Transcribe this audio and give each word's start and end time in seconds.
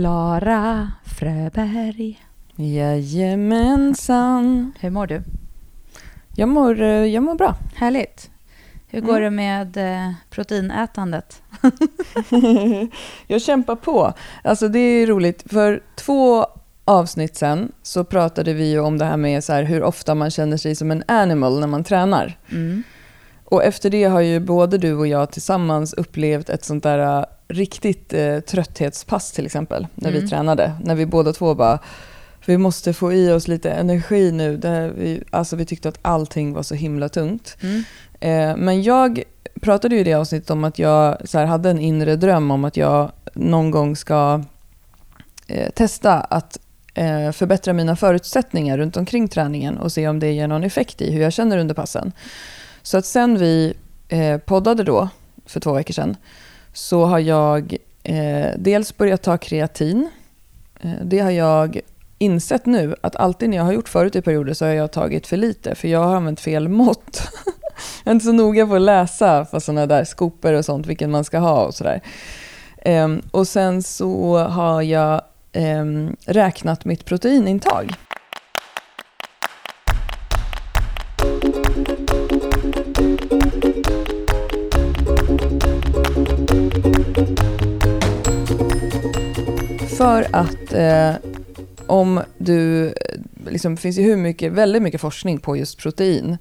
Klara 0.00 0.92
Fröberg. 1.04 2.24
Jajamensan. 2.56 3.92
Hur 4.80 4.90
mår 4.90 5.06
du? 5.06 5.22
Jag 6.36 6.48
mår, 6.48 6.82
eh, 6.82 6.88
jag 6.88 7.22
mår 7.22 7.34
bra. 7.34 7.54
Härligt. 7.74 8.30
Hur 8.86 9.00
går 9.00 9.20
det 9.20 9.30
med 9.30 9.76
eh, 9.76 10.12
proteinätandet? 10.30 11.42
jag 13.26 13.42
kämpar 13.42 13.76
på. 13.76 14.12
Alltså 14.44 14.68
det 14.68 14.78
är 14.78 15.06
roligt. 15.06 15.44
För 15.50 15.82
två 15.94 16.46
avsnitt 16.84 17.36
sen 17.36 17.72
så 17.82 18.04
pratade 18.04 18.52
vi 18.52 18.78
om 18.78 18.98
det 18.98 19.04
här 19.04 19.16
med 19.16 19.44
så 19.44 19.52
här, 19.52 19.62
hur 19.62 19.82
ofta 19.82 20.14
man 20.14 20.30
känner 20.30 20.56
sig 20.56 20.74
som 20.74 20.90
en 20.90 21.04
animal 21.08 21.60
när 21.60 21.66
man 21.66 21.84
tränar. 21.84 22.38
Mm. 22.50 22.82
Och 23.50 23.64
efter 23.64 23.90
det 23.90 24.04
har 24.04 24.20
ju 24.20 24.40
både 24.40 24.78
du 24.78 24.94
och 24.94 25.06
jag 25.06 25.30
tillsammans 25.32 25.92
upplevt 25.92 26.48
ett 26.50 26.64
sånt 26.64 26.82
där 26.82 27.18
uh, 27.18 27.24
riktigt 27.48 28.14
uh, 28.14 28.40
trötthetspass 28.40 29.32
till 29.32 29.46
exempel, 29.46 29.86
när 29.94 30.10
Mm. 30.10 30.22
vi 30.22 30.28
tränade. 30.28 30.72
När 30.84 30.94
vi 30.94 31.06
båda 31.06 31.32
två 31.32 31.54
bara, 31.54 31.78
vi 32.46 32.58
måste 32.58 32.92
få 32.92 33.12
i 33.12 33.32
oss 33.32 33.48
lite 33.48 33.70
energi 33.70 34.32
nu. 34.32 34.56
Där 34.56 34.88
vi, 34.88 35.22
alltså 35.30 35.56
vi 35.56 35.64
tyckte 35.64 35.88
att 35.88 35.98
allting 36.02 36.52
var 36.52 36.62
så 36.62 36.74
himla 36.74 37.08
tungt. 37.08 37.56
Mm. 37.60 37.84
Eh, 38.20 38.56
men 38.56 38.82
jag 38.82 39.22
pratade 39.60 39.94
ju 39.94 40.00
i 40.00 40.04
det 40.04 40.14
avsnittet 40.14 40.50
om 40.50 40.64
att 40.64 40.78
jag 40.78 41.28
så 41.28 41.38
här, 41.38 41.46
hade 41.46 41.70
en 41.70 41.78
inre 41.78 42.16
dröm 42.16 42.50
om 42.50 42.64
att 42.64 42.76
jag 42.76 43.12
någon 43.34 43.70
gång 43.70 43.96
ska 43.96 44.42
eh, 45.46 45.70
testa 45.70 46.20
att 46.20 46.58
eh, 46.94 47.32
förbättra 47.32 47.72
mina 47.72 47.96
förutsättningar 47.96 48.78
runt 48.78 48.96
omkring 48.96 49.28
träningen 49.28 49.78
och 49.78 49.92
se 49.92 50.08
om 50.08 50.18
det 50.18 50.32
ger 50.32 50.48
någon 50.48 50.64
effekt 50.64 51.02
i 51.02 51.12
hur 51.12 51.22
jag 51.22 51.32
känner 51.32 51.58
under 51.58 51.74
passen. 51.74 52.12
Så 52.82 52.98
att 52.98 53.06
sen 53.06 53.38
vi 53.38 53.74
eh, 54.08 54.38
poddade 54.38 54.84
då, 54.84 55.08
för 55.46 55.60
två 55.60 55.72
veckor 55.72 55.94
sedan, 55.94 56.16
så 56.72 57.04
har 57.04 57.18
jag 57.18 57.76
eh, 58.02 58.46
dels 58.56 58.96
börjat 58.96 59.22
ta 59.22 59.38
kreatin. 59.38 60.10
Eh, 60.80 60.90
det 61.04 61.18
har 61.18 61.30
jag 61.30 61.80
insett 62.18 62.66
nu 62.66 62.94
att 63.00 63.16
alltid 63.16 63.50
när 63.50 63.56
jag 63.56 63.64
har 63.64 63.72
gjort 63.72 63.88
förut 63.88 64.16
i 64.16 64.22
perioder 64.22 64.54
så 64.54 64.64
har 64.64 64.72
jag 64.72 64.92
tagit 64.92 65.26
för 65.26 65.36
lite, 65.36 65.74
för 65.74 65.88
jag 65.88 66.04
har 66.04 66.16
använt 66.16 66.40
fel 66.40 66.68
mått. 66.68 67.22
jag 68.04 68.10
är 68.10 68.14
inte 68.14 68.26
så 68.26 68.32
noga 68.32 68.66
på 68.66 68.74
att 68.74 68.82
läsa 68.82 69.44
på 69.44 69.60
sådana 69.60 69.86
där 69.86 70.04
skopor 70.04 70.52
och 70.52 70.64
sånt, 70.64 70.86
vilken 70.86 71.10
man 71.10 71.24
ska 71.24 71.38
ha 71.38 71.64
och 71.66 71.74
sådär. 71.74 72.00
Ehm, 72.78 73.22
och 73.30 73.48
sen 73.48 73.82
så 73.82 74.38
har 74.38 74.82
jag 74.82 75.22
ehm, 75.52 76.16
räknat 76.26 76.84
mitt 76.84 77.04
proteinintag. 77.04 77.94
För 90.00 90.26
att 90.32 90.72
eh, 90.72 91.14
om 91.86 92.20
du, 92.38 92.86
eh, 92.86 92.92
liksom, 93.46 93.74
det 93.74 93.80
finns 93.80 93.98
ju 93.98 94.02
hur 94.02 94.16
mycket, 94.16 94.52
väldigt 94.52 94.82
mycket 94.82 95.00
forskning 95.00 95.38
på 95.38 95.56
just 95.56 95.78
protein. 95.78 96.38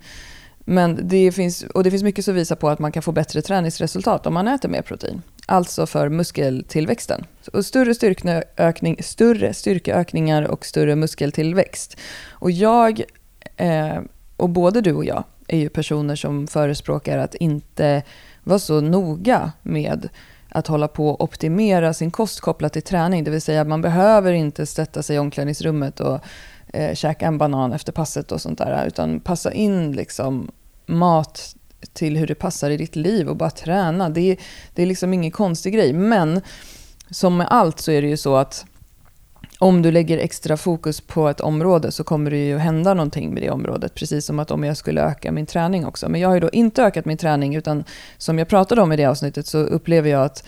Men 0.60 1.00
det 1.04 1.32
finns, 1.32 1.64
och 1.64 1.84
det 1.84 1.92
finns 1.92 2.04
mycket 2.04 2.26
som 2.26 2.36
visar 2.36 2.56
på 2.56 2.70
att 2.70 2.80
man 2.80 2.92
kan 2.92 3.04
få 3.04 3.12
bättre 3.12 3.42
träningsresultat 3.42 4.28
om 4.28 4.34
man 4.34 4.48
äter 4.48 4.70
mer 4.70 4.82
protein. 4.82 5.22
Alltså 5.46 5.86
för 5.86 6.10
muskeltillväxten. 6.10 7.26
Och 7.54 7.66
större, 7.66 7.96
styrkeökning, 7.96 8.98
större 9.04 9.54
styrkeökningar 9.54 10.44
och 10.44 10.66
större 10.66 10.96
muskeltillväxt. 10.96 11.98
Och 12.30 12.52
jag, 12.52 13.02
eh, 13.58 14.00
och 14.38 14.50
både 14.50 14.82
du 14.82 14.94
och 14.94 15.06
jag, 15.06 15.24
är 15.48 15.58
ju 15.58 15.70
personer 15.70 16.16
som 16.16 16.48
förespråkar 16.48 17.18
att 17.18 17.36
inte 17.36 18.04
vara 18.44 18.60
så 18.60 18.82
noga 18.82 19.52
med 19.62 20.10
att 20.50 20.68
hålla 20.68 20.88
på 20.88 21.10
och 21.10 21.22
optimera 21.22 21.94
sin 21.94 22.12
kost 22.12 22.40
kopplat 22.40 22.74
till 22.74 22.82
träning. 22.82 23.24
Det 23.24 23.32
vill 23.32 23.42
säga 23.42 23.64
man 23.64 23.82
behöver 23.82 24.34
inte 24.34 24.66
sätta 24.66 25.04
sig 25.04 25.16
i 25.16 25.20
omklädningsrummet 25.20 26.00
och 26.00 26.20
eh, 26.74 26.96
käka 26.96 27.28
en 27.28 27.38
banan 27.38 27.74
efter 27.74 27.92
passet 27.92 28.32
och 28.32 28.42
sånt 28.42 28.58
där. 28.58 28.86
Utan 28.88 29.20
passa 29.20 29.54
in 29.54 29.92
liksom 29.92 30.52
mat 30.86 31.56
till 31.94 32.18
hur 32.18 32.28
det 32.28 32.36
passar 32.36 32.70
i 32.70 32.78
ditt 32.78 32.96
liv 32.96 33.30
och 33.30 33.36
bara 33.36 33.50
träna. 33.50 34.10
Det 34.10 34.22
är, 34.22 34.38
det 34.74 34.82
är 34.82 34.86
liksom 34.86 35.14
ingen 35.14 35.32
konstig 35.32 35.74
grej. 35.74 35.94
Men 35.94 36.42
som 37.10 37.38
med 37.38 37.48
allt 37.50 37.80
så 37.80 37.92
är 37.92 38.02
det 38.02 38.08
ju 38.08 38.18
så 38.18 38.36
att 38.36 38.66
om 39.62 39.82
du 39.82 39.92
lägger 39.92 40.18
extra 40.18 40.58
fokus 40.58 41.02
på 41.02 41.30
ett 41.30 41.42
område 41.42 41.92
så 41.92 42.04
kommer 42.04 42.32
det 42.32 42.48
ju 42.48 42.58
hända 42.58 42.94
någonting 42.94 43.34
med 43.34 43.44
det 43.44 43.50
området. 43.50 43.96
Precis 43.96 44.26
som 44.26 44.40
att 44.40 44.52
om 44.52 44.64
jag 44.64 44.78
skulle 44.78 45.02
öka 45.02 45.32
min 45.32 45.46
träning 45.46 45.86
också. 45.86 46.10
Men 46.10 46.22
jag 46.22 46.30
har 46.30 46.34
ju 46.34 46.40
då 46.40 46.50
inte 46.50 46.84
ökat 46.84 47.06
min 47.06 47.18
träning 47.18 47.56
utan 47.56 47.84
som 48.18 48.40
jag 48.40 48.48
pratade 48.48 48.82
om 48.82 48.92
i 48.92 48.96
det 48.96 49.06
avsnittet 49.06 49.48
så 49.48 49.58
upplever 49.58 50.10
jag 50.10 50.24
att 50.24 50.44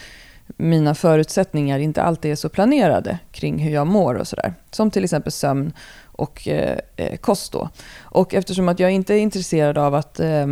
mina 0.58 0.96
förutsättningar 0.96 1.80
inte 1.80 2.04
alltid 2.04 2.32
är 2.32 2.36
så 2.36 2.50
planerade 2.50 3.20
kring 3.32 3.60
hur 3.60 3.72
jag 3.72 3.88
mår 3.88 4.16
och 4.16 4.28
sådär. 4.28 4.54
Som 4.72 4.92
till 4.92 5.04
exempel 5.04 5.32
sömn 5.32 5.74
och 6.06 6.48
eh, 6.48 6.78
eh 6.96 7.18
kost 7.18 7.52
då. 7.52 7.70
Och 8.02 8.34
eftersom 8.34 8.70
att 8.70 8.80
jag 8.80 8.92
inte 8.92 9.14
är 9.14 9.20
intresserad 9.20 9.78
av 9.78 9.96
att 9.96 10.20
eh, 10.20 10.48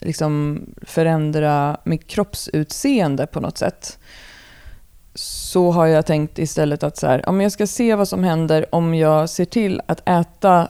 liksom 0.00 0.60
förändra 0.82 1.76
mitt 1.84 2.06
kroppsutseende 2.06 3.26
på 3.26 3.40
något 3.40 3.58
sätt 3.58 3.98
så 5.54 5.70
har 5.70 5.86
jag 5.86 6.06
tänkt 6.06 6.38
istället 6.38 6.82
att 6.82 6.96
så 6.96 7.06
här, 7.06 7.28
om 7.28 7.40
jag 7.40 7.52
ska 7.52 7.66
se 7.66 7.94
vad 7.94 8.08
som 8.08 8.24
händer 8.24 8.74
om 8.74 8.94
jag 8.94 9.30
ser 9.30 9.44
till 9.44 9.82
att 9.86 10.08
äta 10.08 10.68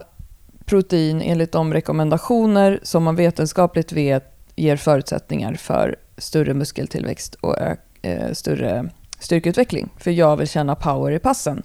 protein 0.65 1.22
enligt 1.22 1.53
de 1.53 1.72
rekommendationer 1.72 2.81
som 2.83 3.03
man 3.05 3.17
vetenskapligt 3.17 3.93
vet 3.93 4.25
ger 4.56 4.77
förutsättningar 4.77 5.55
för 5.55 5.97
större 6.19 6.55
muskeltillväxt 6.55 7.34
och 7.34 7.59
ö- 7.59 7.77
eh, 8.03 8.33
större 8.33 8.91
styrkeutveckling. 9.19 9.89
För 9.99 10.11
jag 10.11 10.37
vill 10.37 10.49
känna 10.49 10.75
power 10.75 11.12
i 11.12 11.19
passen. 11.19 11.62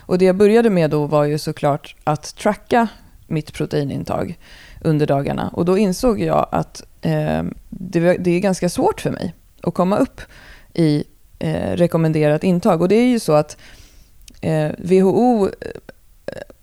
Och 0.00 0.18
det 0.18 0.24
jag 0.24 0.36
började 0.36 0.70
med 0.70 0.90
då 0.90 1.06
var 1.06 1.24
ju 1.24 1.38
såklart 1.38 1.96
att 2.04 2.36
tracka 2.36 2.88
mitt 3.26 3.52
proteinintag 3.52 4.38
under 4.80 5.06
dagarna. 5.06 5.50
Och 5.52 5.64
då 5.64 5.78
insåg 5.78 6.20
jag 6.20 6.48
att 6.52 6.82
eh, 7.00 7.42
det, 7.68 8.16
det 8.16 8.30
är 8.30 8.40
ganska 8.40 8.68
svårt 8.68 9.00
för 9.00 9.10
mig 9.10 9.34
att 9.62 9.74
komma 9.74 9.96
upp 9.96 10.20
i 10.74 11.04
eh, 11.40 11.76
rekommenderat 11.76 12.44
intag. 12.44 12.82
Och 12.82 12.88
det 12.88 12.94
är 12.94 13.06
ju 13.08 13.18
så 13.20 13.32
att 13.32 13.56
eh, 14.40 14.70
WHO 14.78 15.46
eh, 15.46 15.52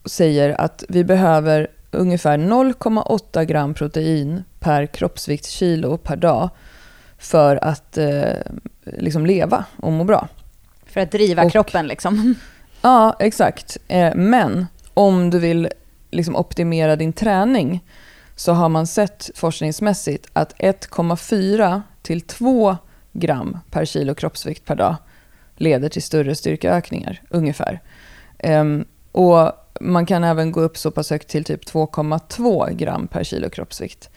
säger 0.05 0.61
att 0.61 0.83
vi 0.89 1.03
behöver 1.03 1.67
ungefär 1.91 2.37
0,8 2.37 3.43
gram 3.43 3.73
protein 3.73 4.43
per 4.59 4.85
kroppsviktskilo 4.85 5.97
per 5.97 6.15
dag 6.15 6.49
för 7.17 7.59
att 7.63 7.97
eh, 7.97 8.33
liksom 8.83 9.25
leva 9.25 9.65
och 9.77 9.91
må 9.91 10.03
bra. 10.03 10.27
För 10.85 11.01
att 11.01 11.11
driva 11.11 11.43
Och- 11.43 11.51
kroppen 11.51 11.87
liksom. 11.87 12.35
Ja, 12.81 13.15
exakt. 13.19 13.77
Eh, 13.87 14.15
men 14.15 14.67
om 14.93 15.29
du 15.29 15.39
vill 15.39 15.69
liksom 16.11 16.35
optimera 16.35 16.95
din 16.95 17.13
träning 17.13 17.83
så 18.35 18.51
har 18.53 18.69
man 18.69 18.87
sett 18.87 19.29
forskningsmässigt 19.35 20.27
att 20.33 20.53
1,4 20.53 21.81
till 22.01 22.21
2 22.21 22.77
gram 23.19 23.57
per 23.71 23.85
kilo 23.85 24.15
kroppsvikt 24.15 24.65
per 24.65 24.75
dag 24.75 24.95
leder 25.55 25.89
till 25.89 26.03
större 26.03 26.35
styrkeökningar, 26.35 27.21
ungefär. 27.29 27.81
Ehm, 28.39 28.85
och 29.11 29.51
man 29.81 30.05
kan 30.05 30.23
även 30.23 30.51
gå 30.51 30.61
upp 30.61 30.77
så 30.77 30.91
pass 30.91 31.09
högt 31.09 31.27
till 31.27 31.43
typ 31.43 31.65
2,2 31.65 32.73
gram 32.73 33.07
per 33.07 33.23
kilo 33.23 33.49
kroppsvikt. 33.49 34.09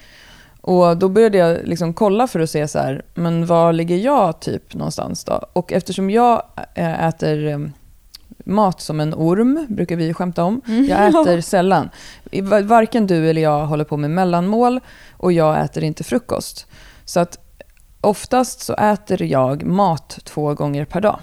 Och 0.61 0.97
då 0.97 1.09
började 1.09 1.39
jag 1.39 1.59
liksom 1.65 1.95
kolla 1.95 2.27
för 2.27 2.41
att 2.41 2.51
se 2.51 2.69
så 2.69 2.79
här, 2.79 3.03
men 3.15 3.47
var 3.47 3.73
ligger 3.73 3.97
jag 3.97 4.41
typ 4.41 4.75
någonstans 4.75 5.25
då? 5.25 5.47
Och 5.53 5.73
eftersom 5.73 6.11
jag 6.11 6.43
eh, 6.75 7.05
äter 7.05 7.47
eh, 7.47 7.59
mat 8.45 8.81
som 8.81 9.01
en 9.01 9.15
orm, 9.15 9.67
brukar 9.69 9.97
vi 9.97 10.15
skämta 10.15 10.45
om. 10.45 10.61
Jag 10.89 11.09
äter 11.09 11.41
sällan. 11.41 11.91
Varken 12.65 13.07
du 13.07 13.31
eller 13.31 13.43
jag 13.43 13.67
håller 13.67 13.85
på 13.85 13.97
med 13.97 14.11
mellanmål 14.11 14.81
och 15.13 15.33
jag 15.33 15.65
äter 15.65 15.85
inte 15.85 16.05
frukost. 16.05 16.67
Så 17.05 17.21
att 17.21 17.39
oftast 18.01 18.61
så 18.61 18.75
äter 18.75 19.23
jag 19.23 19.65
mat 19.65 20.19
två 20.25 20.55
gånger 20.55 20.85
per 20.85 21.01
dag. 21.01 21.21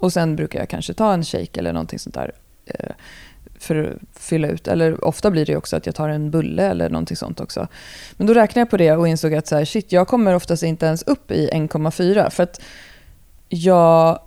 Och 0.00 0.12
sen 0.12 0.36
brukar 0.36 0.58
jag 0.58 0.68
kanske 0.68 0.94
ta 0.94 1.12
en 1.12 1.24
shake 1.24 1.60
eller 1.60 1.72
någonting 1.72 1.98
sånt 1.98 2.14
där 2.14 2.32
eh, 2.66 2.90
för 3.58 3.84
att 3.84 4.18
fylla 4.20 4.48
ut. 4.48 4.68
Eller 4.68 5.04
ofta 5.04 5.30
blir 5.30 5.46
det 5.46 5.56
också 5.56 5.76
att 5.76 5.86
jag 5.86 5.94
tar 5.94 6.08
en 6.08 6.30
bulle 6.30 6.62
eller 6.62 6.90
någonting 6.90 7.16
sånt 7.16 7.40
också. 7.40 7.68
Men 8.12 8.26
då 8.26 8.34
räknade 8.34 8.60
jag 8.60 8.70
på 8.70 8.76
det 8.76 8.92
och 8.92 9.08
insåg 9.08 9.34
att 9.34 9.46
så 9.46 9.56
här, 9.56 9.64
shit, 9.64 9.92
jag 9.92 10.08
kommer 10.08 10.34
oftast 10.34 10.62
inte 10.62 10.86
ens 10.86 11.02
upp 11.02 11.30
i 11.30 11.50
1,4. 11.52 12.30
För 12.30 12.42
att 12.42 12.60
jag 13.48 14.20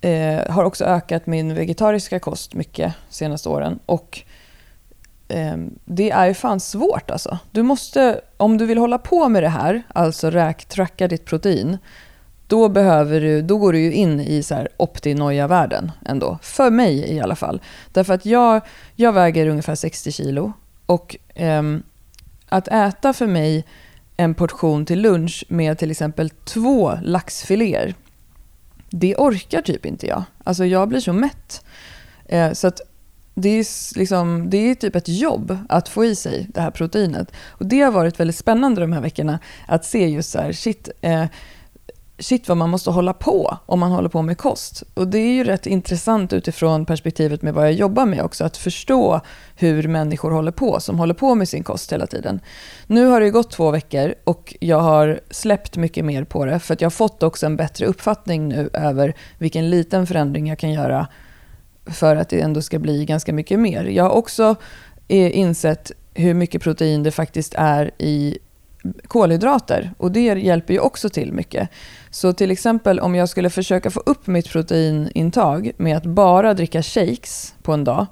eh, 0.00 0.50
har 0.52 0.64
också 0.64 0.84
ökat 0.84 1.26
min 1.26 1.54
vegetariska 1.54 2.18
kost 2.18 2.54
mycket 2.54 2.92
de 3.08 3.14
senaste 3.14 3.48
åren. 3.48 3.78
Och 3.86 4.22
Ehm, 5.30 5.78
det 5.84 6.10
är 6.10 6.26
ju 6.26 6.34
fan 6.34 6.60
svårt 6.60 7.10
alltså. 7.10 7.38
Du 7.50 7.62
måste, 7.62 8.20
om 8.36 8.58
du 8.58 8.66
vill 8.66 8.78
hålla 8.78 8.98
på 8.98 9.28
med 9.28 9.42
det 9.42 9.48
här, 9.48 9.82
alltså 9.94 10.30
räk, 10.30 10.64
tracka 10.64 11.08
ditt 11.08 11.24
protein, 11.24 11.78
då, 12.46 12.68
behöver 12.68 13.20
du, 13.20 13.42
då 13.42 13.58
går 13.58 13.72
du 13.72 13.80
ju 13.80 13.92
in 13.92 14.20
i 14.20 14.42
så 14.42 14.54
här 14.54 14.68
optinoja-världen 14.76 15.92
ändå. 16.06 16.38
För 16.42 16.70
mig 16.70 17.12
i 17.12 17.20
alla 17.20 17.36
fall. 17.36 17.60
Därför 17.92 18.14
att 18.14 18.26
jag, 18.26 18.60
jag 18.96 19.12
väger 19.12 19.46
ungefär 19.46 19.74
60 19.74 20.12
kilo. 20.12 20.52
Och 20.86 21.16
eh, 21.34 21.62
att 22.48 22.68
äta 22.68 23.12
för 23.12 23.26
mig 23.26 23.64
en 24.16 24.34
portion 24.34 24.86
till 24.86 25.00
lunch 25.00 25.44
med 25.48 25.78
till 25.78 25.90
exempel 25.90 26.30
två 26.30 26.92
laxfiléer 27.02 27.94
det 28.90 29.16
orkar 29.16 29.62
typ 29.62 29.86
inte 29.86 30.06
jag. 30.06 30.22
Alltså 30.44 30.64
jag 30.64 30.88
blir 30.88 31.00
så 31.00 31.12
mätt. 31.12 31.64
Eh, 32.26 32.52
så 32.52 32.66
att 32.66 32.80
det 33.40 33.48
är, 33.48 33.98
liksom, 33.98 34.50
det 34.50 34.70
är 34.70 34.74
typ 34.74 34.96
ett 34.96 35.08
jobb 35.08 35.58
att 35.68 35.88
få 35.88 36.04
i 36.04 36.14
sig 36.14 36.46
det 36.54 36.60
här 36.60 36.70
proteinet. 36.70 37.32
Och 37.48 37.66
det 37.66 37.80
har 37.80 37.92
varit 37.92 38.20
väldigt 38.20 38.36
spännande 38.36 38.80
de 38.80 38.92
här 38.92 39.00
veckorna 39.00 39.38
att 39.68 39.84
se 39.84 40.08
just 40.08 40.30
så 40.30 40.38
här, 40.38 40.52
shit, 40.52 40.88
eh, 41.00 41.24
shit 42.20 42.48
vad 42.48 42.56
man 42.56 42.70
måste 42.70 42.90
hålla 42.90 43.12
på 43.12 43.58
om 43.66 43.80
man 43.80 43.90
håller 43.90 44.08
på 44.08 44.22
med 44.22 44.38
kost. 44.38 44.82
Och 44.94 45.08
det 45.08 45.18
är 45.18 45.32
ju 45.32 45.44
rätt 45.44 45.66
intressant 45.66 46.32
utifrån 46.32 46.86
perspektivet 46.86 47.42
med 47.42 47.54
vad 47.54 47.64
jag 47.64 47.72
jobbar 47.72 48.06
med 48.06 48.22
också, 48.22 48.44
att 48.44 48.56
förstå 48.56 49.20
hur 49.56 49.88
människor 49.88 50.30
håller 50.30 50.52
på, 50.52 50.80
som 50.80 50.98
håller 50.98 51.14
på 51.14 51.34
med 51.34 51.48
sin 51.48 51.64
kost 51.64 51.92
hela 51.92 52.06
tiden. 52.06 52.40
Nu 52.86 53.06
har 53.06 53.20
det 53.20 53.30
gått 53.30 53.50
två 53.50 53.70
veckor 53.70 54.14
och 54.24 54.54
jag 54.60 54.80
har 54.80 55.20
släppt 55.30 55.76
mycket 55.76 56.04
mer 56.04 56.24
på 56.24 56.44
det, 56.44 56.58
för 56.58 56.74
att 56.74 56.80
jag 56.80 56.86
har 56.86 56.90
fått 56.90 57.22
också 57.22 57.46
en 57.46 57.56
bättre 57.56 57.86
uppfattning 57.86 58.48
nu 58.48 58.70
över 58.72 59.14
vilken 59.38 59.70
liten 59.70 60.06
förändring 60.06 60.48
jag 60.48 60.58
kan 60.58 60.72
göra 60.72 61.06
för 61.86 62.16
att 62.16 62.28
det 62.28 62.40
ändå 62.40 62.62
ska 62.62 62.78
bli 62.78 63.04
ganska 63.04 63.32
mycket 63.32 63.58
mer. 63.58 63.84
Jag 63.84 64.04
har 64.04 64.10
också 64.10 64.56
eh, 65.08 65.38
insett 65.38 65.92
hur 66.14 66.34
mycket 66.34 66.62
protein 66.62 67.02
det 67.02 67.10
faktiskt 67.10 67.54
är 67.54 67.90
i 67.98 68.38
kolhydrater 69.08 69.92
och 69.98 70.12
det 70.12 70.20
hjälper 70.20 70.74
ju 70.74 70.80
också 70.80 71.08
till 71.08 71.32
mycket. 71.32 71.68
Så 72.10 72.32
till 72.32 72.50
exempel 72.50 73.00
om 73.00 73.14
jag 73.14 73.28
skulle 73.28 73.50
försöka 73.50 73.90
få 73.90 74.00
upp 74.00 74.26
mitt 74.26 74.48
proteinintag 74.48 75.72
med 75.76 75.96
att 75.96 76.06
bara 76.06 76.54
dricka 76.54 76.82
shakes 76.82 77.54
på 77.62 77.72
en 77.72 77.84
dag, 77.84 78.06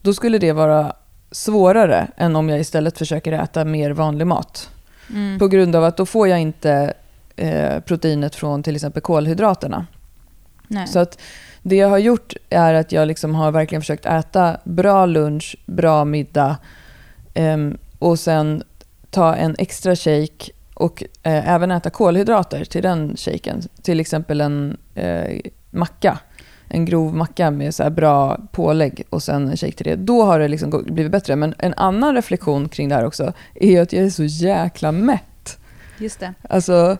då 0.00 0.14
skulle 0.14 0.38
det 0.38 0.52
vara 0.52 0.92
svårare 1.30 2.10
än 2.16 2.36
om 2.36 2.48
jag 2.48 2.60
istället 2.60 2.98
försöker 2.98 3.32
äta 3.32 3.64
mer 3.64 3.90
vanlig 3.90 4.26
mat. 4.26 4.70
Mm. 5.10 5.38
På 5.38 5.48
grund 5.48 5.76
av 5.76 5.84
att 5.84 5.96
då 5.96 6.06
får 6.06 6.28
jag 6.28 6.40
inte 6.40 6.94
eh, 7.36 7.80
proteinet 7.80 8.34
från 8.34 8.62
till 8.62 8.74
exempel 8.74 9.02
kolhydraterna. 9.02 9.86
Nej. 10.68 10.86
Så 10.86 10.98
att 10.98 11.18
det 11.66 11.76
jag 11.76 11.88
har 11.88 11.98
gjort 11.98 12.34
är 12.50 12.74
att 12.74 12.92
jag 12.92 13.08
liksom 13.08 13.34
har 13.34 13.52
verkligen 13.52 13.82
försökt 13.82 14.06
äta 14.06 14.56
bra 14.64 15.06
lunch, 15.06 15.56
bra 15.66 16.04
middag 16.04 16.56
eh, 17.34 17.58
och 17.98 18.18
sen 18.18 18.62
ta 19.10 19.34
en 19.34 19.54
extra 19.58 19.96
shake 19.96 20.52
och 20.74 21.02
eh, 21.22 21.48
även 21.50 21.70
äta 21.70 21.90
kolhydrater 21.90 22.64
till 22.64 22.82
den 22.82 23.16
shaken. 23.16 23.62
Till 23.82 24.00
exempel 24.00 24.40
en 24.40 24.76
eh, 24.94 25.40
macka. 25.70 26.18
En 26.68 26.84
grov 26.84 27.14
macka 27.14 27.50
med 27.50 27.74
så 27.74 27.90
bra 27.90 28.38
pålägg 28.52 29.04
och 29.10 29.22
sen 29.22 29.48
en 29.48 29.56
shake 29.56 29.72
till 29.72 29.86
det. 29.86 29.96
Då 29.96 30.22
har 30.22 30.38
det 30.38 30.48
liksom 30.48 30.84
blivit 30.86 31.12
bättre. 31.12 31.36
Men 31.36 31.54
en 31.58 31.74
annan 31.74 32.14
reflektion 32.14 32.68
kring 32.68 32.88
det 32.88 32.94
här 32.94 33.04
också 33.04 33.32
är 33.54 33.82
att 33.82 33.92
jag 33.92 34.04
är 34.04 34.10
så 34.10 34.24
jäkla 34.24 34.92
mätt. 34.92 35.58
Just 35.98 36.20
det. 36.20 36.34
Alltså, 36.48 36.96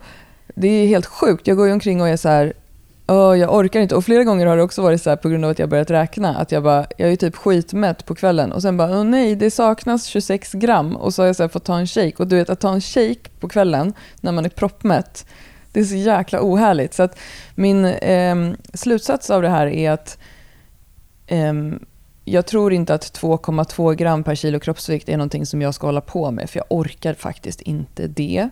det 0.55 0.69
är 0.69 0.87
helt 0.87 1.07
sjukt. 1.07 1.47
Jag 1.47 1.57
går 1.57 1.67
ju 1.67 1.73
omkring 1.73 2.01
och 2.01 2.09
är 2.09 2.17
så 2.17 2.29
här, 2.29 2.53
Oh, 3.07 3.39
jag 3.39 3.55
orkar 3.55 3.81
inte. 3.81 3.95
Och 3.95 4.05
flera 4.05 4.25
gånger 4.25 4.47
har 4.47 4.57
det 4.57 4.63
också 4.63 4.83
varit 4.83 5.03
så 5.03 5.11
här 5.11 5.17
på 5.17 5.29
grund 5.29 5.45
av 5.45 5.51
att 5.51 5.59
jag 5.59 5.69
börjat 5.69 5.91
räkna. 5.91 6.37
Att 6.37 6.53
jag 6.53 6.63
bara, 6.63 6.87
jag 6.97 7.13
är 7.13 7.17
typ 7.17 7.37
skitmätt 7.37 8.07
på 8.07 8.15
kvällen. 8.15 8.53
Och 8.53 8.63
sen 8.63 8.77
bara, 8.77 8.91
åh 8.91 9.01
oh, 9.01 9.05
nej, 9.05 9.37
det 9.37 9.51
saknas 9.51 10.07
26 10.07 10.53
gram. 10.53 10.97
Och 10.97 11.15
så 11.15 11.23
har 11.23 11.27
jag 11.27 11.37
så 11.37 11.43
här 11.43 11.49
fått 11.49 11.65
ta 11.65 11.79
en 11.79 11.87
shake. 11.87 12.15
Och 12.17 12.27
du 12.27 12.37
vet, 12.37 12.51
att 12.51 12.61
ta 12.61 12.73
en 12.73 12.81
shake 12.81 13.31
på 13.41 13.49
kvällen 13.49 13.93
när 14.21 14.33
man 14.33 14.45
är 14.45 14.49
proppmätt. 14.49 15.27
Det 15.73 15.81
är 15.81 15.85
så 15.85 15.95
jäkla 15.95 16.39
ohärligt. 16.43 16.95
Så 16.95 17.03
att 17.03 17.19
min 17.55 17.85
eh, 17.85 18.37
slutsats 18.75 19.31
av 19.31 19.43
det 19.43 19.49
här 19.49 19.67
är 19.67 19.91
att 19.91 20.19
eh, 21.27 21.53
jag 22.25 22.47
tror 22.47 22.73
inte 22.73 22.95
att 22.95 23.21
2,2 23.21 23.95
gram 23.95 24.25
per 24.25 24.35
kilo 24.35 24.61
kroppsvikt 24.61 25.09
är 25.09 25.17
någonting 25.17 25.47
som 25.47 25.63
jag 25.63 25.75
ska 25.75 25.87
hålla 25.87 26.01
på 26.01 26.31
med. 26.31 26.51
För 26.51 26.59
jag 26.59 26.67
orkar 26.69 27.15
faktiskt 27.15 27.61
inte 27.61 28.07
det. 28.07 28.49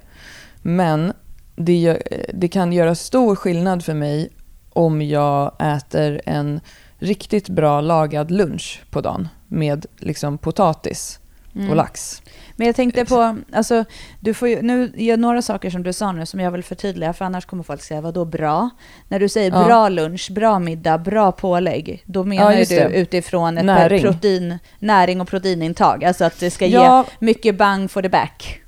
Men 0.63 1.13
det, 1.57 2.03
det 2.35 2.49
kan 2.49 2.73
göra 2.73 2.95
stor 2.95 3.37
skillnad 3.37 3.85
för 3.85 3.95
mig 3.95 4.31
om 4.73 5.03
jag 5.03 5.53
äter 5.59 6.21
en 6.27 6.61
riktigt 6.99 7.49
bra 7.49 7.81
lagad 7.81 8.31
lunch 8.31 8.83
på 8.91 9.01
dagen 9.01 9.29
med 9.49 9.87
liksom 9.99 10.39
potatis 10.39 11.21
mm. 11.55 11.71
och 11.71 11.77
lax. 11.77 12.23
Men 12.57 12.67
jag 12.67 12.77
tänkte 12.77 13.05
på, 13.05 13.37
alltså, 13.53 13.85
du 14.21 14.35
får 14.35 14.49
ju, 14.49 14.63
nu 14.63 15.17
några 15.17 15.43
saker 15.43 15.71
som 15.71 15.83
du 15.83 15.93
sa 15.93 16.13
nu 16.13 16.27
som 16.27 16.41
jag 16.41 16.51
vill 16.51 16.65
förtydliga, 16.65 17.13
för 17.13 17.25
annars 17.25 17.47
kommer 17.47 17.63
folk 17.63 17.83
säga 17.83 18.01
vad 18.01 18.15
då 18.15 18.25
bra? 18.25 18.71
När 19.09 19.21
du 19.21 19.29
säger 19.29 19.51
ja. 19.51 19.65
bra 19.65 19.89
lunch, 19.89 20.31
bra 20.33 20.59
middag, 20.59 20.99
bra 20.99 21.33
pålägg, 21.33 22.03
då 22.07 22.25
menar 22.25 22.53
ja, 22.53 22.59
du 22.59 22.65
det. 22.65 23.01
utifrån 23.01 23.59
ett 23.59 23.65
näring. 23.65 24.03
Protein, 24.03 24.59
näring 24.79 25.21
och 25.21 25.29
proteinintag, 25.29 26.05
alltså 26.05 26.25
att 26.25 26.41
det 26.41 26.51
ska 26.51 26.67
ja. 26.67 27.05
ge 27.09 27.27
mycket 27.27 27.57
bang 27.57 27.91
for 27.91 28.03
the 28.03 28.09
back. 28.09 28.59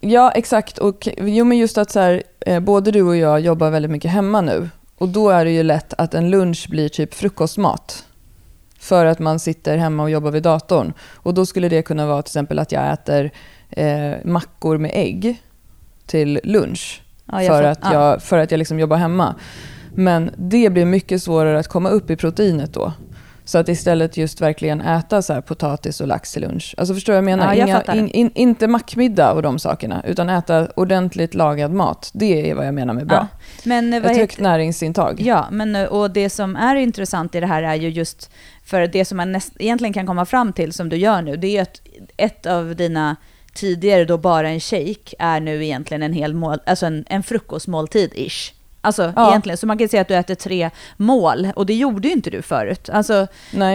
Ja, 0.00 0.30
exakt. 0.30 0.78
Och, 0.78 1.08
jo, 1.16 1.44
men 1.44 1.58
just 1.58 1.78
att 1.78 1.90
så 1.90 2.00
här, 2.00 2.22
eh, 2.40 2.60
både 2.60 2.90
du 2.90 3.02
och 3.02 3.16
jag 3.16 3.40
jobbar 3.40 3.70
väldigt 3.70 3.90
mycket 3.90 4.10
hemma 4.10 4.40
nu. 4.40 4.68
Och 5.00 5.08
då 5.08 5.30
är 5.30 5.44
det 5.44 5.50
ju 5.50 5.62
lätt 5.62 5.94
att 5.98 6.14
en 6.14 6.30
lunch 6.30 6.66
blir 6.70 6.88
typ 6.88 7.14
frukostmat. 7.14 8.06
För 8.78 9.06
att 9.06 9.18
man 9.18 9.38
sitter 9.38 9.76
hemma 9.76 10.02
och 10.02 10.10
jobbar 10.10 10.30
vid 10.30 10.42
datorn. 10.42 10.92
Och 11.14 11.34
då 11.34 11.46
skulle 11.46 11.68
det 11.68 11.82
kunna 11.82 12.06
vara 12.06 12.22
till 12.22 12.30
exempel 12.30 12.58
att 12.58 12.72
jag 12.72 12.92
äter 12.92 13.30
eh, 13.70 14.12
mackor 14.24 14.78
med 14.78 14.90
ägg 14.94 15.42
till 16.06 16.40
lunch. 16.44 17.02
Ja, 17.26 17.40
för, 17.40 17.62
att 17.62 17.78
jag, 17.92 18.22
för 18.22 18.38
att 18.38 18.50
jag 18.50 18.58
liksom 18.58 18.78
jobbar 18.78 18.96
hemma. 18.96 19.34
Men 19.94 20.30
det 20.36 20.70
blir 20.70 20.84
mycket 20.84 21.22
svårare 21.22 21.58
att 21.58 21.68
komma 21.68 21.88
upp 21.88 22.10
i 22.10 22.16
proteinet 22.16 22.72
då. 22.72 22.92
Så 23.50 23.58
att 23.58 23.68
istället 23.68 24.16
just 24.16 24.40
verkligen 24.40 24.80
äta 24.80 25.22
så 25.22 25.42
potatis 25.42 26.00
och 26.00 26.06
lax 26.06 26.32
till 26.32 26.42
lunch. 26.42 26.74
Alltså 26.78 26.94
förstår 26.94 27.14
jag 27.14 27.24
menar? 27.24 27.54
Ja, 27.54 27.68
jag 27.68 27.68
Inga, 27.68 27.94
in, 27.94 28.08
in, 28.10 28.30
inte 28.34 28.66
mackmiddag 28.66 29.32
och 29.32 29.42
de 29.42 29.58
sakerna, 29.58 30.02
utan 30.06 30.28
äta 30.28 30.68
ordentligt 30.76 31.34
lagad 31.34 31.72
mat. 31.72 32.10
Det 32.14 32.50
är 32.50 32.54
vad 32.54 32.66
jag 32.66 32.74
menar 32.74 32.94
med 32.94 33.06
bra. 33.06 33.28
Ja. 33.32 33.38
Men, 33.64 33.92
Ett 33.92 34.02
högt 34.02 34.32
heter... 34.32 34.42
näringsintag. 34.42 35.20
Ja, 35.20 35.46
men, 35.50 35.76
och 35.88 36.10
det 36.10 36.30
som 36.30 36.56
är 36.56 36.76
intressant 36.76 37.34
i 37.34 37.40
det 37.40 37.46
här 37.46 37.62
är 37.62 37.74
ju 37.74 37.88
just, 37.88 38.30
för 38.64 38.86
det 38.86 39.04
som 39.04 39.16
man 39.16 39.32
näst, 39.32 39.52
egentligen 39.58 39.92
kan 39.92 40.06
komma 40.06 40.24
fram 40.24 40.52
till, 40.52 40.72
som 40.72 40.88
du 40.88 40.96
gör 40.96 41.22
nu, 41.22 41.36
det 41.36 41.56
är 41.56 41.62
att 41.62 41.80
ett 42.16 42.46
av 42.46 42.76
dina 42.76 43.16
tidigare 43.54 44.04
då 44.04 44.18
bara 44.18 44.48
en 44.48 44.60
shake 44.60 45.14
är 45.18 45.40
nu 45.40 45.64
egentligen 45.64 46.02
en 46.02 46.12
hel 46.12 46.34
mål, 46.34 46.58
alltså 46.66 46.86
en, 46.86 47.04
en 47.08 47.22
frukostmåltid-ish. 47.22 48.52
Alltså 48.82 49.12
ja. 49.16 49.28
egentligen, 49.28 49.56
så 49.56 49.66
man 49.66 49.78
kan 49.78 49.88
säga 49.88 50.00
att 50.00 50.08
du 50.08 50.14
äter 50.14 50.34
tre 50.34 50.70
mål 50.96 51.48
och 51.56 51.66
det 51.66 51.74
gjorde 51.74 52.08
ju 52.08 52.14
inte 52.14 52.30
du 52.30 52.42
förut. 52.42 52.90
Alltså, 52.90 53.26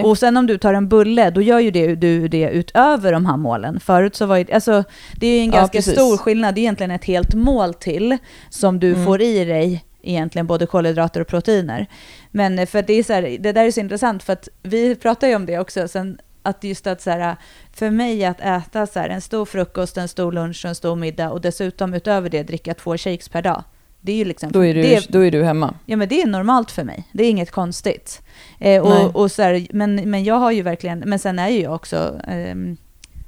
och 0.04 0.18
sen 0.18 0.38
om 0.38 0.48
du 0.48 0.58
tar 0.58 0.74
en 0.74 0.90
bulle, 0.90 1.30
då 1.30 1.42
gör 1.42 1.60
ju 1.60 1.72
det, 1.72 1.96
du 1.96 2.28
det 2.28 2.50
utöver 2.50 3.12
de 3.12 3.26
här 3.26 3.38
målen. 3.38 3.80
Förut 3.80 4.16
så 4.16 4.26
var 4.26 4.38
det, 4.38 4.54
alltså, 4.54 4.84
det 5.20 5.28
är 5.28 5.42
en 5.42 5.52
ganska 5.52 5.78
ja, 5.78 5.82
stor 5.82 6.18
skillnad, 6.18 6.56
det 6.56 6.60
är 6.60 6.64
egentligen 6.64 6.92
ett 6.92 7.06
helt 7.06 7.34
mål 7.34 7.74
till 7.74 8.18
som 8.50 8.80
du 8.80 8.94
mm. 8.94 9.06
får 9.06 9.22
i 9.22 9.46
dig 9.46 9.86
egentligen 10.02 10.48
både 10.48 10.66
kolhydrater 10.66 11.22
och 11.22 11.28
proteiner. 11.28 11.88
Men 12.32 12.68
för 12.68 12.82
det, 12.82 12.94
är 12.94 13.04
så 13.04 13.14
här, 13.14 13.38
det 13.40 13.52
där 13.52 13.66
är 13.66 13.72
så 13.72 13.80
intressant 13.80 14.24
för 14.24 14.34
att 14.34 14.50
vi 14.64 14.96
pratar 14.96 15.28
ju 15.28 15.36
om 15.36 15.46
det 15.46 15.60
också, 15.60 15.88
sen 15.88 16.18
att 16.44 16.64
just 16.64 16.88
att 16.88 17.02
så 17.02 17.10
här, 17.10 17.36
för 17.74 17.90
mig 17.90 18.26
att 18.26 18.42
äta 18.42 18.88
så 18.88 19.00
här, 19.00 19.10
en 19.10 19.22
stor 19.22 19.46
frukost, 19.46 19.98
en 19.98 20.08
stor 20.08 20.32
lunch 20.32 20.66
och 20.66 20.70
en 20.70 20.76
stor 20.76 20.96
middag 20.96 21.32
och 21.32 21.42
dessutom 21.42 21.94
utöver 21.94 22.30
det 22.30 22.44
dricka 22.44 22.74
två 22.74 22.98
shakes 22.98 23.30
per 23.30 23.42
dag 23.42 23.64
det 24.06 24.12
är 24.12 24.18
ju 24.18 24.26
liksom, 24.26 24.52
då, 24.52 24.66
är 24.66 24.74
du, 24.74 24.82
det, 24.82 25.06
då 25.10 25.20
är 25.20 25.32
du 25.32 25.44
hemma? 25.44 25.74
Ja, 25.86 25.98
men 25.98 26.10
det 26.10 26.22
är 26.22 26.28
normalt 26.28 26.72
för 26.72 26.84
mig. 26.84 27.04
Det 27.12 27.24
är 27.24 27.30
inget 27.30 27.52
konstigt. 27.52 28.22
Eh, 28.60 28.82
och, 28.82 29.16
och 29.16 29.32
så 29.32 29.42
här, 29.42 29.68
men, 29.70 29.96
men 29.96 30.24
jag 30.24 30.36
har 30.36 30.52
ju 30.52 30.62
verkligen, 30.62 31.00
men 31.00 31.20
sen 31.20 31.40
är 31.40 31.50
ju 31.50 31.62
jag 31.62 31.74
också 31.74 32.20
eh, 32.28 32.56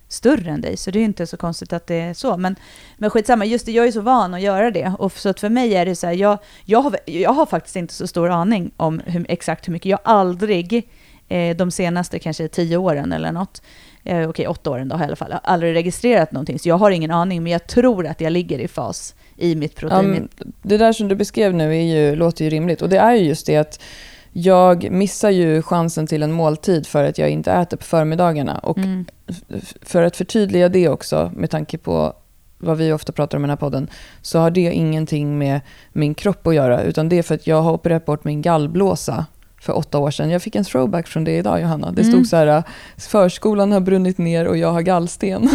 större 0.07 0.51
än 0.51 0.61
dig, 0.61 0.77
så 0.77 0.91
det 0.91 0.97
är 0.97 0.99
ju 0.99 1.05
inte 1.05 1.27
så 1.27 1.37
konstigt 1.37 1.73
att 1.73 1.87
det 1.87 1.95
är 1.95 2.13
så. 2.13 2.37
Men, 2.37 2.55
men 2.97 3.09
skitsamma, 3.09 3.45
just 3.45 3.65
det, 3.65 3.71
jag 3.71 3.87
är 3.87 3.91
så 3.91 4.01
van 4.01 4.33
att 4.33 4.41
göra 4.41 4.71
det. 4.71 4.93
Och 4.99 5.11
så 5.11 5.29
att 5.29 5.39
för 5.39 5.49
mig 5.49 5.75
är 5.75 5.85
det 5.85 5.95
så 5.95 6.07
här, 6.07 6.13
jag, 6.13 6.37
jag, 6.65 6.81
har, 6.81 6.97
jag 7.05 7.33
har 7.33 7.45
faktiskt 7.45 7.75
inte 7.75 7.93
så 7.93 8.07
stor 8.07 8.29
aning 8.29 8.71
om 8.77 9.01
hur, 9.05 9.25
exakt 9.29 9.67
hur 9.67 9.73
mycket. 9.73 9.89
Jag 9.89 9.99
har 10.03 10.13
aldrig, 10.13 10.89
eh, 11.27 11.55
de 11.55 11.71
senaste 11.71 12.19
kanske 12.19 12.47
tio 12.47 12.77
åren 12.77 13.11
eller 13.11 13.31
något, 13.31 13.61
eh, 14.03 14.29
okej 14.29 14.47
åtta 14.47 14.69
åren 14.71 14.87
då 14.87 14.95
har 14.95 15.01
jag 15.01 15.07
i 15.07 15.09
alla 15.09 15.15
fall, 15.15 15.33
aldrig 15.43 15.75
registrerat 15.75 16.31
någonting. 16.31 16.59
Så 16.59 16.69
jag 16.69 16.77
har 16.77 16.91
ingen 16.91 17.11
aning, 17.11 17.43
men 17.43 17.51
jag 17.51 17.67
tror 17.67 18.07
att 18.07 18.21
jag 18.21 18.31
ligger 18.31 18.59
i 18.59 18.67
fas 18.67 19.15
i 19.37 19.55
mitt 19.55 19.75
protein. 19.75 20.15
Um, 20.15 20.27
det 20.61 20.77
där 20.77 20.93
som 20.93 21.07
du 21.07 21.15
beskrev 21.15 21.53
nu 21.53 21.75
är 21.75 21.81
ju, 21.81 22.15
låter 22.15 22.43
ju 22.43 22.49
rimligt. 22.49 22.81
Och 22.81 22.89
det 22.89 22.97
är 22.97 23.13
ju 23.13 23.25
just 23.25 23.45
det 23.45 23.57
att 23.57 23.79
jag 24.31 24.91
missar 24.91 25.29
ju 25.29 25.61
chansen 25.61 26.07
till 26.07 26.23
en 26.23 26.31
måltid 26.31 26.87
för 26.87 27.03
att 27.03 27.17
jag 27.17 27.29
inte 27.29 27.51
äter 27.51 27.77
på 27.77 27.83
förmiddagarna. 27.83 28.57
Och 28.57 28.77
mm. 28.77 29.05
för 29.81 30.01
att 30.01 30.15
förtydliga 30.15 30.69
det 30.69 30.89
också, 30.89 31.31
med 31.35 31.49
tanke 31.49 31.77
på 31.77 32.13
vad 32.57 32.77
vi 32.77 32.91
ofta 32.91 33.11
pratar 33.11 33.37
om 33.37 33.43
i 33.43 33.45
den 33.45 33.49
här 33.49 33.57
podden, 33.57 33.87
så 34.21 34.39
har 34.39 34.51
det 34.51 34.73
ingenting 34.73 35.37
med 35.37 35.61
min 35.93 36.15
kropp 36.15 36.47
att 36.47 36.55
göra. 36.55 36.83
Utan 36.83 37.09
det 37.09 37.17
är 37.17 37.23
för 37.23 37.35
att 37.35 37.47
jag 37.47 37.61
har 37.61 37.73
opererat 37.73 38.05
bort 38.05 38.23
min 38.23 38.41
gallblåsa 38.41 39.25
för 39.59 39.77
åtta 39.77 39.97
år 39.97 40.11
sedan. 40.11 40.29
Jag 40.29 40.41
fick 40.41 40.55
en 40.55 40.63
throwback 40.63 41.07
från 41.07 41.23
det 41.23 41.37
idag, 41.37 41.61
Johanna. 41.61 41.91
Det 41.91 42.03
stod 42.03 42.13
mm. 42.13 42.25
så 42.25 42.35
här, 42.35 42.63
förskolan 42.97 43.71
har 43.71 43.79
brunnit 43.79 44.17
ner 44.17 44.47
och 44.47 44.57
jag 44.57 44.71
har 44.71 44.81
gallsten. 44.81 45.49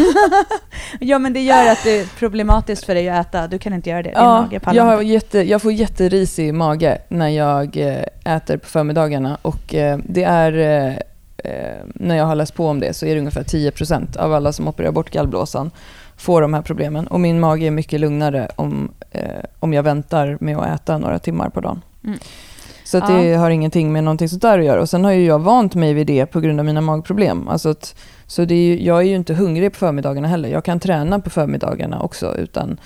ja, 1.01 1.19
men 1.19 1.33
det 1.33 1.41
gör 1.41 1.73
att 1.73 1.85
det 1.85 2.01
är 2.01 2.19
problematiskt 2.19 2.85
för 2.85 2.95
dig 2.95 3.09
att 3.09 3.27
äta. 3.27 3.47
Du 3.47 3.59
kan 3.59 3.73
inte 3.73 3.91
göra 3.91 4.03
det. 4.03 4.13
Ja, 4.15 4.49
jag, 4.73 4.85
har 4.85 5.03
jätte, 5.03 5.39
jag 5.39 5.63
får 5.63 5.73
jätterisig 5.73 6.55
mage 6.55 6.99
när 7.09 7.29
jag 7.29 7.77
eh, 7.77 8.35
äter 8.37 8.57
på 8.57 8.69
förmiddagarna. 8.69 9.39
Och 9.43 9.75
eh, 9.75 9.99
det 10.09 10.25
är, 10.25 10.53
när 11.95 12.17
jag 12.17 12.25
har 12.25 12.35
läst 12.35 12.55
på 12.55 12.69
om 12.69 12.81
det, 12.81 12.95
så 12.95 13.07
är 13.07 13.15
det 13.15 13.21
ungefär 13.21 13.43
10% 13.43 14.17
av 14.17 14.35
alla 14.35 14.53
som 14.53 14.69
opererar 14.69 14.93
bort 14.93 15.11
gallblåsan 15.11 15.71
får 16.17 16.43
de 16.43 16.55
här 16.55 16.63
problemen. 16.63 17.07
Och 17.07 17.21
min 17.21 17.41
mage 17.41 17.67
är 17.67 17.71
mycket 17.71 18.01
lugnare 18.01 18.49
om, 18.57 18.93
om 19.59 19.73
jag 19.73 19.83
väntar 19.83 20.39
med 20.41 20.57
att 20.57 20.81
äta 20.81 20.99
några 20.99 21.19
timmar 21.19 21.49
på 21.49 21.61
dagen. 21.61 21.83
Mm. 22.05 22.19
Så 22.93 22.99
att 22.99 23.07
det 23.07 23.35
har 23.35 23.51
ingenting 23.51 23.93
med 23.93 24.05
någonting 24.05 24.29
sånt 24.29 24.43
där 24.43 24.59
att 24.59 24.65
göra. 24.65 24.81
Och 24.81 24.89
sen 24.89 25.05
har 25.05 25.13
ju 25.13 25.25
jag 25.27 25.39
vant 25.39 25.75
mig 25.75 25.95
vid 25.95 26.07
det 26.07 26.27
på 26.27 26.41
grund 26.41 26.61
av 26.61 26.67
mina 26.67 26.81
magproblem. 26.81 27.49
Alltså 27.49 27.69
att, 27.69 27.95
så 28.27 28.45
det 28.45 28.55
är 28.55 28.63
ju, 28.63 28.83
jag 28.85 28.99
är 28.99 29.03
ju 29.03 29.17
inte 29.17 29.35
hungrig 29.35 29.73
på 29.73 29.79
förmiddagarna 29.79 30.29
heller. 30.29 30.49
Jag 30.49 30.65
kan 30.65 30.81
träna 30.81 31.21
på 31.21 31.31
förmiddagarna 31.31 32.01
också 32.01 32.37
utan 32.37 32.79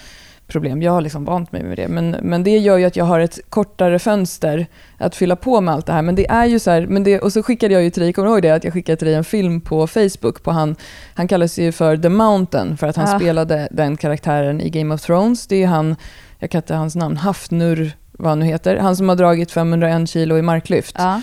problem. 0.46 0.82
Jag 0.82 0.92
har 0.92 1.00
liksom 1.00 1.24
vant 1.24 1.52
mig 1.52 1.62
med 1.62 1.76
det. 1.76 1.88
Men, 1.88 2.10
men 2.10 2.44
det 2.44 2.58
gör 2.58 2.76
ju 2.76 2.84
att 2.84 2.96
jag 2.96 3.04
har 3.04 3.20
ett 3.20 3.38
kortare 3.48 3.98
fönster 3.98 4.66
att 4.98 5.16
fylla 5.16 5.36
på 5.36 5.60
med 5.60 5.74
allt 5.74 5.86
det 5.86 5.92
här. 5.92 6.02
Men 6.02 6.14
det 6.14 6.26
är 6.30 6.46
ju 6.46 6.58
så 6.58 6.70
här, 6.70 6.86
men 6.86 7.04
det, 7.04 7.20
och 7.20 7.32
så 7.32 7.42
skickade 7.42 7.74
jag 7.74 7.82
ju 7.82 7.90
till 7.90 8.02
dig, 8.02 8.12
kommer 8.12 8.28
du 8.28 8.32
ihåg 8.32 8.42
det? 8.42 8.50
Att 8.50 8.64
jag 8.64 8.72
skickade 8.72 8.96
till 8.96 9.06
dig 9.06 9.16
en 9.16 9.24
film 9.24 9.60
på 9.60 9.86
Facebook 9.86 10.42
på 10.42 10.50
han, 10.50 10.76
han 11.14 11.28
kallas 11.28 11.58
ju 11.58 11.72
för 11.72 11.96
The 11.96 12.08
Mountain 12.08 12.76
för 12.76 12.86
att 12.86 12.96
han 12.96 13.14
Ah. 13.14 13.18
spelade 13.18 13.68
den 13.70 13.96
karaktären 13.96 14.60
i 14.60 14.70
Game 14.70 14.94
of 14.94 15.02
Thrones. 15.02 15.46
Det 15.46 15.62
är 15.62 15.66
han, 15.66 15.96
jag 16.38 16.50
kan 16.50 16.58
inte 16.58 16.74
hans 16.74 16.96
namn, 16.96 17.16
Hafnur, 17.16 17.92
vad 18.18 18.28
han 18.30 18.38
nu 18.38 18.46
heter. 18.46 18.76
Han 18.76 18.96
som 18.96 19.08
har 19.08 19.16
dragit 19.16 19.50
501 19.52 20.08
kilo 20.08 20.38
i 20.38 20.42
marklyft. 20.42 20.96
Ja. 20.98 21.20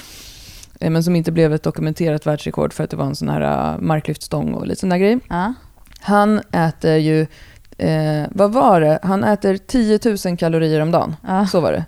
Eh, 0.80 0.90
Men 0.90 1.04
som 1.04 1.16
inte 1.16 1.32
blev 1.32 1.54
ett 1.54 1.64
dokumenterat 1.64 2.28
världsrekord 2.28 2.74
för 2.74 2.84
att 2.84 2.90
det 2.90 2.98
var 2.98 3.06
en 3.06 3.16
sån 3.16 3.30
här 3.30 3.74
uh, 3.74 3.82
marklyftstång 3.82 4.54
och 4.54 4.68
lite 4.68 4.80
sån 4.80 4.90
där 4.90 4.98
grej. 4.98 5.20
Ja. 5.30 5.54
Han 6.00 6.42
äter 6.52 6.96
ju, 6.96 7.22
eh, 7.78 8.24
vad 8.32 8.54
var 8.54 8.82
det? 8.82 9.00
Han 9.04 9.24
äter 9.24 9.58
10 9.58 10.00
000 10.26 10.38
kalorier 10.38 10.80
om 10.80 10.92
dagen. 10.92 11.16
Ja. 11.28 11.48
Så 11.48 11.60
var 11.60 11.72
det. 11.72 11.86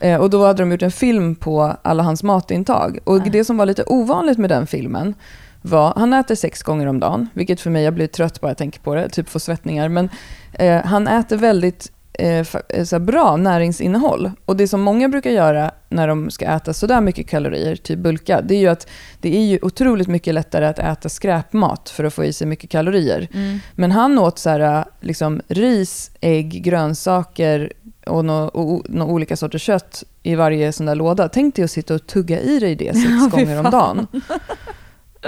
Eh, 0.00 0.20
och 0.20 0.30
då 0.30 0.46
hade 0.46 0.62
de 0.62 0.72
gjort 0.72 0.82
en 0.82 0.90
film 0.90 1.34
på 1.36 1.76
alla 1.82 2.02
hans 2.02 2.22
matintag. 2.22 2.98
Och 3.04 3.22
det 3.22 3.44
som 3.44 3.56
var 3.56 3.66
lite 3.66 3.84
ovanligt 3.86 4.38
med 4.38 4.50
den 4.50 4.66
filmen 4.66 5.14
var, 5.62 5.92
han 5.96 6.12
äter 6.12 6.34
sex 6.34 6.62
gånger 6.62 6.86
om 6.86 7.00
dagen, 7.00 7.28
vilket 7.32 7.60
för 7.60 7.70
mig, 7.70 7.84
jag 7.84 7.94
blir 7.94 8.06
trött 8.06 8.40
bara 8.40 8.48
jag 8.48 8.58
tänker 8.58 8.80
på 8.80 8.94
det, 8.94 9.08
typ 9.08 9.28
får 9.28 9.40
svettningar. 9.40 9.88
Men 9.88 10.08
eh, 10.52 10.84
han 10.84 11.08
äter 11.08 11.36
väldigt 11.36 11.92
eh, 12.18 12.46
eh, 12.68 12.84
så 12.84 12.98
bra 12.98 13.36
näringsinnehåll. 13.36 14.30
Och 14.44 14.56
det 14.56 14.68
som 14.68 14.80
många 14.80 15.08
brukar 15.08 15.30
göra 15.30 15.70
när 15.88 16.08
de 16.08 16.30
ska 16.30 16.44
äta 16.46 16.72
sådär 16.72 17.00
mycket 17.00 17.28
kalorier, 17.28 17.76
typ 17.76 17.98
bulka, 17.98 18.40
det 18.40 18.54
är 18.54 18.58
ju 18.58 18.68
att 18.68 18.88
det 19.20 19.36
är 19.36 19.42
ju 19.42 19.58
otroligt 19.62 20.08
mycket 20.08 20.34
lättare 20.34 20.66
att 20.66 20.78
äta 20.78 21.08
skräpmat 21.08 21.90
för 21.90 22.04
att 22.04 22.14
få 22.14 22.24
i 22.24 22.32
sig 22.32 22.46
mycket 22.46 22.70
kalorier. 22.70 23.28
Mm. 23.34 23.58
Men 23.74 23.92
han 23.92 24.18
åt 24.18 24.38
så 24.38 24.50
här, 24.50 24.84
liksom, 25.00 25.40
ris, 25.48 26.10
ägg, 26.20 26.62
grönsaker 26.64 27.72
och 28.06 28.24
några 28.24 28.50
nå 28.88 29.06
olika 29.06 29.36
sorters 29.36 29.62
kött 29.62 30.04
i 30.22 30.34
varje 30.34 30.72
sån 30.72 30.86
där 30.86 30.94
låda. 30.94 31.28
Tänk 31.28 31.56
dig 31.56 31.64
att 31.64 31.70
sitta 31.70 31.94
och 31.94 32.06
tugga 32.06 32.40
i 32.40 32.58
dig 32.58 32.74
det 32.74 32.92
sex 32.94 33.06
Ja, 33.20 33.28
gånger 33.38 33.58
om 33.64 33.70
dagen. 33.70 34.06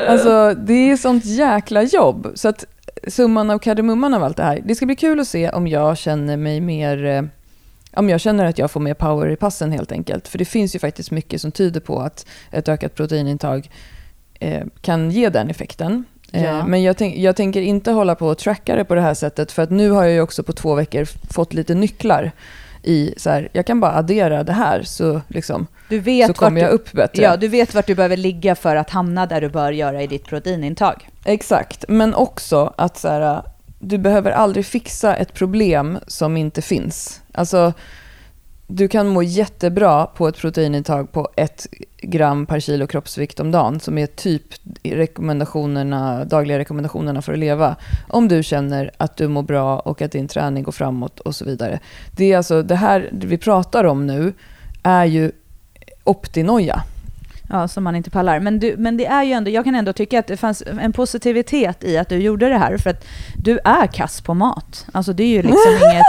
Alltså, 0.09 0.55
det 0.55 0.91
är 0.91 0.97
sånt 0.97 1.25
jäkla 1.25 1.83
jobb. 1.83 2.33
Så 2.35 2.49
att 2.49 2.65
summan 3.09 3.51
av 3.51 3.59
kardemumman 3.59 4.15
av 4.15 4.23
allt 4.25 4.37
det 4.37 4.43
här. 4.43 4.63
Det 4.65 4.75
ska 4.75 4.87
bli 4.87 4.97
kul 4.97 5.21
att 5.21 5.29
se 5.29 5.51
om 5.51 5.67
jag 5.67 5.99
känner 5.99 6.37
mig 6.37 6.61
mer... 6.61 7.05
eh, 7.05 7.23
Om 7.95 8.09
jag 8.09 8.21
känner 8.21 8.45
att 8.45 8.59
jag 8.59 8.71
får 8.71 8.81
mer 8.81 8.95
power 8.95 9.29
i 9.31 9.37
passen 9.37 9.73
helt 9.73 9.93
enkelt. 9.93 10.29
För 10.29 10.39
det 10.39 10.45
finns 10.45 10.75
ju 10.75 10.79
faktiskt 10.79 11.11
mycket 11.11 11.41
som 11.41 11.53
tyder 11.53 11.81
på 11.81 11.99
att 12.01 12.27
ett 12.51 12.69
ökat 12.69 12.95
proteinintag 12.95 13.71
eh, 14.41 14.63
kan 14.81 15.11
ge 15.11 15.29
den 15.29 15.51
effekten. 15.51 16.05
Eh, 16.33 16.45
Ja. 16.45 16.67
Men 16.67 16.83
jag, 16.83 16.97
tänk, 16.97 17.17
jag 17.17 17.37
tänker 17.37 17.61
inte 17.61 17.91
hålla 17.93 18.15
på 18.15 18.27
och 18.27 18.39
tracka 18.39 18.77
det 18.77 18.85
på 18.85 18.95
det 18.95 19.01
här 19.01 19.15
sättet. 19.15 19.53
För 19.53 19.63
att 19.63 19.71
nu 19.71 19.91
har 19.91 20.05
jag 20.05 20.13
ju 20.13 20.21
också 20.21 20.43
på 20.43 20.53
två 20.53 20.75
veckor 20.75 21.05
fått 21.33 21.53
lite 21.55 21.75
nycklar 21.75 22.33
i 22.87 23.15
så 23.17 23.31
här, 23.31 23.49
jag 23.53 23.67
kan 23.67 23.81
bara 23.81 23.93
addera 23.93 24.45
det 24.45 24.53
här 24.53 24.83
så, 24.83 25.21
liksom, 25.29 25.67
Du 25.89 25.99
vet 26.01 26.27
så 26.27 26.33
kommer 26.33 26.61
jag 26.61 26.71
upp 26.71 26.93
bättre. 26.93 27.23
Ja, 27.23 27.37
du 27.37 27.49
vet 27.49 27.75
vart 27.75 27.87
du 27.87 27.95
behöver 27.95 28.17
ligga 28.17 28.55
för 28.55 28.77
att 28.77 28.91
hamna 28.91 29.27
där 29.27 29.41
du 29.41 29.49
bör 29.49 29.73
göra 29.73 30.03
i 30.03 30.07
ditt 30.07 30.25
proteinintag. 30.25 31.09
Exakt, 31.25 31.85
men 31.89 32.15
också 32.15 32.75
att 32.77 32.99
så 32.99 33.09
här, 33.09 33.43
du 33.79 33.99
behöver 33.99 34.31
aldrig 34.31 34.67
fixa 34.67 35.17
ett 35.17 35.35
problem 35.35 35.99
som 36.07 36.37
inte 36.37 36.63
finns. 36.63 37.21
Alltså, 37.33 37.73
du 38.67 38.89
kan 38.89 39.09
må 39.09 39.23
jättebra 39.23 40.07
på 40.07 40.29
ett 40.29 40.37
proteinintag 40.37 41.13
på 41.13 41.29
ett 41.37 41.67
gram 42.03 42.47
per 42.47 42.61
kilo 42.61 42.87
kroppsvikt 42.87 43.41
om 43.41 43.51
dagen, 43.51 43.81
som 43.81 43.99
är 43.99 44.07
typ 44.07 44.43
rekommendationerna, 44.83 46.25
dagliga 46.25 46.59
rekommendationerna 46.59 47.23
för 47.23 47.33
att 47.33 47.39
leva. 47.39 47.77
Om 48.09 48.29
du 48.29 48.43
känner 48.43 48.91
att 48.97 49.17
du 49.17 49.29
mår 49.29 49.43
bra 49.43 49.79
och 49.79 50.03
att 50.03 50.13
din 50.13 50.29
träning 50.29 50.63
går 50.63 50.73
framåt 50.73 51.21
och 51.21 51.35
så 51.35 51.45
vidare. 51.45 51.81
Det 52.11 52.33
är 52.33 52.37
alltså, 52.37 52.63
det 52.63 52.77
här 52.77 53.11
vi 53.13 53.39
pratar 53.39 53.85
om 53.85 54.07
nu 54.07 54.33
är 54.83 55.05
ju 55.05 55.33
optinoja. 56.05 56.83
Ja, 57.51 57.69
som 57.69 57.85
man 57.85 57.97
inte 57.97 58.11
pallar. 58.11 58.41
Men, 58.41 58.59
du, 58.59 58.75
men 58.79 58.97
det 58.97 59.07
är 59.07 59.23
ju 59.23 59.33
ändå, 59.33 59.51
jag 59.51 59.65
kan 59.65 59.75
ändå 59.75 59.93
tycka 59.93 60.19
att 60.19 60.27
det 60.27 60.37
fanns 60.37 60.63
en 60.81 60.93
positivitet 60.93 61.85
i 61.85 61.99
att 61.99 62.09
du 62.09 62.17
gjorde 62.17 62.49
det 62.49 62.59
här. 62.59 62.79
För 62.79 62.91
att 62.91 63.05
du 63.37 63.59
är 63.65 63.87
kass 63.87 64.21
på 64.21 64.35
mat. 64.35 64.87
Alltså 64.93 65.13
det 65.13 65.23
är 65.23 65.29
ju 65.29 65.43
liksom 65.43 65.73
inget, 65.93 66.05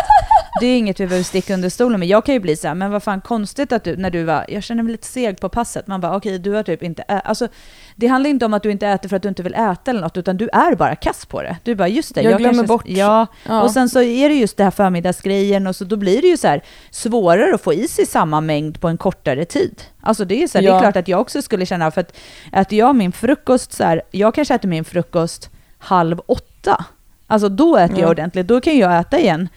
det 0.59 0.65
är 0.67 0.77
inget 0.77 0.99
vi 0.99 1.07
behöver 1.07 1.23
sticka 1.23 1.53
under 1.53 1.69
stolen 1.69 1.99
med. 1.99 2.09
Jag 2.09 2.25
kan 2.25 2.33
ju 2.33 2.39
bli 2.39 2.55
så 2.55 2.67
här, 2.67 2.75
men 2.75 2.91
vad 2.91 3.03
fan 3.03 3.21
konstigt 3.21 3.71
att 3.71 3.83
du, 3.83 3.95
när 3.97 4.09
du 4.09 4.23
var, 4.23 4.45
jag 4.47 4.63
känner 4.63 4.83
mig 4.83 4.91
lite 4.91 5.07
seg 5.07 5.39
på 5.39 5.49
passet. 5.49 5.87
Man 5.87 6.01
bara, 6.01 6.15
okej, 6.15 6.39
du 6.39 6.51
har 6.51 6.63
typ 6.63 6.83
inte 6.83 7.03
ä-. 7.07 7.19
Alltså, 7.19 7.47
det 7.95 8.07
handlar 8.07 8.29
inte 8.29 8.45
om 8.45 8.53
att 8.53 8.63
du 8.63 8.71
inte 8.71 8.87
äter 8.87 9.09
för 9.09 9.15
att 9.15 9.21
du 9.21 9.29
inte 9.29 9.43
vill 9.43 9.53
äta 9.53 9.91
eller 9.91 10.01
något, 10.01 10.17
utan 10.17 10.37
du 10.37 10.49
är 10.53 10.75
bara 10.75 10.95
kass 10.95 11.25
på 11.25 11.41
det. 11.41 11.57
Du 11.63 11.75
bara, 11.75 11.87
just 11.87 12.15
det. 12.15 12.21
Jag 12.21 12.37
glömmer 12.37 12.53
kanske- 12.53 12.67
bort. 12.67 12.83
Ja, 12.87 13.27
Ja. 13.47 13.61
och 13.61 13.71
sen 13.71 13.89
så 13.89 14.01
är 14.01 14.29
det 14.29 14.35
just 14.35 14.57
det 14.57 14.63
här 14.63 14.71
förmiddagsgrejen 14.71 15.67
och 15.67 15.75
så 15.75 15.85
då 15.85 15.95
blir 15.95 16.21
det 16.21 16.27
ju 16.27 16.37
så 16.37 16.47
här 16.47 16.61
svårare 16.91 17.55
att 17.55 17.61
få 17.61 17.73
i 17.73 17.87
sig 17.87 18.05
samma 18.05 18.41
mängd 18.41 18.81
på 18.81 18.87
en 18.87 18.97
kortare 18.97 19.45
tid. 19.45 19.81
Alltså 20.01 20.25
det 20.25 20.43
är 20.43 20.47
så 20.47 20.57
här, 20.57 20.63
det 20.63 20.69
Ja. 20.69 20.75
är 20.77 20.79
klart 20.81 20.95
att 20.95 21.07
jag 21.07 21.21
också 21.21 21.41
skulle 21.41 21.65
känna, 21.65 21.91
för 21.91 22.01
att 22.01 22.17
äter 22.53 22.79
jag 22.79 22.95
min 22.95 23.11
frukost 23.11 23.73
så 23.73 23.83
här, 23.83 24.01
jag 24.11 24.33
kanske 24.35 24.55
äter 24.55 24.67
min 24.69 24.85
frukost 24.85 25.49
halv 25.77 26.19
åtta. 26.25 26.85
Alltså 27.27 27.49
då 27.49 27.77
äter 27.77 27.99
jag 27.99 28.07
Ja. 28.07 28.11
ordentligt, 28.11 28.47
då 28.47 28.61
kan 28.61 28.77
jag 28.77 28.99
äta 28.99 29.19
igen 29.19 29.49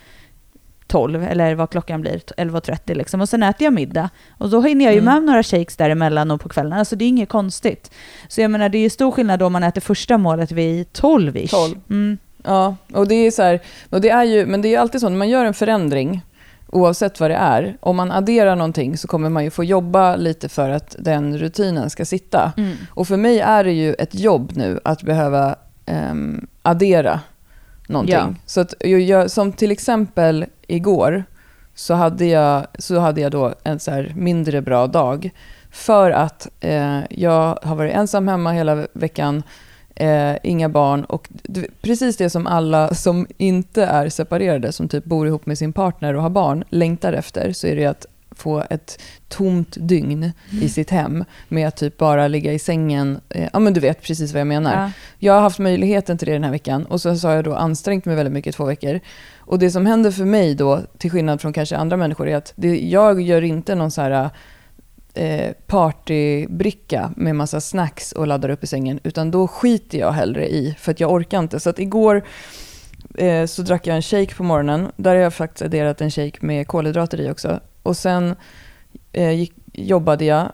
12 0.91 1.23
eller 1.25 1.55
vad 1.55 1.71
klockan 1.71 2.01
blir, 2.01 2.19
11.30 2.37 2.95
liksom. 2.95 3.21
Och 3.21 3.29
sen 3.29 3.43
äter 3.43 3.65
jag 3.65 3.73
middag. 3.73 4.11
Och 4.39 4.51
då 4.51 4.61
hinner 4.63 4.85
jag 4.85 4.95
ju 4.95 5.01
Mm. 5.01 5.15
med 5.15 5.23
några 5.23 5.43
shakes 5.43 5.77
däremellan 5.77 6.31
och 6.31 6.41
på 6.41 6.49
kvällen. 6.49 6.73
Alltså 6.73 6.97
det 6.97 7.05
är 7.05 7.09
inget 7.09 7.29
konstigt. 7.29 7.91
Så 8.29 8.41
jag 8.41 8.51
menar 8.51 8.69
det 8.69 8.79
är 8.79 8.83
ju 8.83 8.91
stor 8.91 9.11
skillnad 9.11 9.43
om 9.43 9.53
man 9.53 9.63
äter 9.63 9.81
första 9.81 10.19
målet 10.19 10.53
vid 10.53 10.87
12-ish. 10.87 11.51
12. 11.51 11.77
Mm. 11.91 12.19
Ja, 12.45 12.77
och 12.93 13.09
det 13.09 13.15
är 13.15 13.31
så 13.31 13.43
här, 13.43 13.61
och 13.91 14.01
det 14.01 14.11
är 14.11 14.25
ju, 14.25 14.47
men 14.47 14.63
det 14.63 14.75
är 14.75 14.81
alltid 14.81 15.01
så 15.01 15.09
när 15.09 15.17
man 15.17 15.29
gör 15.29 15.45
en 15.45 15.55
förändring, 15.55 16.23
oavsett 16.67 17.21
vad 17.21 17.31
det 17.31 17.35
är, 17.37 17.77
om 17.81 17.97
man 17.97 18.13
adderar 18.13 18.57
någonting 18.57 18.97
så 18.99 19.09
kommer 19.09 19.29
man 19.29 19.45
ju 19.45 19.51
få 19.51 19.65
jobba 19.65 20.17
lite 20.17 20.49
för 20.49 20.71
att 20.71 20.97
den 20.99 21.39
rutinen 21.39 21.91
ska 21.91 22.05
sitta. 22.05 22.53
Mm. 22.57 22.77
Och 22.91 23.09
för 23.09 23.17
mig 23.17 23.41
är 23.41 23.65
det 23.65 23.73
ju 23.73 23.95
ett 23.95 24.15
jobb 24.15 24.53
nu 24.55 24.81
att 24.85 25.03
behöva 25.03 25.57
ehm, 25.87 26.47
addera 26.63 27.21
någonting. 27.89 28.15
Ja. 28.15 28.35
Så 28.47 28.61
att 28.61 28.75
jag, 28.81 29.31
som 29.31 29.53
till 29.53 29.71
exempel 29.71 30.47
igår 30.75 31.25
så 31.75 31.95
hade 31.95 32.27
jag, 32.27 32.67
så 32.79 32.99
hade 32.99 33.21
jag 33.21 33.33
då 33.33 33.55
en 33.65 33.81
så 33.81 34.05
mindre 34.15 34.63
bra 34.63 34.87
dag. 34.87 35.31
För 35.71 36.11
att 36.11 36.49
eh, 36.61 36.99
jag 37.11 37.59
har 37.63 37.77
varit 37.77 37.95
ensam 37.95 38.29
hemma 38.29 38.53
hela 38.53 38.87
veckan, 38.93 39.43
eh, 39.95 40.37
inga 40.43 40.69
barn 40.69 41.05
och 41.05 41.29
precis 41.83 42.17
det 42.17 42.31
som 42.31 42.47
alla 42.47 42.95
som 42.95 43.27
inte 43.39 43.85
är 43.85 44.09
separerade, 44.09 44.73
som 44.73 44.89
typ 44.89 45.05
bor 45.05 45.27
ihop 45.27 45.47
med 45.47 45.59
sin 45.59 45.73
partner 45.73 46.15
och 46.15 46.23
har 46.23 46.31
barn, 46.31 46.65
längtar 46.69 47.13
efter, 47.13 47.53
så 47.53 47.67
är 47.67 47.77
det 47.77 47.87
att 47.87 48.07
få 48.31 48.65
ett 48.71 49.03
tomt 49.29 49.77
dygn 49.81 50.33
i 50.63 50.69
sitt 50.69 50.91
hem 50.91 51.25
med 51.49 51.69
att 51.69 51.77
typ 51.77 51.97
bara 51.97 52.29
ligga 52.29 52.53
i 52.53 52.59
sängen. 52.59 53.21
Eh, 53.29 53.49
ja 53.53 53.59
men 53.59 53.73
du 53.73 53.81
vet 53.81 54.03
precis 54.03 54.33
vad 54.33 54.41
jag 54.41 54.47
menar. 54.47 54.83
Ja. 54.83 54.91
Jag 55.19 55.33
har 55.33 55.41
haft 55.41 55.59
möjligheten 55.59 56.19
till 56.19 56.27
det 56.27 56.33
den 56.33 56.45
här 56.45 56.51
veckan 56.51 56.85
och 56.85 57.01
så 57.01 57.09
har 57.09 57.35
jag 57.35 57.45
då 57.45 57.55
ansträngt 57.55 58.05
mig 58.05 58.17
väldigt 58.17 58.33
mycket 58.33 58.55
i 58.55 58.57
två 58.57 58.65
veckor. 58.65 59.01
Och 59.51 59.59
det 59.59 59.71
som 59.71 59.87
händer 59.87 60.11
för 60.11 60.25
mig 60.25 60.55
då, 60.55 60.81
till 60.99 61.11
skillnad 61.11 61.41
från 61.41 61.53
kanske 61.53 61.77
andra 61.77 61.97
människor, 61.97 62.29
är 62.29 62.37
att 62.37 62.53
det, 62.57 62.81
jag 62.81 63.21
gör 63.21 63.43
inte 63.43 63.75
någon 63.75 63.91
så 63.91 64.01
här 64.01 64.31
eh, 65.15 65.53
partybricka 65.67 67.13
med 67.17 67.37
massa 67.37 67.61
snacks 67.61 68.13
och 68.13 68.27
laddar 68.27 68.49
upp 68.49 68.65
i 68.65 68.67
sängen, 68.67 69.01
utan 69.03 69.31
då 69.31 69.49
skiter 69.49 69.99
jag 69.99 70.13
hellre 70.13 70.49
i, 70.49 70.75
för 70.79 70.93
att 70.93 71.01
jag 71.01 71.13
orkar 71.13 71.39
inte. 71.39 71.61
Så 71.61 71.71
att 71.71 71.79
igår 71.79 72.25
eh, 73.15 73.47
så 73.47 73.63
drack 73.63 73.87
jag 73.87 73.97
en 73.97 74.03
shake 74.03 74.35
på 74.35 74.43
morgonen, 74.43 74.93
där 74.97 75.15
har 75.15 75.23
jag 75.23 75.35
faktiskt 75.35 75.63
adderat 75.63 76.01
en 76.01 76.11
shake 76.11 76.47
med 76.47 76.67
kolhydrater 76.69 77.21
i 77.21 77.31
också. 77.31 77.61
Och 77.83 77.97
sen 77.97 78.37
eh, 79.13 79.31
gick, 79.31 79.53
jobbade 79.73 80.25
jag 80.25 80.53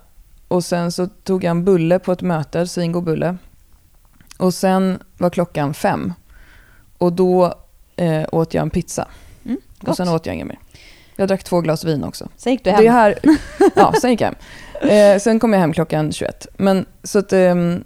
och 0.48 0.64
sen 0.64 0.92
så 0.92 1.06
tog 1.06 1.44
jag 1.44 1.50
en 1.50 1.64
bulle 1.64 1.98
på 1.98 2.12
ett 2.12 2.22
möte, 2.22 2.66
svingod 2.66 3.04
bulle. 3.04 3.36
Och 4.38 4.54
sen 4.54 4.98
var 5.18 5.30
klockan 5.30 5.74
fem. 5.74 6.12
Och 6.98 7.12
då 7.12 7.65
eh, 7.96 8.24
åt 8.32 8.54
jag 8.54 8.62
en 8.62 8.70
pizza. 8.70 9.08
Mm, 9.44 9.58
och 9.86 9.96
sen 9.96 10.08
åt 10.08 10.26
jag 10.26 10.34
inget 10.34 10.46
mer. 10.46 10.58
Jag 11.16 11.28
drack 11.28 11.44
två 11.44 11.60
glas 11.60 11.84
vin 11.84 12.04
också. 12.04 12.28
Sen 12.36 12.52
gick 12.52 12.64
du 12.64 12.70
hem. 12.70 12.84
Det 12.84 12.90
här, 12.90 13.18
ja, 13.74 13.94
sen 14.00 14.10
gick 14.10 14.20
jag 14.20 14.28
hem. 14.28 14.36
Eh, 14.90 15.18
sen 15.18 15.40
kom 15.40 15.52
jag 15.52 15.60
hem 15.60 15.72
klockan 15.72 16.12
21. 16.12 16.46
Men 16.56 16.86
så 17.02 17.18
att 17.18 17.32
um, 17.32 17.84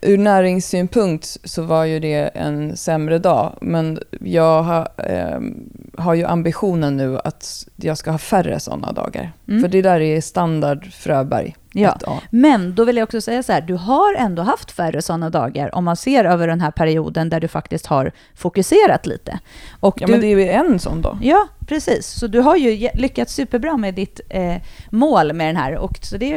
ur 0.00 0.18
näringssynpunkt 0.18 1.36
så 1.44 1.62
var 1.62 1.84
ju 1.84 2.00
det 2.00 2.30
en 2.34 2.76
sämre 2.76 3.18
dag. 3.18 3.58
Men 3.60 3.98
jag 4.20 4.62
har, 4.62 4.88
ehm, 4.96 5.70
har 5.98 6.14
ju 6.14 6.24
ambitionen 6.24 6.96
nu 6.96 7.18
att 7.18 7.68
jag 7.76 7.98
ska 7.98 8.10
ha 8.10 8.18
färre 8.18 8.60
sådana 8.60 8.92
dagar. 8.92 9.32
Mm. 9.48 9.60
För 9.60 9.68
det 9.68 9.82
där 9.82 10.00
är 10.00 10.20
standard 10.20 10.92
Fröberg. 10.92 11.56
Ja, 11.72 12.20
men 12.30 12.74
då 12.74 12.84
vill 12.84 12.96
jag 12.96 13.04
också 13.04 13.20
säga 13.20 13.42
så 13.42 13.52
här, 13.52 13.60
du 13.60 13.74
har 13.74 14.14
ändå 14.14 14.42
haft 14.42 14.70
färre 14.70 15.02
sådana 15.02 15.30
dagar 15.30 15.74
om 15.74 15.84
man 15.84 15.96
ser 15.96 16.24
över 16.24 16.46
den 16.46 16.60
här 16.60 16.70
perioden 16.70 17.28
där 17.28 17.40
du 17.40 17.48
faktiskt 17.48 17.86
har 17.86 18.12
fokuserat 18.34 19.06
lite. 19.06 19.38
Och 19.80 20.00
Ja, 20.00 20.06
du, 20.06 20.12
men 20.12 20.20
det 20.20 20.26
är 20.26 20.36
ju 20.36 20.48
en 20.48 20.78
sån 20.78 21.02
då. 21.02 21.18
Ja, 21.22 21.48
precis. 21.66 22.06
Så 22.06 22.26
du 22.26 22.40
har 22.40 22.56
ju 22.56 22.88
lyckats 22.94 23.34
superbra 23.34 23.76
med 23.76 23.94
ditt 23.94 24.20
eh, 24.28 24.56
mål 24.90 25.32
med 25.32 25.48
den 25.48 25.56
här. 25.56 25.76
Och 25.76 25.98
så 26.02 26.16
det, 26.16 26.28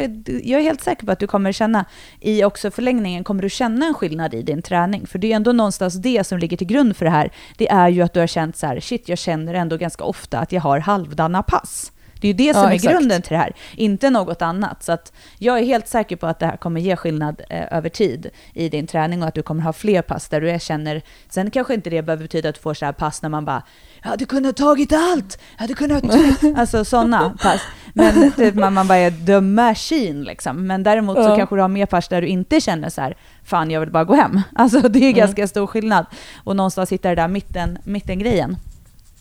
jag 0.44 0.60
är 0.60 0.64
helt 0.64 0.82
säker 0.82 1.06
på 1.06 1.12
att 1.12 1.20
du 1.20 1.28
kommer 1.28 1.52
känna, 1.52 1.86
i 2.20 2.44
också 2.44 2.72
förlängningen, 2.72 3.24
kommer 3.24 3.42
du 3.42 3.50
känna 3.50 3.86
en 3.86 3.94
skillnad 3.94 4.34
i 4.34 4.42
din 4.42 4.62
träning. 4.62 5.08
För 5.08 5.20
det 5.20 5.32
är 5.32 5.36
ändå 5.36 5.52
någonstans 5.52 5.94
det 5.94 6.28
som 6.28 6.38
ligger 6.40 6.58
till 6.58 6.68
grund 6.68 6.98
för 6.98 7.06
det 7.06 7.12
här. 7.12 7.32
Det 7.58 7.70
är 7.70 7.90
ju 7.90 8.02
att 8.02 8.14
du 8.14 8.20
har 8.20 8.28
känt 8.28 8.58
så 8.58 8.68
här, 8.68 8.80
shit, 8.80 9.10
jag 9.10 9.18
känner 9.18 9.54
ändå 9.54 9.78
ganska 9.78 10.04
ofta 10.04 10.40
att 10.40 10.52
jag 10.52 10.62
har 10.62 10.80
halvdana 10.80 11.44
pass. 11.44 11.93
Det 12.24 12.28
är 12.28 12.30
ju 12.30 12.34
det 12.48 12.54
som 12.54 12.64
Ja, 12.64 12.70
är 12.70 12.76
exakt. 12.76 12.94
grunden 12.94 13.22
till 13.22 13.32
det 13.32 13.38
här, 13.38 13.54
inte 13.76 14.10
något 14.10 14.42
annat. 14.42 14.84
Så 14.84 14.92
att 14.92 15.14
jag 15.38 15.60
är 15.60 15.64
helt 15.66 15.88
säker 15.88 16.16
på 16.16 16.28
att 16.28 16.40
det 16.40 16.46
här 16.46 16.58
kommer 16.58 16.82
ge 16.82 16.96
skillnad 16.96 17.42
eh, 17.50 17.78
över 17.78 17.90
tid 17.90 18.30
i 18.54 18.70
din 18.70 18.88
träning 18.88 19.22
och 19.22 19.28
att 19.28 19.34
du 19.36 19.42
kommer 19.44 19.62
ha 19.62 19.74
fler 19.74 20.02
pass 20.02 20.28
där 20.30 20.42
du 20.42 20.60
känner... 20.60 21.02
Sen 21.30 21.52
kanske 21.52 21.74
inte 21.74 21.90
det 21.90 22.02
behöver 22.02 22.24
betyda 22.24 22.50
att 22.50 22.56
du 22.56 22.62
får 22.62 22.74
så 22.74 22.86
här 22.86 22.94
pass 22.94 23.22
när 23.22 23.30
man 23.30 23.46
bara 23.46 23.64
“jag 24.04 24.10
hade 24.10 24.26
kunnat 24.26 24.58
tagit 24.58 24.94
allt, 24.94 25.40
jag 25.56 25.62
hade 25.62 25.74
kunnat...” 25.74 26.04
Alltså 26.60 26.86
sådana 26.86 27.30
pass. 27.42 27.62
Men 27.94 28.32
typ 28.36 28.56
man, 28.56 28.74
man 28.74 28.88
bara 28.88 28.98
är 28.98 29.26
the 29.26 29.42
machine 29.42 30.24
liksom. 30.24 30.68
Men 30.68 30.84
däremot 30.84 31.18
så 31.18 31.24
Ja. 31.24 31.36
kanske 31.38 31.56
du 31.56 31.62
har 31.62 31.68
mer 31.68 31.86
pass 31.86 32.08
där 32.08 32.22
du 32.22 32.28
inte 32.28 32.62
känner 32.62 32.90
så 32.90 33.02
här 33.02 33.16
“fan, 33.44 33.72
jag 33.72 33.80
vill 33.80 33.92
bara 33.92 34.04
gå 34.04 34.14
hem”. 34.16 34.42
Alltså 34.56 34.80
det 34.90 35.00
är 35.00 35.04
Mm. 35.04 35.14
ganska 35.18 35.48
stor 35.48 35.68
skillnad. 35.68 36.06
Och 36.44 36.56
någonstans 36.56 36.92
hitta 36.92 37.10
det 37.10 37.16
där 37.16 37.28
mitten, 37.28 37.78
mittengrejen. 37.84 38.58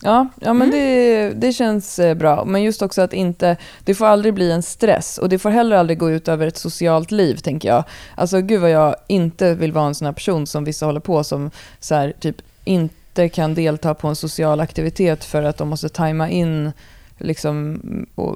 Ja, 0.03 0.27
ja 0.39 0.53
men 0.53 0.67
Mm. 0.67 0.79
det, 0.79 1.29
det 1.29 1.53
känns 1.53 1.99
eh, 1.99 2.15
bra. 2.15 2.45
Men 2.45 2.63
just 2.63 2.81
också 2.81 3.01
att 3.01 3.13
inte, 3.13 3.57
det 3.83 3.95
får 3.95 4.05
aldrig 4.05 4.33
bli 4.33 4.51
en 4.51 4.63
stress 4.63 5.17
och 5.17 5.29
det 5.29 5.39
får 5.39 5.49
heller 5.49 5.75
aldrig 5.75 5.99
gå 5.99 6.11
ut 6.11 6.27
över 6.27 6.47
ett 6.47 6.57
socialt 6.57 7.11
liv, 7.11 7.35
tänker 7.35 7.69
jag. 7.69 7.83
Alltså 8.15 8.41
gud 8.41 8.61
vad 8.61 8.71
jag 8.71 8.95
inte 9.07 9.53
vill 9.55 9.71
vara 9.71 9.87
en 9.87 9.95
sån 9.95 10.05
här 10.05 10.13
person 10.13 10.47
som 10.47 10.63
vissa 10.63 10.85
håller 10.85 10.99
på 10.99 11.23
som 11.23 11.51
så 11.79 11.95
här, 11.95 12.13
typ 12.19 12.35
inte 12.63 13.29
kan 13.29 13.53
delta 13.55 13.93
på 13.93 14.07
en 14.07 14.15
social 14.15 14.59
aktivitet 14.59 15.23
för 15.23 15.43
att 15.43 15.57
de 15.57 15.69
måste 15.69 15.89
tajma 15.89 16.29
in 16.29 16.71
liksom 17.17 17.79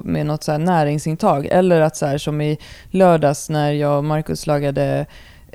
med 0.04 0.26
något 0.26 0.44
så 0.44 0.58
näringsintag. 0.58 1.46
Eller 1.46 1.80
att 1.80 1.96
så 1.96 2.06
här 2.06 2.18
som 2.18 2.40
i 2.40 2.58
lördags 2.90 3.50
när 3.50 3.72
jag 3.72 3.98
och 3.98 4.04
Markus 4.04 4.46
lagade 4.46 5.06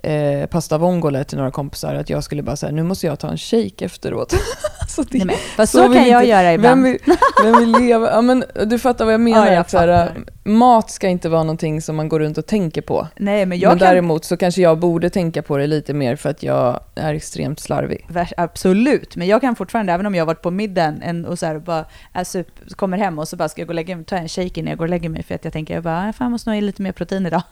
eh, 0.03 0.45
pasta 0.47 0.77
vongole 0.77 1.23
till 1.23 1.37
några 1.37 1.51
kompisar, 1.51 1.95
att 1.95 2.09
jag 2.09 2.23
skulle 2.23 2.43
bara 2.43 2.55
säga 2.55 2.71
nu 2.71 2.83
måste 2.83 3.07
jag 3.07 3.19
ta 3.19 3.29
en 3.29 3.37
shake 3.37 3.85
efteråt. 3.85 4.33
så 4.89 5.03
det, 5.03 5.17
Nej, 5.17 5.25
men, 5.27 5.35
fast 5.55 5.71
så 5.71 5.77
så, 5.77 5.83
kan 5.93 6.07
jag 6.07 6.21
inte- 6.21 6.29
göra 6.29 6.53
ibland. 6.53 6.83
vem 6.83 6.91
vill, 6.91 6.99
vem 7.43 7.59
vill 7.59 7.71
leva? 7.71 8.11
Ja, 8.11 8.21
men, 8.21 8.43
du 8.65 8.79
fattar 8.79 9.05
vad 9.05 9.13
jag 9.13 9.21
menar. 9.21 9.47
Ja, 9.47 9.53
jag 9.53 9.69
så 9.69 9.77
här, 9.77 10.11
mat 10.43 10.91
ska 10.91 11.07
inte 11.07 11.29
vara 11.29 11.43
någonting 11.43 11.81
som 11.81 11.95
man 11.95 12.09
går 12.09 12.19
runt 12.19 12.37
och 12.37 12.45
tänker 12.45 12.81
på. 12.81 13.07
Nej, 13.17 13.45
men 13.45 13.59
jag 13.59 13.69
men 13.69 13.79
kan... 13.79 13.87
däremot 13.87 14.25
så 14.25 14.37
kanske 14.37 14.61
jag 14.61 14.79
borde 14.79 15.09
tänka 15.09 15.41
på 15.41 15.57
det 15.57 15.67
lite 15.67 15.93
mer 15.93 16.15
för 16.15 16.29
att 16.29 16.43
jag 16.43 16.79
är 16.95 17.13
extremt 17.13 17.59
slarvig. 17.59 18.07
Absolut, 18.37 19.15
men 19.15 19.27
jag 19.27 19.41
kan 19.41 19.55
fortfarande, 19.55 19.93
även 19.93 20.05
om 20.05 20.15
jag 20.15 20.25
varit 20.25 20.41
på 20.41 20.51
middagen 20.51 21.01
en, 21.03 21.25
och 21.25 21.39
så 21.39 21.45
här, 21.45 21.59
bara 21.59 21.85
super, 22.25 22.75
kommer 22.75 22.97
hem 22.97 23.19
och 23.19 23.27
så 23.27 23.35
bara 23.35 23.49
ska 23.49 23.61
jag 23.61 23.67
gå 23.67 23.71
och 23.71 23.75
lägga 23.75 23.95
mig, 23.95 24.05
ta 24.05 24.15
en 24.15 24.27
shake 24.29 24.59
innan 24.59 24.69
jag 24.69 24.77
går 24.77 24.85
och 24.85 24.89
lägger 24.89 25.09
mig 25.09 25.23
för 25.23 25.35
att 25.35 25.43
jag 25.43 25.53
tänker 25.53 25.73
jag 25.73 25.83
bara, 25.83 25.99
"Ah, 26.09 26.13
fan 26.13 26.25
jag 26.25 26.31
måste 26.31 26.49
nog 26.49 26.55
ha 26.55 26.57
i 26.57 26.61
lite 26.61 26.81
mer 26.81 26.91
protein 26.91 27.25
idag. 27.25 27.41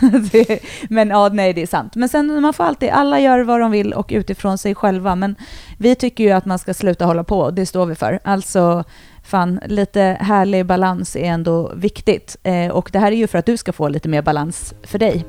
men 0.88 1.08
ja, 1.08 1.28
nej 1.32 1.52
det 1.52 1.62
är 1.62 1.66
sant. 1.66 1.96
Men 1.96 2.08
sen 2.08 2.42
man 2.42 2.52
får 2.52 2.64
alltid, 2.64 2.88
alla 2.90 3.20
gör 3.20 3.40
vad 3.40 3.60
de 3.60 3.70
vill 3.70 3.92
och 3.92 4.08
utifrån 4.10 4.58
sig 4.58 4.74
själva. 4.74 5.14
Men 5.14 5.36
vi 5.78 5.94
tycker 5.94 6.24
ju 6.24 6.30
att 6.30 6.44
man 6.44 6.58
ska 6.58 6.74
sluta 6.74 7.04
hålla 7.04 7.24
på 7.24 7.38
och 7.38 7.54
det 7.54 7.66
står 7.66 7.86
vi 7.86 7.94
för. 7.94 8.20
Alltså 8.24 8.84
fan, 9.24 9.60
lite 9.66 10.16
härlig 10.20 10.66
balans 10.66 11.16
är 11.16 11.24
ändå 11.24 11.72
viktigt. 11.74 12.36
Eh, 12.42 12.68
och 12.68 12.90
det 12.92 12.98
här 12.98 13.12
är 13.12 13.16
ju 13.16 13.26
för 13.26 13.38
att 13.38 13.46
du 13.46 13.56
ska 13.56 13.72
få 13.72 13.88
lite 13.88 14.08
mer 14.08 14.22
balans 14.22 14.74
för 14.82 14.98
dig. 14.98 15.24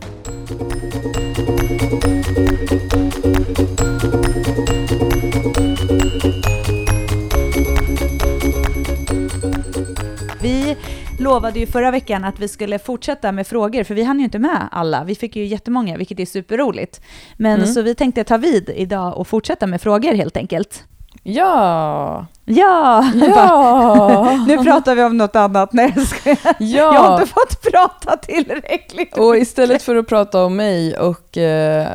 Lovade 11.21 11.59
ju 11.59 11.67
förra 11.67 11.91
veckan 11.91 12.23
att 12.23 12.39
vi 12.39 12.47
skulle 12.47 12.79
fortsätta 12.79 13.31
med 13.31 13.47
frågor, 13.47 13.83
för 13.83 13.95
vi 13.95 14.03
hann 14.03 14.19
ju 14.19 14.25
inte 14.25 14.39
med 14.39 14.67
alla. 14.71 15.03
Vi 15.03 15.15
fick 15.15 15.35
ju 15.35 15.45
jättemånga, 15.45 15.97
vilket 15.97 16.19
är 16.19 16.25
superroligt. 16.25 17.01
Men 17.37 17.55
Mm. 17.55 17.67
så 17.67 17.81
vi 17.81 17.95
tänkte 17.95 18.23
ta 18.23 18.37
vid 18.37 18.69
idag 18.75 19.17
och 19.17 19.27
fortsätta 19.27 19.67
med 19.67 19.81
frågor 19.81 20.13
helt 20.13 20.37
enkelt. 20.37 20.83
Ja! 21.23 22.25
Ja! 22.45 23.11
Ja! 23.15 24.39
nu 24.47 24.57
pratar 24.63 24.95
vi 24.95 25.03
om 25.03 25.17
något 25.17 25.35
annat. 25.35 25.73
Nej, 25.73 25.93
jag 25.95 26.07
skojar. 26.07 26.55
Jag 26.59 26.91
har 26.93 26.93
ja! 26.95 27.13
inte 27.21 27.33
fått 27.33 27.61
prata 27.71 28.17
tillräckligt. 28.17 29.17
Och 29.17 29.37
istället 29.37 29.81
för 29.81 29.95
att 29.95 30.07
prata 30.07 30.43
om 30.45 30.55
mig 30.55 30.97
och 30.97 31.37
eh, 31.37 31.87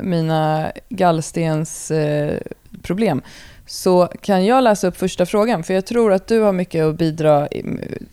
mina 0.00 0.72
gallstens 0.88 1.90
eh, 1.90 2.38
problem 2.82 3.22
så 3.66 4.06
kan 4.20 4.46
jag 4.46 4.64
läsa 4.64 4.86
upp 4.88 4.96
första 4.96 5.26
frågan, 5.26 5.62
för 5.62 5.74
jag 5.74 5.86
tror 5.86 6.12
att 6.12 6.26
du 6.26 6.40
har 6.40 6.52
mycket 6.52 6.84
att 6.84 6.96
bidra 6.96 7.48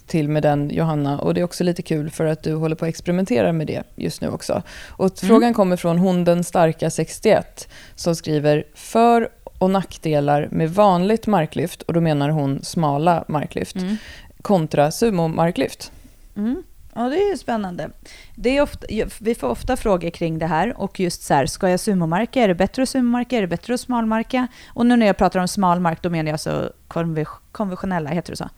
till 0.08 0.30
med 0.30 0.44
den, 0.44 0.70
Johanna. 0.70 1.20
Och 1.20 1.34
det 1.34 1.40
är 1.42 1.44
också 1.46 1.64
lite 1.64 1.82
kul 1.82 2.10
för 2.10 2.26
att 2.26 2.44
du 2.44 2.54
håller 2.54 2.76
på 2.76 2.86
att 2.86 2.90
experimentera 2.90 3.52
med 3.54 3.68
det 3.68 3.84
just 3.96 4.22
nu 4.22 4.28
också. 4.30 4.64
Och 4.88 5.06
Mm. 5.24 5.30
frågan 5.30 5.54
kommer 5.54 5.76
från 5.78 5.98
hon 6.00 6.24
den 6.24 6.44
starka 6.44 6.90
61 6.90 7.68
som 7.96 8.16
skriver 8.16 8.64
för 8.74 9.30
och 9.58 9.70
nackdelar 9.70 10.48
med 10.52 10.72
vanligt 10.74 11.28
marklyft, 11.28 11.82
och 11.82 11.94
då 11.94 12.02
menar 12.02 12.30
hon 12.30 12.64
smala 12.64 13.24
marklyft, 13.28 13.76
Mm. 13.76 13.98
kontra 14.42 14.90
sumo-marklyft. 14.92 15.92
Mm. 16.38 16.64
Ja, 16.96 17.10
det 17.10 17.16
är 17.16 17.32
ju 17.32 17.38
spännande. 17.38 17.90
Det 18.36 18.58
är 18.58 18.62
ofta, 18.62 18.88
vi 19.20 19.36
får 19.36 19.48
ofta 19.48 19.78
frågor 19.78 20.10
kring 20.10 20.40
det 20.40 20.46
här 20.48 20.82
och 20.82 21.00
just 21.00 21.24
så 21.24 21.34
här, 21.34 21.46
ska 21.46 21.70
jag 21.70 21.80
sumomarka? 21.80 22.44
Är 22.44 22.48
det 22.48 22.56
bättre 22.56 22.84
att 22.84 22.90
sumomarka? 22.90 23.38
Är 23.38 23.42
det 23.42 23.48
bättre 23.48 23.74
att 23.74 23.80
smalmarka? 23.80 24.48
Och 24.74 24.86
nu 24.86 24.96
när 24.96 25.06
jag 25.06 25.18
pratar 25.18 25.40
om 25.40 25.48
smalmark, 25.48 26.02
då 26.02 26.10
menar 26.10 26.32
jag 26.32 26.40
så 26.40 26.70
konve- 26.88 27.26
konventionella, 27.52 28.10
heter 28.10 28.32
det 28.32 28.38
så? 28.38 28.50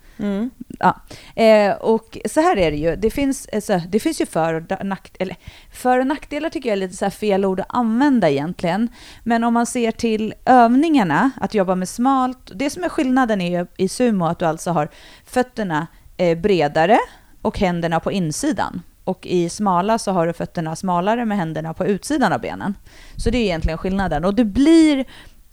Ja. 0.79 1.01
Eh, 1.43 1.73
och 1.75 2.17
så 2.25 2.41
här 2.41 2.57
är 2.57 2.71
det 2.71 2.77
ju, 2.77 2.95
det 2.95 3.09
finns, 3.11 3.45
eh, 3.45 3.61
så, 3.61 3.81
det 3.89 3.99
finns 3.99 4.21
ju 4.21 4.25
för 4.25 4.53
och 4.53 4.85
nack, 4.85 5.11
eller, 5.19 5.35
för 5.73 5.99
och 5.99 6.07
nackdelar 6.07 6.49
tycker 6.49 6.69
jag 6.69 6.75
är 6.75 6.79
lite 6.79 6.95
så 6.97 7.09
fel 7.09 7.45
ord 7.45 7.59
att 7.59 7.65
använda 7.69 8.29
egentligen. 8.29 8.89
Men 9.23 9.43
om 9.43 9.53
man 9.53 9.65
ser 9.65 9.91
till 9.91 10.33
övningarna, 10.45 11.31
att 11.41 11.53
jobba 11.53 11.75
med 11.75 11.89
smalt, 11.89 12.51
det 12.55 12.69
som 12.69 12.83
är 12.83 12.89
skillnaden 12.89 13.41
är 13.41 13.59
ju 13.59 13.65
i 13.77 13.87
sumo 13.87 14.25
att 14.25 14.39
du 14.39 14.45
alltså 14.45 14.71
har 14.71 14.89
fötterna 15.25 15.87
eh, 16.17 16.37
bredare 16.37 16.97
och 17.41 17.59
händerna 17.59 17.99
på 17.99 18.11
insidan. 18.11 18.81
Och 19.03 19.27
i 19.27 19.49
smala 19.49 19.97
så 19.97 20.11
har 20.11 20.27
du 20.27 20.33
fötterna 20.33 20.75
smalare 20.75 21.25
med 21.25 21.37
händerna 21.37 21.73
på 21.73 21.85
utsidan 21.85 22.33
av 22.33 22.41
benen. 22.41 22.73
Så 23.15 23.29
det 23.29 23.37
är 23.37 23.41
egentligen 23.41 23.77
skillnaden. 23.77 24.25
Och 24.25 24.35
det 24.35 24.45
blir 24.45 24.99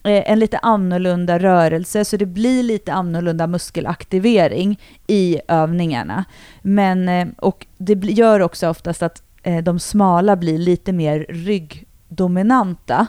eh, 0.05 0.31
en 0.31 0.39
lite 0.39 0.59
annorlunda 0.59 1.39
rörelse, 1.39 2.05
så 2.05 2.17
det 2.17 2.27
blir 2.27 2.63
lite 2.63 2.93
annorlunda 2.93 3.47
muskelaktivering 3.47 4.81
i 5.07 5.41
övningarna. 5.49 6.25
Men, 6.63 7.09
eh, 7.09 7.29
och 7.39 7.67
det 7.79 8.05
gör 8.05 8.41
också 8.41 8.69
oftast 8.69 9.03
att 9.03 9.23
eh, 9.43 9.65
de 9.65 9.79
smala 9.79 10.37
blir 10.37 10.59
lite 10.59 10.93
mer 10.93 11.27
ryggdominanta 11.29 13.07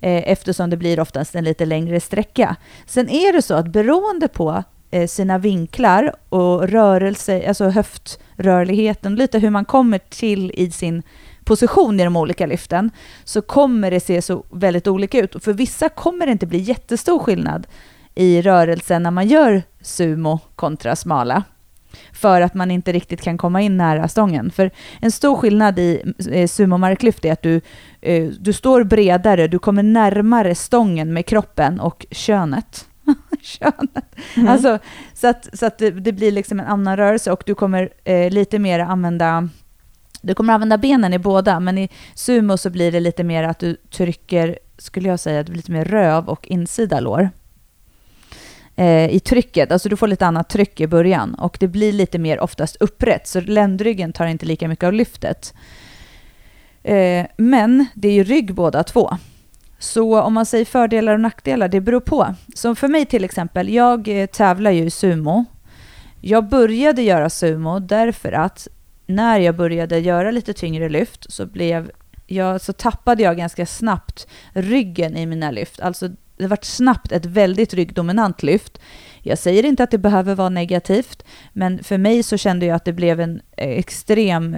eftersom 0.00 0.70
det 0.70 0.76
blir 0.76 1.00
oftast 1.00 1.34
en 1.34 1.44
lite 1.44 1.66
längre 1.66 2.00
sträcka. 2.00 2.56
Sen 2.86 3.08
är 3.08 3.32
det 3.32 3.42
så 3.42 3.54
att 3.54 3.68
beroende 3.68 4.28
på 4.28 4.62
Eh, 4.90 5.06
sina 5.06 5.38
vinklar 5.38 6.12
och 6.28 6.68
rörelse, 6.68 7.48
alltså 7.48 7.68
höftrörligheten, 7.68 9.14
lite 9.14 9.38
hur 9.38 9.50
man 9.50 9.64
kommer 9.64 9.98
till 9.98 10.50
i 10.54 10.70
sin 10.70 11.02
position 11.44 12.00
i 12.00 12.04
de 12.04 12.16
olika 12.16 12.46
lyften, 12.46 12.90
så 13.24 13.42
kommer 13.42 13.90
det 13.90 14.00
se 14.00 14.22
så 14.22 14.44
väldigt 14.50 14.86
olika 14.86 15.18
ut. 15.18 15.34
Och 15.34 15.42
för 15.42 15.52
vissa 15.52 15.88
kommer 15.88 16.26
det 16.26 16.32
inte 16.32 16.46
bli 16.46 16.58
jättestor 16.58 17.18
skillnad 17.18 17.66
i 18.14 18.42
rörelsen 18.42 19.02
när 19.02 19.10
man 19.10 19.28
gör 19.28 19.62
sumo 19.80 20.40
kontra 20.56 20.96
smala. 20.96 21.42
För 22.12 22.40
att 22.40 22.54
man 22.54 22.70
inte 22.70 22.92
riktigt 22.92 23.20
kan 23.20 23.38
komma 23.38 23.60
in 23.60 23.76
nära 23.76 24.08
stången. 24.08 24.50
För 24.50 24.70
en 25.00 25.12
stor 25.12 25.36
skillnad 25.36 25.78
i 25.78 26.02
eh, 26.30 26.46
sumomarklyft 26.46 27.24
är 27.24 27.32
att 27.32 27.42
du, 27.42 27.60
eh, 28.00 28.24
du 28.24 28.52
står 28.52 28.84
bredare, 28.84 29.48
du 29.48 29.58
kommer 29.58 29.82
närmare 29.82 30.54
stången 30.54 31.12
med 31.12 31.26
kroppen 31.26 31.80
och 31.80 32.06
könet. 32.10 32.88
könet. 33.42 34.16
Mm. 34.36 34.48
Alltså, 34.48 34.78
så 35.14 35.26
att, 35.26 35.58
så 35.58 35.66
att 35.66 35.78
det, 35.78 35.90
det 35.90 36.12
blir 36.12 36.32
liksom 36.32 36.60
en 36.60 36.66
annan 36.66 36.96
rörelse 36.96 37.32
och 37.32 37.42
du 37.46 37.54
kommer 37.54 37.90
eh, 38.04 38.30
lite 38.30 38.58
mer 38.58 38.78
använda 38.78 39.48
du 40.20 40.34
kommer 40.34 40.52
använda 40.52 40.78
benen 40.78 41.14
i 41.14 41.18
båda, 41.18 41.60
men 41.60 41.78
i 41.78 41.88
sumo 42.14 42.56
så 42.56 42.70
blir 42.70 42.92
det 42.92 43.00
lite 43.00 43.24
mer 43.24 43.42
att 43.42 43.58
du 43.58 43.76
trycker, 43.76 44.58
skulle 44.78 45.08
jag 45.08 45.20
säga, 45.20 45.42
lite 45.42 45.72
mer 45.72 45.84
röv 45.84 46.28
och 46.28 46.48
insida 46.48 47.00
lår. 47.00 47.30
Eh, 48.76 49.10
I 49.10 49.20
trycket, 49.20 49.72
alltså 49.72 49.88
du 49.88 49.96
får 49.96 50.06
lite 50.06 50.26
annat 50.26 50.48
tryck 50.48 50.80
i 50.80 50.86
början 50.86 51.34
och 51.34 51.56
det 51.60 51.68
blir 51.68 51.92
lite 51.92 52.18
mer 52.18 52.40
oftast 52.40 52.76
upprätt, 52.80 53.26
så 53.26 53.40
ländryggen 53.40 54.12
tar 54.12 54.26
inte 54.26 54.46
lika 54.46 54.68
mycket 54.68 54.84
av 54.84 54.92
lyftet. 54.92 55.54
Eh, 56.82 57.26
men 57.36 57.86
det 57.94 58.08
är 58.08 58.12
ju 58.12 58.24
rygg 58.24 58.54
båda 58.54 58.84
två. 58.84 59.16
Så 59.78 60.20
om 60.20 60.34
man 60.34 60.46
säger 60.46 60.64
fördelar 60.64 61.14
och 61.14 61.20
nackdelar, 61.20 61.68
det 61.68 61.80
beror 61.80 62.00
på. 62.00 62.34
Som 62.54 62.76
för 62.76 62.88
mig 62.88 63.06
till 63.06 63.24
exempel, 63.24 63.68
jag 63.68 64.08
eh, 64.08 64.26
tävlar 64.26 64.70
ju 64.70 64.84
i 64.84 64.90
sumo. 64.90 65.44
Jag 66.20 66.48
började 66.48 67.02
göra 67.02 67.30
sumo 67.30 67.78
därför 67.78 68.32
att 68.32 68.68
när 69.06 69.38
jag 69.38 69.56
började 69.56 69.98
göra 69.98 70.30
lite 70.30 70.52
tyngre 70.52 70.88
lyft 70.88 71.32
så, 71.32 71.46
blev 71.46 71.90
jag, 72.26 72.60
så 72.60 72.72
tappade 72.72 73.22
jag 73.22 73.36
ganska 73.36 73.66
snabbt 73.66 74.26
ryggen 74.52 75.16
i 75.16 75.26
mina 75.26 75.50
lyft. 75.50 75.80
Alltså 75.80 76.08
det 76.38 76.46
var 76.46 76.58
snabbt 76.62 77.12
ett 77.12 77.26
väldigt 77.26 77.74
ryggdominant 77.74 78.42
lyft. 78.42 78.78
Jag 79.22 79.38
säger 79.38 79.64
inte 79.64 79.82
att 79.82 79.90
det 79.90 79.98
behöver 79.98 80.34
vara 80.34 80.48
negativt, 80.48 81.22
men 81.52 81.84
för 81.84 81.98
mig 81.98 82.22
så 82.22 82.36
kände 82.36 82.66
jag 82.66 82.76
att 82.76 82.84
det 82.84 82.92
blev 82.92 83.20
en 83.20 83.40
eh, 83.56 83.78
extrem 83.78 84.56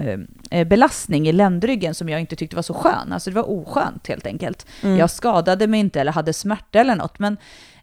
eh, 0.51 0.67
belastning 0.67 1.27
i 1.27 1.31
ländryggen 1.31 1.95
som 1.95 2.09
jag 2.09 2.19
inte 2.19 2.35
tyckte 2.35 2.55
var 2.55 2.63
så 2.63 2.73
skön. 2.73 3.13
Alltså 3.13 3.29
det 3.29 3.35
var 3.35 3.49
oskönt 3.49 4.07
helt 4.07 4.25
enkelt. 4.25 4.65
Mm. 4.83 4.97
Jag 4.97 5.09
skadade 5.09 5.67
mig 5.67 5.79
inte 5.79 6.01
eller 6.01 6.11
hade 6.11 6.33
smärta 6.33 6.79
eller 6.79 6.95
något, 6.95 7.19
men 7.19 7.37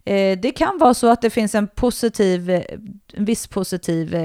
eh, 0.04 0.38
det 0.38 0.50
kan 0.50 0.78
vara 0.78 0.94
så 0.94 1.10
att 1.10 1.22
det 1.22 1.30
finns 1.30 1.54
en 1.54 1.68
positiv, 1.68 2.50
en 3.14 3.24
viss 3.24 3.46
positiv 3.46 4.16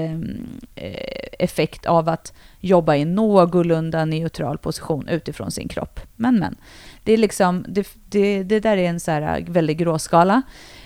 effekt 1.38 1.86
av 1.86 2.08
att 2.08 2.32
jobba 2.60 2.96
i 2.96 3.04
någorlunda 3.04 4.04
neutral 4.04 4.58
position 4.58 5.08
utifrån 5.08 5.50
sin 5.50 5.68
kropp. 5.68 6.00
Men 6.16 6.38
men, 6.38 6.56
det 7.04 7.12
är 7.12 7.16
liksom, 7.16 7.64
det, 7.68 7.88
det, 8.08 8.42
det 8.42 8.60
där 8.60 8.76
är 8.76 8.88
en 8.88 9.00
så 9.00 9.10
här 9.10 9.44
väldigt 9.48 9.76
gråskala. 9.76 10.42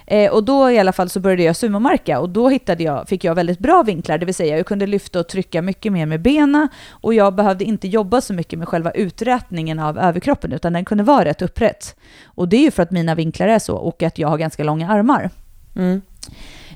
Eh, 0.07 0.33
och 0.33 0.45
då 0.45 0.71
i 0.71 0.79
alla 0.79 0.93
fall 0.93 1.09
så 1.09 1.21
började 1.21 1.43
jag 1.43 1.57
sumomarka 1.57 2.21
och 2.21 2.29
då 2.29 2.49
hittade 2.49 2.83
jag, 2.83 3.09
fick 3.09 3.25
jag 3.25 3.35
väldigt 3.35 3.59
bra 3.59 3.83
vinklar, 3.83 4.19
det 4.19 4.27
vill 4.27 4.35
säga 4.35 4.57
jag 4.57 4.67
kunde 4.67 4.87
lyfta 4.87 5.21
och 5.21 5.29
trycka 5.29 5.63
mycket 5.63 5.93
mer 5.93 6.07
med 6.07 6.23
benen 6.23 6.69
och 6.91 7.15
jag 7.15 7.35
behövde 7.35 7.65
inte 7.65 7.89
jobba 7.89 8.21
så 8.21 8.35
mycket 8.35 8.59
med 8.59 8.69
själva 8.69 8.91
uträtningen 8.91 9.79
av 9.79 9.99
överkroppen 9.99 10.53
utan 10.53 10.73
den 10.73 10.85
kunde 10.85 11.05
vara 11.05 11.25
rätt 11.25 11.43
upprätt. 11.43 11.97
Och 12.25 12.49
det 12.49 12.57
är 12.57 12.63
ju 12.63 12.71
för 12.71 12.83
att 12.83 12.91
mina 12.91 13.15
vinklar 13.15 13.49
är 13.49 13.59
så 13.59 13.77
och 13.77 14.03
att 14.03 14.19
jag 14.19 14.29
har 14.29 14.39
ganska 14.39 14.65
långa 14.65 14.89
armar. 14.89 15.31
Mm. 15.77 16.01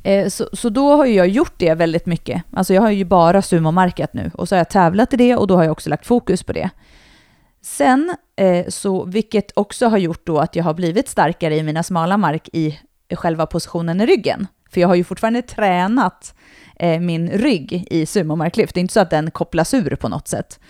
Eh, 0.02 0.28
så, 0.28 0.48
så 0.52 0.68
då 0.68 0.96
har 0.96 1.06
jag 1.06 1.28
gjort 1.28 1.54
det 1.56 1.74
väldigt 1.74 2.06
mycket. 2.06 2.42
Alltså 2.50 2.74
jag 2.74 2.82
har 2.82 2.90
ju 2.90 3.04
bara 3.04 3.42
sumomarkat 3.42 4.14
nu 4.14 4.30
och 4.34 4.48
så 4.48 4.54
har 4.54 4.58
jag 4.58 4.70
tävlat 4.70 5.14
i 5.14 5.16
det 5.16 5.36
och 5.36 5.46
då 5.46 5.56
har 5.56 5.62
jag 5.62 5.72
också 5.72 5.90
lagt 5.90 6.06
fokus 6.06 6.42
på 6.42 6.52
det. 6.52 6.70
Sen, 7.64 8.16
eh, 8.36 8.66
så, 8.68 9.04
vilket 9.04 9.52
också 9.54 9.86
har 9.86 9.98
gjort 9.98 10.26
då 10.26 10.38
att 10.38 10.56
jag 10.56 10.64
har 10.64 10.74
blivit 10.74 11.08
starkare 11.08 11.56
i 11.56 11.62
mina 11.62 11.82
smala 11.82 12.16
mark 12.16 12.48
i 12.52 12.78
själva 13.14 13.46
positionen 13.46 14.00
i 14.00 14.06
ryggen. 14.06 14.46
För 14.70 14.80
jag 14.80 14.88
har 14.88 14.94
ju 14.94 15.04
fortfarande 15.04 15.42
tränat 15.42 16.34
eh, 16.76 17.00
min 17.00 17.30
rygg 17.30 17.86
i 17.90 18.06
sumomarklyft. 18.06 18.74
Det 18.74 18.78
är 18.78 18.82
inte 18.82 18.94
så 18.94 19.00
att 19.00 19.10
den 19.10 19.30
kopplas 19.30 19.74
ur 19.74 19.96
på 19.96 20.08
något 20.08 20.28
sätt. 20.28 20.60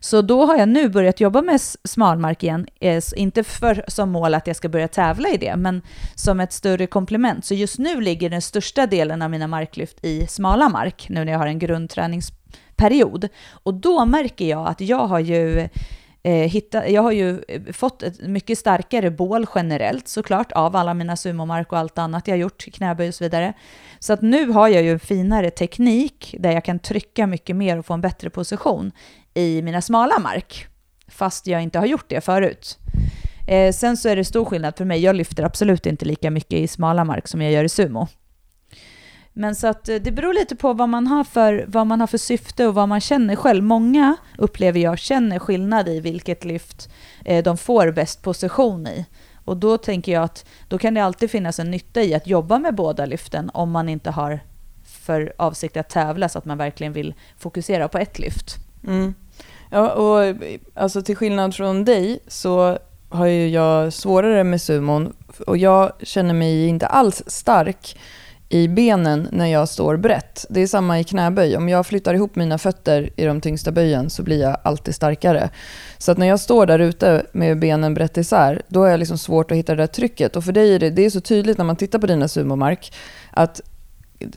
Så 0.00 0.22
då 0.22 0.46
har 0.46 0.56
jag 0.56 0.68
nu 0.68 0.88
börjat 0.88 1.20
jobba 1.20 1.42
med 1.42 1.60
smalmark 1.84 2.42
igen, 2.42 2.66
eh, 2.80 3.02
inte 3.16 3.44
för, 3.44 3.84
som 3.88 4.10
mål 4.10 4.34
att 4.34 4.46
jag 4.46 4.56
ska 4.56 4.68
börja 4.68 4.88
tävla 4.88 5.28
i 5.28 5.36
det, 5.36 5.56
men 5.56 5.82
som 6.14 6.40
ett 6.40 6.52
större 6.52 6.86
komplement. 6.86 7.44
Så 7.44 7.54
just 7.54 7.78
nu 7.78 8.00
ligger 8.00 8.30
den 8.30 8.42
största 8.42 8.86
delen 8.86 9.22
av 9.22 9.30
mina 9.30 9.46
marklyft 9.46 10.04
i 10.04 10.26
smala 10.26 10.68
mark, 10.68 11.06
nu 11.08 11.24
när 11.24 11.32
jag 11.32 11.38
har 11.38 11.46
en 11.46 11.58
grundträningsperiod. 11.58 13.28
Och 13.50 13.74
då 13.74 14.04
märker 14.04 14.44
jag 14.44 14.68
att 14.68 14.80
jag 14.80 15.06
har 15.06 15.20
ju 15.20 15.58
eh, 15.58 15.68
Eh, 16.22 16.32
hitta, 16.32 16.88
jag 16.88 17.02
har 17.02 17.12
ju 17.12 17.42
eh, 17.48 17.72
fått 17.72 18.02
ett 18.02 18.20
mycket 18.20 18.58
starkare 18.58 19.10
bål 19.10 19.46
generellt 19.54 20.08
såklart 20.08 20.52
av 20.52 20.76
alla 20.76 20.94
mina 20.94 21.16
sumomark 21.16 21.72
och 21.72 21.78
allt 21.78 21.98
annat 21.98 22.28
jag 22.28 22.34
har 22.34 22.40
gjort, 22.40 22.64
knäböj 22.72 23.08
och 23.08 23.14
så 23.14 23.24
vidare. 23.24 23.52
Så 23.98 24.12
att 24.12 24.22
nu 24.22 24.48
har 24.50 24.68
jag 24.68 24.82
ju 24.82 24.92
en 24.92 25.00
finare 25.00 25.50
teknik 25.50 26.34
där 26.38 26.52
jag 26.52 26.64
kan 26.64 26.78
trycka 26.78 27.26
mycket 27.26 27.56
mer 27.56 27.78
och 27.78 27.86
få 27.86 27.94
en 27.94 28.00
bättre 28.00 28.30
position 28.30 28.92
i 29.34 29.62
mina 29.62 29.82
smala 29.82 30.18
mark, 30.18 30.66
fast 31.08 31.46
jag 31.46 31.62
inte 31.62 31.78
har 31.78 31.86
gjort 31.86 32.08
det 32.08 32.20
förut. 32.20 32.78
Eh, 33.48 33.72
sen 33.72 33.96
så 33.96 34.08
är 34.08 34.16
det 34.16 34.24
stor 34.24 34.44
skillnad 34.44 34.76
för 34.76 34.84
mig, 34.84 35.00
jag 35.00 35.16
lyfter 35.16 35.42
absolut 35.42 35.86
inte 35.86 36.04
lika 36.04 36.30
mycket 36.30 36.58
i 36.58 36.68
smala 36.68 37.04
mark 37.04 37.28
som 37.28 37.42
jag 37.42 37.52
gör 37.52 37.64
i 37.64 37.68
sumo. 37.68 38.08
Men 39.32 39.54
så 39.54 39.66
att 39.66 39.88
eh, 39.88 39.96
det 39.96 40.12
beror 40.12 40.34
lite 40.34 40.56
på 40.56 40.72
vad 40.72 40.88
man, 40.88 41.06
har 41.06 41.24
för, 41.24 41.64
vad 41.68 41.86
man 41.86 42.00
har 42.00 42.06
för 42.06 42.18
syfte 42.18 42.66
och 42.66 42.74
vad 42.74 42.88
man 42.88 43.00
känner 43.00 43.36
själv. 43.36 43.64
Många 43.64 44.16
upplever 44.38 44.80
jag 44.80 44.98
känner 44.98 45.38
skillnad 45.38 45.88
i 45.88 46.00
vilket 46.00 46.44
lyft 46.44 46.90
eh, 47.24 47.44
de 47.44 47.56
får 47.56 47.92
bäst 47.92 48.22
position 48.22 48.86
i. 48.86 49.06
Och 49.44 49.56
då 49.56 49.78
tänker 49.78 50.12
jag 50.12 50.22
att 50.22 50.46
då 50.68 50.78
kan 50.78 50.94
det 50.94 51.04
alltid 51.04 51.30
finnas 51.30 51.58
en 51.58 51.70
nytta 51.70 52.02
i 52.02 52.14
att 52.14 52.26
jobba 52.26 52.58
med 52.58 52.74
båda 52.74 53.06
lyften 53.06 53.50
om 53.54 53.70
man 53.70 53.88
inte 53.88 54.10
har 54.10 54.40
för 54.84 55.32
avsikt 55.38 55.76
att 55.76 55.88
tävla 55.88 56.28
så 56.28 56.38
att 56.38 56.44
man 56.44 56.58
verkligen 56.58 56.92
vill 56.92 57.14
fokusera 57.38 57.88
på 57.88 57.98
ett 57.98 58.18
lyft. 58.18 58.56
Mm. 58.86 59.14
Ja, 59.70 59.90
och 59.90 60.36
alltså 60.74 61.02
till 61.02 61.16
skillnad 61.16 61.54
från 61.54 61.84
dig 61.84 62.20
så 62.26 62.78
har 63.08 63.26
ju 63.26 63.48
jag 63.48 63.92
svårare 63.92 64.44
med 64.44 64.60
sumon 64.60 65.12
och 65.46 65.56
jag 65.56 65.92
känner 66.02 66.34
mig 66.34 66.66
inte 66.66 66.86
alls 66.86 67.22
stark 67.26 67.98
i 68.52 68.68
benen 68.68 69.28
när 69.32 69.46
jag 69.46 69.68
står 69.68 69.96
brett. 69.96 70.46
Det 70.48 70.60
är 70.60 70.66
samma 70.66 71.00
i 71.00 71.04
knäböj. 71.04 71.56
Om 71.56 71.68
jag 71.68 71.86
flyttar 71.86 72.14
ihop 72.14 72.36
mina 72.36 72.58
fötter 72.58 73.10
i 73.16 73.24
de 73.24 73.40
tyngsta 73.40 73.72
böjen 73.72 74.10
så 74.10 74.22
blir 74.22 74.40
jag 74.40 74.56
alltid 74.62 74.94
starkare. 74.94 75.50
Så 75.98 76.12
att 76.12 76.18
när 76.18 76.26
jag 76.26 76.40
står 76.40 76.66
där 76.66 76.78
ute 76.78 77.26
med 77.32 77.58
benen 77.58 77.94
brett 77.94 78.16
isär, 78.16 78.62
då 78.68 78.80
har 78.80 78.88
jag 78.88 78.98
liksom 78.98 79.18
svårt 79.18 79.50
att 79.50 79.56
hitta 79.56 79.74
det 79.74 79.82
där 79.82 79.86
trycket. 79.86 80.36
Och 80.36 80.44
för 80.44 80.52
dig 80.52 80.74
är 80.74 80.78
det, 80.78 80.90
det 80.90 81.04
är 81.04 81.10
så 81.10 81.20
tydligt 81.20 81.58
när 81.58 81.64
man 81.64 81.76
tittar 81.76 81.98
på 81.98 82.06
dina 82.06 82.28
sumomark, 82.28 82.92
att 83.30 83.60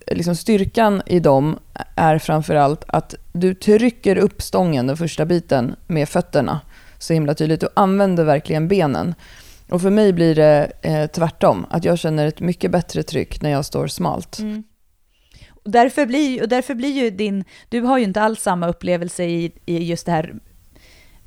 liksom 0.08 0.36
styrkan 0.36 1.02
i 1.06 1.20
dem 1.20 1.60
är 1.96 2.18
framförallt 2.18 2.84
att 2.88 3.16
du 3.32 3.54
trycker 3.54 4.18
upp 4.18 4.42
stången, 4.42 4.88
den 4.88 4.98
första 4.98 5.26
biten, 5.26 5.76
med 5.88 6.10
fötterna 6.10 6.62
så 6.98 7.14
himla 7.14 7.34
tydligt. 7.34 7.60
Du 7.62 7.68
använder 7.74 8.24
verkligen 8.24 8.68
benen. 8.68 9.16
Och 9.74 9.82
för 9.82 9.90
mig 9.90 10.14
blir 10.14 10.36
det 10.36 10.72
eh, 10.82 11.08
tvärtom, 11.08 11.66
att 11.70 11.86
jag 11.86 12.00
känner 12.00 12.28
ett 12.28 12.40
mycket 12.40 12.72
bättre 12.72 13.04
tryck 13.04 13.42
när 13.42 13.50
jag 13.50 13.66
står 13.66 13.88
smalt. 13.88 14.40
Mm. 14.40 14.64
Och 15.50 15.72
därför, 15.72 16.06
blir, 16.06 16.42
och 16.42 16.50
därför 16.50 16.76
blir 16.76 17.04
ju 17.04 17.10
din, 17.10 17.44
du 17.70 17.82
har 17.82 17.98
ju 17.98 18.04
inte 18.04 18.22
alls 18.22 18.42
samma 18.42 18.68
upplevelse 18.68 19.24
i, 19.24 19.52
i 19.66 19.84
just 19.84 20.06
det 20.06 20.12
här 20.12 20.36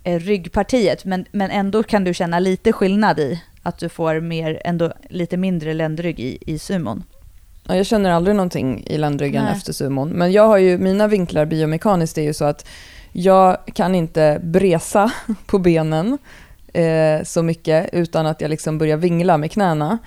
eh, 0.04 0.20
ryggpartiet, 0.20 1.04
men, 1.04 1.24
men 1.32 1.50
ändå 1.50 1.82
kan 1.82 2.04
du 2.04 2.14
känna 2.14 2.38
lite 2.38 2.72
skillnad 2.72 3.18
i 3.18 3.42
att 3.62 3.78
du 3.78 3.88
får 3.88 4.20
mer, 4.20 4.60
ändå 4.64 4.92
lite 5.10 5.36
mindre 5.36 5.74
ländrygg 5.74 6.20
i, 6.20 6.38
i 6.40 6.58
sumon. 6.58 7.04
Ja, 7.68 7.76
jag 7.76 7.86
känner 7.86 8.10
aldrig 8.10 8.36
någonting 8.36 8.84
i 8.86 8.98
ländryggen 8.98 9.44
Nej. 9.44 9.52
efter 9.56 9.72
sumon, 9.72 10.08
men 10.08 10.32
jag 10.32 10.46
har 10.46 10.58
ju, 10.58 10.78
mina 10.78 11.08
vinklar 11.08 11.44
biomekaniskt 11.44 12.18
är 12.18 12.22
ju 12.22 12.34
så 12.34 12.44
att 12.44 12.68
jag 13.12 13.58
kan 13.74 13.94
inte 13.94 14.40
bresa 14.42 15.12
på 15.46 15.58
benen 15.58 16.18
eh, 16.76 17.22
så 17.22 17.42
mycket 17.42 17.88
utan 17.92 18.26
att 18.26 18.40
jag 18.40 18.48
liksom 18.48 18.78
börjar 18.78 18.96
vingla 18.96 19.38
med 19.38 19.52
knäna. 19.52 19.98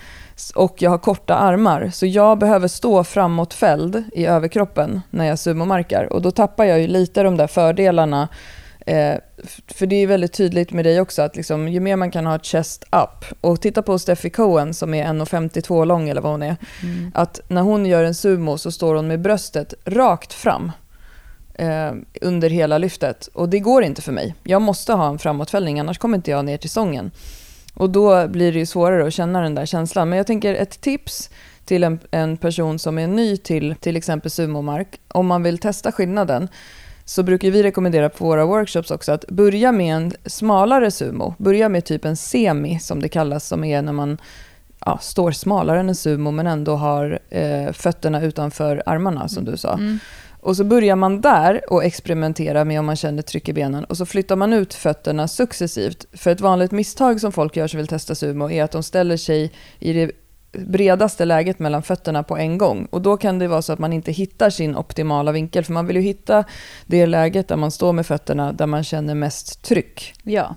Och 0.56 0.82
jag 0.82 0.90
har 0.90 0.98
korta 0.98 1.36
armar, 1.36 1.90
så 1.94 2.06
jag 2.06 2.38
behöver 2.38 2.68
stå 2.68 3.04
framåtfälld 3.04 4.04
i 4.14 4.26
överkroppen 4.26 5.02
när 5.10 5.26
jag 5.26 5.40
sumomarkar. 5.40 6.14
Och 6.14 6.22
då 6.22 6.32
tappar 6.32 6.66
jag 6.66 6.80
ju 6.80 6.88
lite 6.88 7.24
de 7.24 7.38
där 7.38 7.48
fördelarna. 7.48 8.28
Eh, 8.86 9.16
för 9.68 9.86
det 9.86 9.96
är 9.96 10.08
väldigt 10.08 10.34
tydligt 10.34 10.72
med 10.72 10.86
dig 10.86 11.02
också 11.02 11.22
att 11.22 11.36
liksom, 11.36 11.68
ju 11.68 11.80
mer 11.80 11.96
man 11.96 12.12
kan 12.12 12.26
ha 12.26 12.40
chest 12.40 12.84
up. 12.84 13.26
Och 13.42 13.62
titta 13.62 13.82
på 13.82 14.00
Steffi 14.00 14.30
Cohen 14.30 14.74
som 14.74 14.94
är 14.94 15.06
1,52 15.06 15.86
lång 15.86 16.10
eller 16.10 16.22
vad 16.22 16.32
hon 16.32 16.44
är. 16.44 16.56
Mm. 16.84 17.12
Att 17.16 17.40
när 17.48 17.62
hon 17.62 17.86
gör 17.86 18.04
en 18.04 18.16
sumo 18.16 18.58
så 18.58 18.72
står 18.72 18.96
hon 18.96 19.08
med 19.08 19.22
bröstet 19.22 19.74
rakt 19.86 20.34
fram 20.34 20.72
eh, 21.60 21.92
under 22.22 22.50
hela 22.50 22.78
lyftet. 22.78 23.30
Och 23.34 23.50
det 23.50 23.60
går 23.60 23.84
inte 23.84 24.02
för 24.02 24.12
mig. 24.12 24.36
Jag 24.44 24.62
måste 24.62 24.94
ha 24.94 25.10
en 25.10 25.20
framåtfällning, 25.20 25.80
annars 25.80 25.98
kommer 25.98 26.18
inte 26.18 26.32
jag 26.32 26.46
ner 26.46 26.58
till 26.58 26.70
sången. 26.70 27.12
Och 27.74 27.90
då 27.90 28.28
blir 28.28 28.54
det 28.54 28.66
svårare 28.66 29.08
att 29.08 29.14
känna 29.14 29.42
den 29.42 29.56
där 29.56 29.66
känslan. 29.66 30.10
Men 30.10 30.18
jag 30.18 30.28
tänker 30.28 30.56
ett 30.56 30.82
tips 30.82 31.30
till 31.66 31.84
en, 31.84 32.00
en 32.12 32.38
person 32.38 32.80
som 32.80 32.98
är 32.98 33.08
ny 33.08 33.38
till 33.38 33.76
till 33.76 33.98
exempel 33.98 34.32
sumomark, 34.32 35.00
om 35.08 35.28
man 35.28 35.44
vill 35.44 35.58
testa 35.58 35.92
skillnaden, 35.92 36.48
så 37.06 37.24
brukar 37.24 37.52
vi 37.52 37.64
rekommendera 37.64 38.10
på 38.10 38.26
våra 38.26 38.46
workshops 38.46 38.92
också 38.92 39.12
att 39.12 39.28
börja 39.28 39.72
med 39.72 39.96
en 39.96 40.14
smalare 40.26 40.92
sumo. 40.92 41.36
Börja 41.38 41.70
med 41.70 41.86
typ 41.86 42.06
en 42.06 42.16
semi 42.18 42.80
som 42.80 43.02
det 43.02 43.10
kallas, 43.10 43.48
som 43.48 43.64
är 43.64 43.82
när 43.82 43.94
man 43.94 44.18
ja, 44.86 44.98
står 45.02 45.32
smalare 45.32 45.80
än 45.80 45.90
en 45.90 45.96
sumo 45.96 46.32
men 46.32 46.48
ändå 46.48 46.76
har 46.76 47.20
eh, 47.30 47.72
fötterna 47.72 48.22
utanför 48.22 48.84
armarna 48.86 49.28
som 49.28 49.46
du 49.46 49.58
sa. 49.58 49.74
Mm. 49.74 50.00
Och 50.40 50.58
så 50.58 50.64
börjar 50.64 50.96
man 50.96 51.22
där 51.22 51.74
och 51.74 51.84
experimentera 51.84 52.66
med 52.66 52.80
om 52.80 52.86
man 52.86 52.96
känner 52.96 53.22
tryck 53.22 53.50
i 53.50 53.54
benen 53.54 53.84
och 53.84 53.98
så 53.98 54.06
flyttar 54.06 54.36
man 54.36 54.54
ut 54.54 54.74
fötterna 54.74 55.28
successivt. 55.28 56.06
För 56.14 56.32
ett 56.32 56.42
vanligt 56.42 56.72
misstag 56.72 57.22
som 57.22 57.32
folk 57.32 57.56
gör 57.56 57.68
som 57.68 57.78
vill 57.78 57.88
testa 57.88 58.16
sumo 58.16 58.50
är 58.50 58.64
att 58.64 58.72
de 58.72 58.84
ställer 58.84 59.18
sig 59.18 59.52
i 59.80 59.94
det 59.94 60.12
bredaste 60.52 61.26
läget 61.26 61.60
mellan 61.60 61.84
fötterna 61.84 62.24
på 62.24 62.38
en 62.38 62.58
gång. 62.58 62.86
Och 62.86 63.02
då 63.02 63.18
kan 63.18 63.40
det 63.40 63.48
vara 63.48 63.62
så 63.62 63.74
att 63.74 63.80
man 63.80 63.94
inte 63.94 64.12
hittar 64.12 64.50
sin 64.50 64.76
optimala 64.76 65.32
vinkel. 65.32 65.64
För 65.64 65.74
man 65.74 65.88
vill 65.88 65.96
ju 65.96 66.02
hitta 66.02 66.44
det 66.86 67.06
läget 67.06 67.48
där 67.48 67.56
man 67.56 67.72
står 67.72 67.94
med 67.94 68.06
fötterna 68.06 68.54
där 68.54 68.66
man 68.66 68.84
känner 68.84 69.16
mest 69.16 69.64
tryck. 69.64 70.14
Ja, 70.24 70.56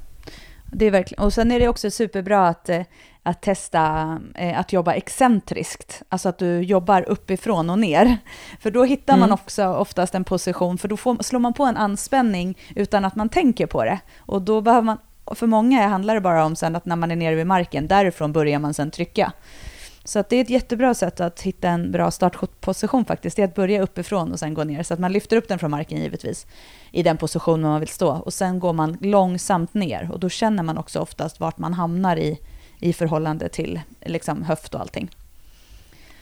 det 0.72 0.86
är 0.86 0.90
verkligen. 0.90 1.24
Och 1.24 1.32
sen 1.32 1.52
är 1.52 1.60
det 1.60 1.68
också 1.68 1.90
superbra 1.90 2.48
att 2.48 2.68
eh, 2.68 2.80
att 3.22 3.42
testa 3.42 4.18
eh, 4.34 4.58
att 4.58 4.72
jobba 4.72 4.92
excentriskt, 4.92 6.02
alltså 6.08 6.28
att 6.28 6.38
du 6.38 6.60
jobbar 6.60 7.08
uppifrån 7.08 7.70
och 7.70 7.78
ner. 7.78 8.16
För 8.60 8.70
då 8.70 8.84
hittar 8.84 9.16
man 9.16 9.28
mm. 9.28 9.34
också 9.34 9.66
oftast 9.66 10.14
en 10.14 10.24
position, 10.24 10.78
för 10.78 10.88
då 10.88 10.96
får, 10.96 11.22
slår 11.22 11.40
man 11.40 11.52
på 11.52 11.64
en 11.64 11.76
anspänning 11.76 12.58
utan 12.76 13.04
att 13.04 13.16
man 13.16 13.28
tänker 13.28 13.66
på 13.66 13.84
det. 13.84 14.00
Och 14.18 14.42
då 14.42 14.60
behöver 14.60 14.82
man, 14.82 14.98
för 15.34 15.46
många 15.46 15.88
handlar 15.88 16.14
det 16.14 16.20
bara 16.20 16.44
om 16.44 16.56
sen 16.56 16.76
att 16.76 16.86
när 16.86 16.96
man 16.96 17.10
är 17.10 17.16
nere 17.16 17.34
vid 17.34 17.46
marken, 17.46 17.88
därifrån 17.88 18.32
börjar 18.32 18.58
man 18.58 18.74
sen 18.74 18.90
trycka. 18.90 19.32
Så 20.04 20.18
att 20.18 20.28
det 20.28 20.36
är 20.36 20.40
ett 20.40 20.50
jättebra 20.50 20.94
sätt 20.94 21.20
att 21.20 21.40
hitta 21.40 21.68
en 21.68 21.92
bra 21.92 22.10
startposition 22.10 23.04
faktiskt. 23.04 23.36
Det 23.36 23.42
är 23.42 23.48
att 23.48 23.54
börja 23.54 23.82
uppifrån 23.82 24.32
och 24.32 24.38
sen 24.38 24.54
gå 24.54 24.64
ner. 24.64 24.82
Så 24.82 24.94
att 24.94 25.00
man 25.00 25.12
lyfter 25.12 25.36
upp 25.36 25.48
den 25.48 25.58
från 25.58 25.70
marken 25.70 25.98
givetvis 25.98 26.46
i 26.90 27.02
den 27.02 27.16
position 27.16 27.60
man 27.60 27.80
vill 27.80 27.88
stå. 27.88 28.08
Och 28.08 28.34
sen 28.34 28.60
går 28.60 28.72
man 28.72 28.98
långsamt 29.00 29.74
ner 29.74 30.10
och 30.12 30.20
då 30.20 30.28
känner 30.28 30.62
man 30.62 30.78
också 30.78 31.00
oftast 31.00 31.40
vart 31.40 31.58
man 31.58 31.74
hamnar 31.74 32.16
i, 32.16 32.38
i 32.82 32.92
förhållande 32.92 33.48
till 33.48 33.80
liksom, 34.00 34.42
höft 34.42 34.74
och 34.74 34.80
allting. 34.80 35.10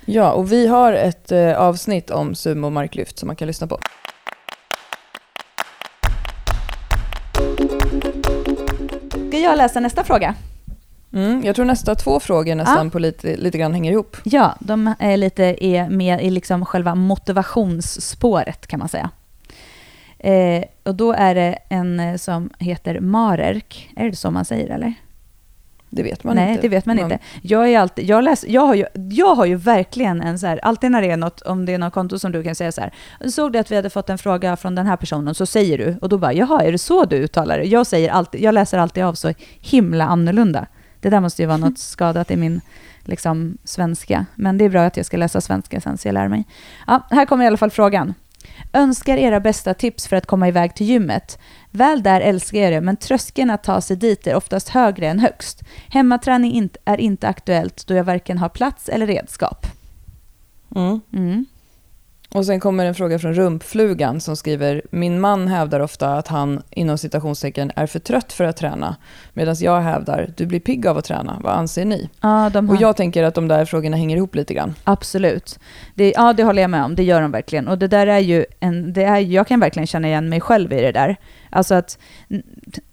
Ja, 0.04 0.32
och 0.32 0.52
vi 0.52 0.66
har 0.66 0.92
ett 0.92 1.32
eh, 1.32 1.56
avsnitt 1.56 2.10
om 2.10 2.34
sumo 2.34 2.70
marklyft 2.70 3.18
som 3.18 3.26
man 3.26 3.36
kan 3.36 3.46
lyssna 3.46 3.66
på. 3.66 3.78
Ska 9.28 9.38
jag 9.38 9.58
läsa 9.58 9.80
nästa 9.80 10.04
fråga? 10.04 10.34
Mm, 11.12 11.42
jag 11.44 11.56
tror 11.56 11.64
nästa 11.64 11.94
två 11.94 12.20
frågor 12.20 12.54
nästan 12.54 12.86
Ja. 12.86 12.90
på 12.90 12.98
lite, 12.98 13.36
lite 13.36 13.58
grann 13.58 13.72
hänger 13.72 13.92
ihop. 13.92 14.16
Ja, 14.24 14.56
de 14.60 14.94
är 14.98 15.16
lite 15.16 15.64
är 15.66 15.88
med 15.88 16.24
i 16.24 16.30
liksom 16.30 16.64
själva 16.64 16.94
motivationsspåret 16.94 18.66
kan 18.66 18.78
man 18.78 18.88
säga. 18.88 19.10
Eh, 20.18 20.64
och 20.82 20.94
då 20.94 21.12
är 21.12 21.34
det 21.34 21.58
en 21.68 22.00
eh, 22.00 22.16
som 22.16 22.50
heter 22.58 23.00
Marerk. 23.00 23.90
Är 23.96 24.10
det 24.10 24.16
så 24.16 24.30
man 24.30 24.44
säger 24.44 24.68
eller? 24.70 24.94
Det 25.92 26.02
vet 26.02 26.24
man 26.24 26.36
Nej, 26.36 26.50
inte. 26.50 26.62
det 26.62 26.68
vet 26.68 26.86
man 26.86 26.96
Man- 26.96 27.04
inte. 27.12 27.18
Jag, 27.42 27.68
är 27.68 27.78
alltid, 27.78 28.04
jag, 28.04 28.24
läs, 28.24 28.44
jag, 28.48 28.60
har 28.66 28.74
ju, 28.74 28.86
jag 29.10 29.34
har 29.34 29.46
ju 29.46 29.54
verkligen 29.56 30.20
en 30.22 30.38
så 30.38 30.46
här, 30.46 30.60
alltid 30.62 30.90
när 30.90 31.02
det 31.02 31.10
är 31.10 31.16
något, 31.16 31.40
om 31.40 31.66
det 31.66 31.74
är 31.74 31.78
något 31.78 31.92
konto 31.92 32.18
som 32.18 32.32
du 32.32 32.42
kan 32.42 32.54
säga 32.54 32.72
så 32.72 32.80
här, 32.80 32.92
såg 33.30 33.52
du 33.52 33.58
att 33.58 33.70
vi 33.70 33.76
hade 33.76 33.90
fått 33.90 34.10
en 34.10 34.18
fråga 34.18 34.56
från 34.56 34.74
den 34.74 34.86
här 34.86 34.96
personen, 34.96 35.34
så 35.34 35.46
säger 35.46 35.78
du, 35.78 35.96
och 36.00 36.08
då 36.08 36.18
bara, 36.18 36.32
jaha, 36.32 36.62
är 36.62 36.72
det 36.72 36.78
så 36.78 37.04
du 37.04 37.16
uttalar 37.16 37.58
det? 37.58 37.64
Jag, 37.64 37.86
säger 37.86 38.10
alltid, 38.10 38.40
jag 38.40 38.54
läser 38.54 38.78
alltid 38.78 39.04
av 39.04 39.14
så 39.14 39.32
himla 39.60 40.04
annorlunda. 40.04 40.66
Det 41.00 41.10
där 41.10 41.20
måste 41.20 41.42
ju 41.42 41.46
vara 41.46 41.58
något 41.58 41.78
skadat 41.94 42.30
i 42.30 42.36
min 42.36 42.60
liksom, 43.04 43.58
svenska, 43.64 44.26
men 44.34 44.58
det 44.58 44.64
är 44.64 44.68
bra 44.68 44.82
att 44.82 44.96
jag 44.96 45.06
ska 45.06 45.16
läsa 45.16 45.40
svenska 45.40 45.80
sen 45.80 45.98
så 45.98 46.08
jag 46.08 46.12
lär 46.14 46.28
mig. 46.28 46.44
Ja, 46.86 47.06
här 47.10 47.24
kommer 47.26 47.44
i 47.44 47.46
alla 47.46 47.56
fall 47.56 47.70
frågan. 47.70 48.14
Önskar 48.72 49.16
era 49.16 49.40
bästa 49.40 49.74
tips 49.74 50.08
för 50.08 50.16
att 50.16 50.26
komma 50.26 50.48
iväg 50.48 50.74
till 50.74 50.86
gymmet. 50.86 51.38
Väl 51.70 52.02
där 52.02 52.20
älskar 52.20 52.58
jag 52.58 52.72
det, 52.72 52.80
men 52.80 52.96
tröskeln 52.96 53.50
att 53.50 53.64
ta 53.64 53.80
sig 53.80 53.96
dit 53.96 54.26
är 54.26 54.34
oftast 54.34 54.68
högre 54.68 55.08
än 55.08 55.18
högst. 55.18 55.62
Hemmaträning 55.88 56.70
är 56.84 57.00
inte 57.00 57.28
aktuellt 57.28 57.86
då 57.86 57.94
jag 57.94 58.04
varken 58.04 58.38
har 58.38 58.48
plats 58.48 58.88
eller 58.88 59.06
redskap. 59.06 59.66
Mm. 60.76 61.00
Mm. 61.12 61.46
Och 62.34 62.46
sen 62.46 62.60
kommer 62.60 62.86
en 62.86 62.94
fråga 62.94 63.18
från 63.18 63.34
Rumpflugan 63.34 64.20
som 64.20 64.36
skriver 64.36 64.82
Min 64.90 65.20
man 65.20 65.48
hävdar 65.48 65.80
ofta 65.80 66.14
att 66.14 66.28
han 66.28 66.62
inom 66.70 66.98
citationstecken 66.98 67.72
är 67.76 67.86
för 67.86 67.98
trött 67.98 68.32
för 68.32 68.44
att 68.44 68.56
träna. 68.56 68.96
Medan 69.32 69.56
jag 69.60 69.80
hävdar 69.80 70.32
du 70.36 70.46
blir 70.46 70.60
pigg 70.60 70.86
av 70.86 70.98
att 70.98 71.04
träna. 71.04 71.40
Vad 71.42 71.52
anser 71.52 71.84
ni? 71.84 72.08
Ja, 72.20 72.50
de 72.52 72.68
har, 72.68 72.76
Och 72.76 72.82
jag 72.82 72.96
tänker 72.96 73.24
att 73.24 73.34
de 73.34 73.48
där 73.48 73.64
frågorna 73.64 73.96
hänger 73.96 74.16
ihop 74.16 74.34
lite 74.34 74.54
grann. 74.54 74.74
Absolut. 74.84 75.58
Det, 75.94 76.12
ja, 76.16 76.32
det 76.32 76.44
håller 76.44 76.62
jag 76.62 76.70
med 76.70 76.84
om. 76.84 76.94
Det 76.94 77.02
gör 77.02 77.22
de 77.22 77.30
verkligen. 77.30 77.68
Och 77.68 77.78
det 77.78 77.88
där 77.88 78.06
är 78.06 78.18
ju 78.18 78.44
en... 78.60 78.92
Det 78.92 79.04
är, 79.04 79.18
jag 79.18 79.46
kan 79.46 79.60
verkligen 79.60 79.86
känna 79.86 80.08
igen 80.08 80.28
mig 80.28 80.40
själv 80.40 80.72
i 80.72 80.80
det 80.80 80.92
där. 80.92 81.16
Alltså 81.50 81.74
att 81.74 81.98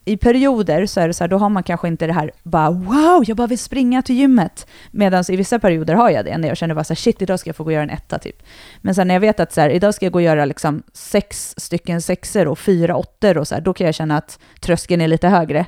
i 0.08 0.17
perioder 0.17 0.86
så 0.86 1.00
är 1.00 1.08
det 1.08 1.13
så 1.13 1.24
här, 1.24 1.28
då 1.28 1.38
har 1.38 1.50
man 1.50 1.63
kanske 1.63 1.88
inte 1.88 2.08
det 2.08 2.13
här 2.13 2.32
bara 2.43 2.72
wow, 2.72 3.24
jag 3.28 3.38
bara 3.38 3.48
vill 3.48 3.60
springa 3.60 4.02
till 4.02 4.15
gymmet. 4.15 4.67
Medan 4.91 5.24
i 5.30 5.36
vissa 5.36 5.60
perioder 5.60 5.93
har 5.93 6.10
jag 6.10 6.26
det, 6.26 6.38
när 6.38 6.48
jag 6.48 6.58
känner 6.58 6.76
bara 6.76 6.84
så 6.84 6.93
här, 6.93 6.96
shit, 6.96 7.22
idag 7.22 7.39
ska 7.39 7.50
jag 7.50 7.56
få 7.56 7.63
gå 7.63 7.67
och 7.67 7.74
göra 7.74 7.84
en 7.84 7.89
etta 7.89 8.20
typ. 8.20 8.43
Men 8.82 8.96
sen 8.96 9.08
när 9.08 9.15
jag 9.15 9.20
vet 9.20 9.39
att 9.39 9.54
så 9.54 9.62
här, 9.62 9.70
idag 9.70 9.93
ska 9.93 10.06
jag 10.06 10.13
gå 10.13 10.20
och 10.20 10.24
göra 10.24 10.46
liksom 10.46 10.84
sex 10.93 11.54
stycken 11.58 12.02
sexer 12.02 12.48
och 12.48 12.60
fyra 12.60 12.96
åttor 12.96 13.38
och 13.38 13.48
så 13.48 13.56
här, 13.56 13.62
då 13.62 13.74
kan 13.74 13.86
jag 13.86 13.96
känna 13.96 14.17
att 14.17 14.39
tröskeln 14.60 15.02
är 15.02 15.08
lite 15.08 15.28
högre. 15.28 15.65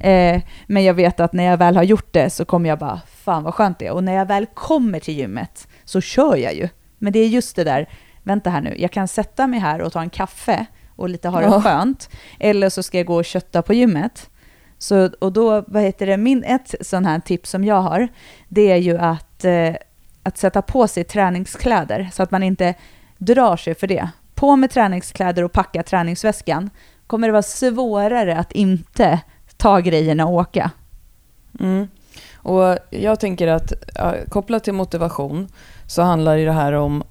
Eh, 0.00 0.42
men 0.66 0.84
jag 0.84 0.94
vet 0.94 1.20
att 1.20 1.32
när 1.32 1.44
jag 1.44 1.56
väl 1.56 1.76
har 1.76 1.82
gjort 1.82 2.12
det 2.12 2.30
så 2.30 2.44
kommer 2.44 2.68
jag 2.68 2.78
bara, 2.78 3.00
fan 3.06 3.42
vad 3.42 3.54
skönt 3.54 3.78
det 3.78 3.86
är. 3.86 3.92
Och 3.92 4.04
när 4.04 4.14
jag 4.14 4.26
väl 4.26 4.46
kommer 4.46 5.00
till 5.00 5.14
gymmet 5.14 5.68
så 5.84 6.00
kör 6.00 6.36
jag 6.36 6.54
ju. 6.54 6.68
Men 6.98 7.12
det 7.12 7.18
är 7.18 7.28
just 7.28 7.56
det 7.56 7.64
där, 7.64 7.88
vänta 8.22 8.50
här 8.50 8.60
nu, 8.60 8.74
jag 8.78 8.90
kan 8.90 9.08
sätta 9.08 9.46
mig 9.46 9.60
här 9.60 9.80
och 9.80 9.92
ta 9.92 10.00
en 10.00 10.10
kaffe 10.10 10.66
och 11.00 11.08
lite 11.08 11.28
ha 11.28 11.40
det 11.40 11.46
Ja. 11.46 11.62
skönt. 11.62 12.10
Eller 12.38 12.68
så 12.68 12.82
ska 12.82 12.96
jag 12.96 13.06
gå 13.06 13.16
och 13.16 13.24
kötta 13.24 13.62
på 13.62 13.74
gymmet. 13.74 14.30
Så, 14.78 15.10
och 15.18 15.32
då, 15.32 15.64
vad 15.66 15.82
heter 15.82 16.06
det, 16.06 16.16
min, 16.16 16.44
ett 16.44 16.74
sån 16.80 17.04
här 17.04 17.20
tips 17.20 17.50
som 17.50 17.64
jag 17.64 17.80
har, 17.82 18.08
det 18.48 18.70
är 18.70 18.76
ju 18.76 18.98
att, 18.98 19.44
eh, 19.44 19.74
att 20.22 20.38
sätta 20.38 20.62
på 20.62 20.88
sig 20.88 21.04
träningskläder 21.04 22.08
så 22.12 22.22
att 22.22 22.30
man 22.30 22.42
inte 22.42 22.74
drar 23.18 23.56
sig 23.56 23.74
för 23.74 23.86
det. 23.86 24.08
På 24.34 24.56
med 24.56 24.70
träningskläder 24.70 25.42
och 25.42 25.52
packa 25.52 25.82
träningsväskan 25.82 26.70
kommer 27.06 27.28
det 27.28 27.32
vara 27.32 27.42
svårare 27.42 28.38
att 28.38 28.52
inte 28.52 29.20
ta 29.56 29.80
grejerna 29.80 30.26
och 30.26 30.32
åka. 30.34 30.70
Mm. 31.60 31.88
Och 32.34 32.78
jag 32.90 33.20
tänker 33.20 33.48
att 33.48 33.72
kopplat 34.28 34.64
till 34.64 34.72
motivation 34.72 35.48
så 35.86 36.02
handlar 36.02 36.36
det 36.36 36.52
här 36.52 36.72
om 36.72 37.04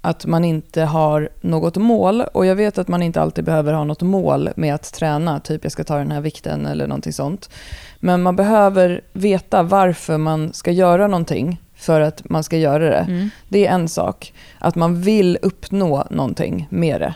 att 0.00 0.26
man 0.26 0.44
inte 0.44 0.82
har 0.82 1.28
något 1.40 1.76
mål. 1.76 2.20
Och 2.20 2.46
jag 2.46 2.54
vet 2.54 2.78
att 2.78 2.88
man 2.88 3.02
inte 3.02 3.20
alltid 3.20 3.44
behöver 3.44 3.72
ha 3.72 3.84
något 3.84 4.02
mål 4.02 4.50
med 4.56 4.74
att 4.74 4.92
träna, 4.92 5.40
typ 5.40 5.64
jag 5.64 5.72
ska 5.72 5.84
ta 5.84 5.96
den 5.96 6.12
här 6.12 6.20
vikten 6.20 6.66
eller 6.66 6.86
någonting 6.86 7.12
sånt. 7.12 7.50
Men 8.00 8.22
man 8.22 8.36
behöver 8.36 9.00
veta 9.12 9.62
varför 9.62 10.18
man 10.18 10.52
ska 10.52 10.70
göra 10.70 11.06
någonting 11.06 11.60
för 11.74 12.00
att 12.00 12.28
man 12.30 12.44
ska 12.44 12.56
göra 12.56 12.90
det. 12.90 13.06
Mm. 13.08 13.30
Det 13.48 13.66
är 13.66 13.74
en 13.74 13.88
sak. 13.88 14.32
Att 14.58 14.74
man 14.74 15.02
vill 15.02 15.38
uppnå 15.42 16.06
någonting 16.10 16.66
med 16.70 17.00
det. 17.00 17.14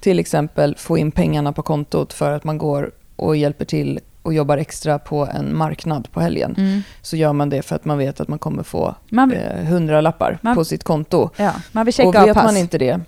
Till 0.00 0.18
exempel 0.18 0.76
få 0.76 0.98
in 0.98 1.10
pengarna 1.10 1.52
på 1.52 1.62
kontot 1.62 2.12
för 2.12 2.32
att 2.32 2.44
man 2.44 2.58
går 2.58 2.90
och 3.16 3.36
hjälper 3.36 3.64
till 3.64 4.00
och 4.22 4.34
jobbar 4.34 4.56
extra 4.58 4.98
på 4.98 5.26
en 5.34 5.56
marknad 5.56 6.08
på 6.12 6.20
helgen. 6.20 6.54
Mm. 6.58 6.82
Så 7.02 7.16
gör 7.16 7.32
man 7.32 7.48
det 7.50 7.62
för 7.62 7.76
att 7.76 7.84
man 7.84 7.98
vet 7.98 8.20
att 8.20 8.28
man 8.28 8.38
kommer 8.38 8.62
få 8.62 8.94
Man, 9.10 9.32
eh, 9.32 9.64
hundralappar 9.64 10.38
Man- 10.42 10.54
på 10.54 10.64
sitt 10.64 10.84
konto. 10.84 11.30
ja, 11.36 11.52
man 11.72 11.84
vill 11.84 11.94
checka 11.94 12.08
Och 12.08 12.14
vet 12.28 12.34
pass. 12.34 12.44
man 12.44 12.56
inte 12.56 12.78
det, 12.78 13.00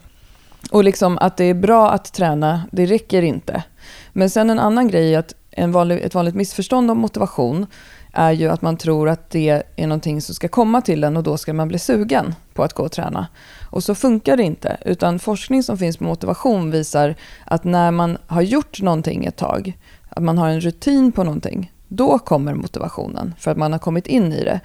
och 0.70 0.84
liksom 0.84 1.18
att 1.18 1.36
det 1.36 1.44
är 1.44 1.54
bra 1.54 1.90
att 1.90 2.12
träna, 2.12 2.62
det 2.72 2.86
räcker 2.86 3.22
inte. 3.22 3.62
Men 4.12 4.30
sen 4.30 4.50
en 4.50 4.58
annan 4.58 4.88
grej 4.88 5.14
är 5.14 5.18
att 5.18 5.34
en 5.50 5.72
vanlig, 5.72 6.00
ett 6.02 6.14
vanligt 6.14 6.34
missförstånd 6.34 6.90
om 6.90 6.98
motivation 6.98 7.66
är 8.12 8.30
ju 8.32 8.48
att 8.48 8.62
man 8.62 8.76
tror 8.76 9.08
att 9.08 9.30
det 9.30 9.62
är 9.76 9.86
någonting 9.86 10.20
som 10.22 10.34
ska 10.34 10.48
komma 10.48 10.80
till 10.80 11.04
en 11.04 11.16
och 11.16 11.22
då 11.22 11.36
ska 11.36 11.52
man 11.52 11.68
bli 11.68 11.78
sugen 11.78 12.34
på 12.54 12.62
att 12.62 12.72
gå 12.72 12.82
och 12.82 12.92
träna. 12.92 13.26
Och 13.70 13.84
så 13.84 13.94
funkar 13.94 14.36
det 14.36 14.42
inte, 14.42 14.76
utan 14.84 15.18
forskning 15.18 15.62
som 15.62 15.78
finns 15.78 15.96
på 15.96 16.04
motivation 16.04 16.70
visar 16.70 17.14
att 17.44 17.64
när 17.64 17.90
man 17.90 18.18
har 18.26 18.42
gjort 18.42 18.82
någonting 18.82 19.24
ett 19.24 19.36
tag, 19.36 19.78
att 20.16 20.22
man 20.22 20.38
har 20.38 20.48
en 20.48 20.60
rutin 20.60 21.12
på 21.12 21.24
någonting, 21.24 21.72
då 21.88 22.18
kommer 22.18 22.54
motivationen 22.54 23.34
för 23.38 23.50
att 23.50 23.56
man 23.56 23.72
har 23.72 23.78
kommit 23.78 24.06
in 24.06 24.32
i 24.32 24.44
det. 24.44 24.60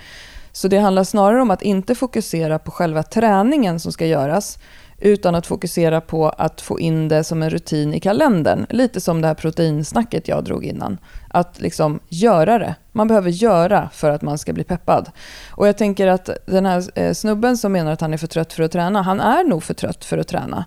Så 0.52 0.68
det 0.68 0.78
handlar 0.78 1.04
snarare 1.04 1.42
om 1.42 1.52
att 1.52 1.62
inte 1.62 1.96
fokusera 1.96 2.60
på 2.60 2.72
själva 2.72 3.04
träningen 3.04 3.80
som 3.80 3.92
ska 3.92 4.06
göras, 4.06 4.60
utan 5.00 5.36
att 5.36 5.48
fokusera 5.48 6.02
på 6.02 6.30
att 6.30 6.62
få 6.62 6.80
in 6.80 7.08
det 7.08 7.24
som 7.24 7.44
en 7.44 7.50
rutin 7.50 7.94
i 7.94 8.00
kalendern. 8.00 8.66
Lite 8.70 9.02
som 9.02 9.22
det 9.22 9.28
här 9.28 9.36
proteinsnacket 9.36 10.28
jag 10.28 10.44
drog 10.44 10.66
innan. 10.66 10.98
Att 11.30 11.62
liksom 11.62 12.00
göra 12.10 12.60
det. 12.60 12.76
Man 12.92 13.08
behöver 13.08 13.30
göra 13.30 13.90
för 13.94 14.10
att 14.10 14.22
man 14.22 14.38
ska 14.38 14.54
bli 14.54 14.64
peppad. 14.64 15.10
Och 15.52 15.68
jag 15.68 15.78
tänker 15.78 16.08
att 16.08 16.30
den 16.46 16.66
här 16.66 17.00
eh, 17.00 17.14
snubben 17.14 17.58
som 17.58 17.72
menar 17.72 17.92
att 17.92 18.02
han 18.02 18.14
är 18.14 18.18
för 18.18 18.28
trött 18.28 18.54
för 18.54 18.64
att 18.64 18.72
träna, 18.72 19.02
han 19.02 19.20
är 19.20 19.44
nog 19.44 19.64
för 19.64 19.74
trött 19.74 20.06
för 20.06 20.18
att 20.18 20.28
träna. 20.28 20.66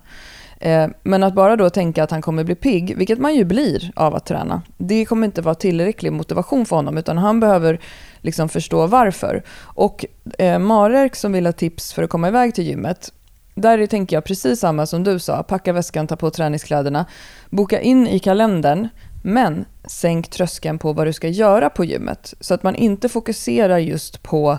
Eh, 0.61 0.87
men 1.03 1.23
att 1.23 1.33
bara 1.33 1.55
då 1.55 1.69
tänka 1.69 2.03
att 2.03 2.11
han 2.11 2.21
kommer 2.21 2.43
bli 2.43 2.55
pigg, 2.55 2.97
vilket 2.97 3.19
man 3.19 3.35
ju 3.35 3.45
blir 3.45 3.91
av 3.95 4.15
att 4.15 4.25
träna, 4.25 4.61
det 4.77 5.05
kommer 5.05 5.25
inte 5.25 5.41
vara 5.41 5.55
tillräcklig 5.55 6.13
motivation 6.13 6.65
för 6.65 6.75
honom, 6.75 6.97
utan 6.97 7.17
han 7.17 7.39
behöver 7.39 7.79
liksom 8.21 8.49
förstå 8.49 8.87
varför. 8.87 9.43
Och 9.61 10.05
eh, 10.37 10.59
Marek 10.59 11.15
som 11.15 11.31
vill 11.31 11.45
ha 11.45 11.53
tips 11.53 11.93
för 11.93 12.03
att 12.03 12.09
komma 12.09 12.27
iväg 12.27 12.55
till 12.55 12.63
gymmet, 12.63 13.13
där 13.55 13.87
tänker 13.87 14.15
jag 14.15 14.23
precis 14.23 14.59
samma 14.59 14.85
som 14.85 15.03
du 15.03 15.19
sa, 15.19 15.43
packa 15.43 15.73
väskan, 15.73 16.07
ta 16.07 16.15
på 16.15 16.29
träningskläderna, 16.29 17.05
boka 17.49 17.81
in 17.81 18.07
i 18.07 18.19
kalendern, 18.19 18.87
men 19.23 19.65
sänk 19.85 20.29
tröskeln 20.29 20.79
på 20.79 20.93
vad 20.93 21.07
du 21.07 21.13
ska 21.13 21.27
göra 21.27 21.69
på 21.69 21.85
gymmet. 21.85 22.33
Så 22.39 22.53
att 22.53 22.63
man 22.63 22.75
inte 22.75 23.09
fokuserar 23.09 23.77
just 23.77 24.23
på 24.23 24.57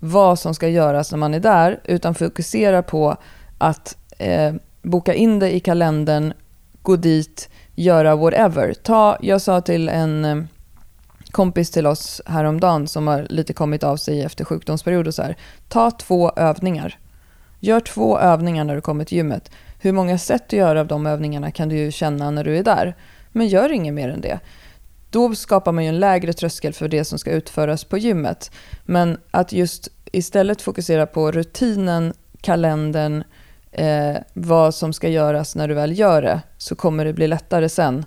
vad 0.00 0.38
som 0.38 0.54
ska 0.54 0.68
göras 0.68 1.10
när 1.10 1.18
man 1.18 1.34
är 1.34 1.40
där, 1.40 1.80
utan 1.84 2.14
fokuserar 2.14 2.82
på 2.82 3.16
att 3.58 3.96
eh, 4.18 4.54
boka 4.82 5.14
in 5.14 5.38
det 5.38 5.54
i 5.54 5.60
kalendern, 5.60 6.32
gå 6.82 6.96
dit, 6.96 7.48
göra 7.74 8.16
whatever. 8.16 8.74
Ta, 8.74 9.18
jag 9.20 9.40
sa 9.40 9.60
till 9.60 9.88
en 9.88 10.24
eh, 10.24 10.44
kompis 11.30 11.70
till 11.70 11.86
oss 11.86 12.20
häromdagen 12.26 12.88
som 12.88 13.06
har 13.06 13.26
lite 13.30 13.52
kommit 13.52 13.84
av 13.84 13.96
sig 13.96 14.22
efter 14.22 14.44
sjukdomsperiod 14.44 15.06
och 15.06 15.14
så 15.14 15.22
här. 15.22 15.36
Ta 15.68 15.90
två 15.90 16.30
övningar. 16.36 16.98
Gör 17.60 17.80
två 17.80 18.18
övningar 18.18 18.64
när 18.64 18.74
du 18.74 18.80
kommer 18.80 19.04
till 19.04 19.16
gymmet. 19.16 19.50
Hur 19.80 19.92
många 19.92 20.18
sätt 20.18 20.48
du 20.48 20.56
gör 20.56 20.76
av 20.76 20.86
de 20.86 21.06
övningarna 21.06 21.50
kan 21.50 21.68
du 21.68 21.76
ju 21.76 21.92
känna 21.92 22.30
när 22.30 22.44
du 22.44 22.58
är 22.58 22.62
där. 22.62 22.96
Men 23.32 23.48
gör 23.48 23.72
inget 23.72 23.94
mer 23.94 24.08
än 24.08 24.20
det. 24.20 24.40
Då 25.10 25.34
skapar 25.34 25.72
man 25.72 25.84
ju 25.84 25.88
en 25.88 26.00
lägre 26.00 26.32
tröskel 26.32 26.72
för 26.72 26.88
det 26.88 27.04
som 27.04 27.18
ska 27.18 27.30
utföras 27.30 27.84
på 27.84 27.98
gymmet. 27.98 28.50
Men 28.84 29.18
att 29.30 29.52
just 29.52 29.88
istället 30.12 30.62
fokusera 30.62 31.06
på 31.06 31.32
rutinen, 31.32 32.12
kalendern, 32.40 33.24
eh, 33.72 34.16
vad 34.32 34.74
som 34.74 34.92
ska 34.92 35.08
göras 35.08 35.56
när 35.56 35.68
du 35.68 35.74
väl 35.74 35.98
gör 35.98 36.22
det, 36.22 36.40
så 36.58 36.74
kommer 36.74 37.04
det 37.04 37.12
bli 37.12 37.26
lättare 37.26 37.68
sen. 37.68 38.04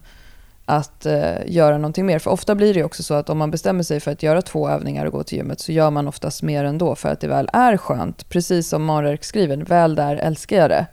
att 0.67 1.05
eh, 1.05 1.35
göra 1.45 1.77
någonting 1.77 2.05
mer. 2.05 2.19
För 2.19 2.31
ofta 2.31 2.55
blir 2.55 2.73
det 2.73 2.83
också 2.83 3.03
så 3.03 3.13
att 3.13 3.29
om 3.29 3.37
man 3.37 3.51
bestämmer 3.51 3.83
sig 3.83 3.99
för 3.99 4.11
att 4.11 4.23
göra 4.23 4.41
två 4.41 4.69
övningar 4.69 5.05
och 5.05 5.11
gå 5.11 5.23
till 5.23 5.37
gymmet 5.37 5.59
så 5.59 5.71
gör 5.71 5.91
man 5.91 6.07
oftast 6.07 6.43
mer 6.43 6.63
ändå 6.63 6.95
för 6.95 7.09
att 7.09 7.19
det 7.19 7.27
väl 7.27 7.49
är 7.53 7.77
skönt. 7.77 8.29
Precis 8.29 8.69
som 8.69 8.83
Marek 8.83 9.23
skriver, 9.23 9.57
väl 9.57 9.95
där 9.95 10.15
älskar 10.15 10.57
jag 10.57 10.69
det. 10.69 10.85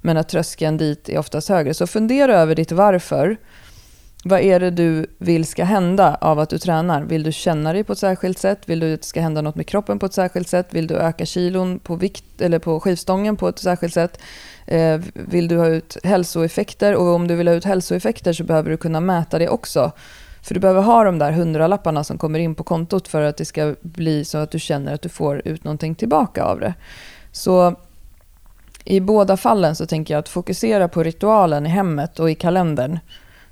Men 0.00 0.16
att 0.16 0.28
tröskeln 0.28 0.76
dit 0.76 1.08
är 1.08 1.18
oftast 1.18 1.48
högre. 1.48 1.74
Så 1.74 1.86
fundera 1.86 2.34
över 2.34 2.54
ditt 2.54 2.72
varför. 2.72 3.36
Vad 4.24 4.40
är 4.40 4.60
det 4.60 4.70
du 4.70 5.06
vill 5.18 5.46
ska 5.46 5.64
hända 5.64 6.18
av 6.20 6.38
att 6.38 6.50
du 6.50 6.58
tränar? 6.58 7.02
Vill 7.02 7.22
du 7.22 7.32
känna 7.32 7.72
dig 7.72 7.84
på 7.84 7.92
ett 7.92 7.98
särskilt 7.98 8.38
sätt? 8.38 8.58
Vill 8.66 8.80
du 8.80 8.94
att 8.94 9.00
det 9.00 9.06
ska 9.06 9.20
hända 9.20 9.42
något 9.42 9.54
med 9.54 9.66
kroppen 9.66 9.98
på 9.98 10.06
ett 10.06 10.12
särskilt 10.12 10.48
sätt? 10.48 10.66
Vill 10.70 10.86
du 10.86 10.94
öka 10.94 11.26
kilon 11.26 11.78
på, 11.78 11.96
vikt, 11.96 12.40
eller 12.40 12.58
på 12.58 12.80
skivstången 12.80 13.36
på 13.36 13.48
ett 13.48 13.58
särskilt 13.58 13.94
sätt? 13.94 14.20
Eh, 14.66 15.00
vill 15.14 15.48
du 15.48 15.58
ha 15.58 15.66
ut 15.66 15.96
hälsoeffekter? 16.04 16.94
Och 16.94 17.06
om 17.06 17.28
du 17.28 17.36
vill 17.36 17.48
ha 17.48 17.54
ut 17.54 17.64
hälsoeffekter 17.64 18.32
så 18.32 18.44
behöver 18.44 18.70
du 18.70 18.76
kunna 18.76 19.00
mäta 19.00 19.38
det 19.38 19.48
också. 19.48 19.92
För 20.42 20.54
du 20.54 20.60
behöver 20.60 20.82
ha 20.82 21.04
de 21.04 21.18
där 21.18 21.32
hundralapparna 21.32 22.04
som 22.04 22.18
kommer 22.18 22.38
in 22.38 22.54
på 22.54 22.64
kontot 22.64 23.08
för 23.08 23.22
att 23.22 23.36
det 23.36 23.44
ska 23.44 23.74
bli 23.80 24.24
så 24.24 24.38
att 24.38 24.50
du 24.50 24.58
känner 24.58 24.94
att 24.94 25.02
du 25.02 25.08
får 25.08 25.42
ut 25.44 25.64
någonting 25.64 25.94
tillbaka 25.94 26.44
av 26.44 26.60
det. 26.60 26.74
Så 27.32 27.74
i 28.84 29.00
båda 29.00 29.36
fallen 29.36 29.76
så 29.76 29.86
tänker 29.86 30.14
jag 30.14 30.18
att 30.18 30.28
fokusera 30.28 30.88
på 30.88 31.02
ritualen 31.02 31.66
i 31.66 31.68
hemmet 31.68 32.20
och 32.20 32.30
i 32.30 32.34
kalendern 32.34 32.98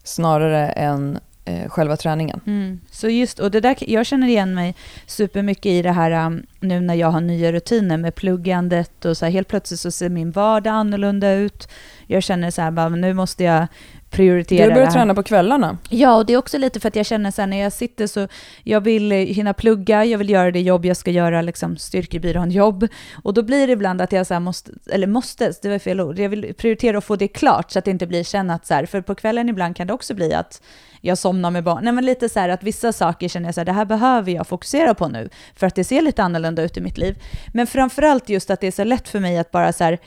snarare 0.02 0.68
än 0.68 1.18
eh, 1.44 1.68
själva 1.68 1.96
träningen. 1.96 2.40
Mm. 2.46 2.80
Så 2.90 3.08
just, 3.08 3.38
och 3.38 3.50
det 3.50 3.60
där, 3.60 3.76
jag 3.80 4.06
känner 4.06 4.28
igen 4.28 4.54
mig 4.54 4.74
supermycket 5.06 5.66
i 5.66 5.82
det 5.82 5.92
här 5.92 6.26
um, 6.26 6.42
nu 6.60 6.80
när 6.80 6.94
jag 6.94 7.10
har 7.10 7.20
nya 7.20 7.52
rutiner 7.52 7.96
med 7.96 8.14
pluggandet 8.14 9.04
och 9.04 9.16
så 9.16 9.24
här, 9.24 9.32
helt 9.32 9.48
plötsligt 9.48 9.80
så 9.80 9.90
ser 9.90 10.08
min 10.08 10.30
vardag 10.30 10.72
annorlunda 10.72 11.32
ut. 11.32 11.68
Jag 12.06 12.22
känner 12.22 12.50
så 12.50 12.62
här, 12.62 12.70
bara, 12.70 12.88
nu 12.88 13.14
måste 13.14 13.44
jag 13.44 13.66
prioritera 14.10 14.66
Du 14.66 14.74
börjar 14.74 14.90
träna 14.90 15.14
på 15.14 15.22
kvällarna. 15.22 15.78
Ja, 15.88 16.16
och 16.16 16.26
det 16.26 16.32
är 16.32 16.36
också 16.36 16.58
lite 16.58 16.80
för 16.80 16.88
att 16.88 16.96
jag 16.96 17.06
känner 17.06 17.30
så 17.30 17.42
här, 17.42 17.46
när 17.46 17.62
jag 17.62 17.72
sitter 17.72 18.06
så, 18.06 18.28
jag 18.64 18.80
vill 18.80 19.12
eh, 19.12 19.18
hinna 19.18 19.54
plugga, 19.54 20.04
jag 20.04 20.18
vill 20.18 20.30
göra 20.30 20.50
det 20.50 20.60
jobb 20.60 20.84
jag 20.84 20.96
ska 20.96 21.10
göra, 21.10 21.42
liksom 21.42 21.76
styrkebyrån-jobb. 21.76 22.88
Och 23.22 23.34
då 23.34 23.42
blir 23.42 23.66
det 23.66 23.72
ibland 23.72 24.00
att 24.00 24.12
jag 24.12 24.26
så 24.26 24.40
måste, 24.40 24.72
eller 24.90 25.06
måste, 25.06 25.52
det 25.62 25.68
var 25.68 25.78
fel 25.78 26.00
ord, 26.00 26.18
jag 26.18 26.28
vill 26.28 26.54
prioritera 26.54 26.98
att 26.98 27.04
få 27.04 27.16
det 27.16 27.28
klart 27.28 27.70
så 27.70 27.78
att 27.78 27.84
det 27.84 27.90
inte 27.90 28.06
blir 28.06 28.24
känna 28.24 28.54
att 28.54 28.66
så 28.66 28.74
här, 28.74 28.86
för 28.86 29.00
på 29.00 29.14
kvällen 29.14 29.48
ibland 29.48 29.76
kan 29.76 29.86
det 29.86 29.92
också 29.92 30.14
bli 30.14 30.34
att 30.34 30.62
jag 31.00 31.18
somnar 31.18 31.50
med 31.50 31.64
barn. 31.64 31.84
Nej 31.84 31.92
men 31.92 32.04
lite 32.04 32.28
så 32.28 32.40
här 32.40 32.48
att 32.48 32.62
vissa 32.62 32.92
saker 32.92 33.28
känner 33.28 33.48
jag 33.48 33.54
så 33.54 33.60
här, 33.60 33.66
det 33.66 33.72
här 33.72 33.84
behöver 33.84 34.32
jag 34.32 34.46
fokusera 34.46 34.94
på 34.94 35.08
nu, 35.08 35.28
för 35.56 35.66
att 35.66 35.74
det 35.74 35.84
ser 35.84 36.02
lite 36.02 36.22
annorlunda 36.22 36.62
ut 36.62 36.76
i 36.76 36.80
mitt 36.80 36.98
liv. 36.98 37.22
Men 37.54 37.66
framförallt 37.66 38.28
just 38.28 38.50
att 38.50 38.60
det 38.60 38.66
är 38.66 38.70
så 38.70 38.84
lätt 38.84 39.08
för 39.08 39.20
mig 39.20 39.38
att 39.38 39.50
bara 39.50 39.72
så 39.72 39.84
här, 39.84 39.98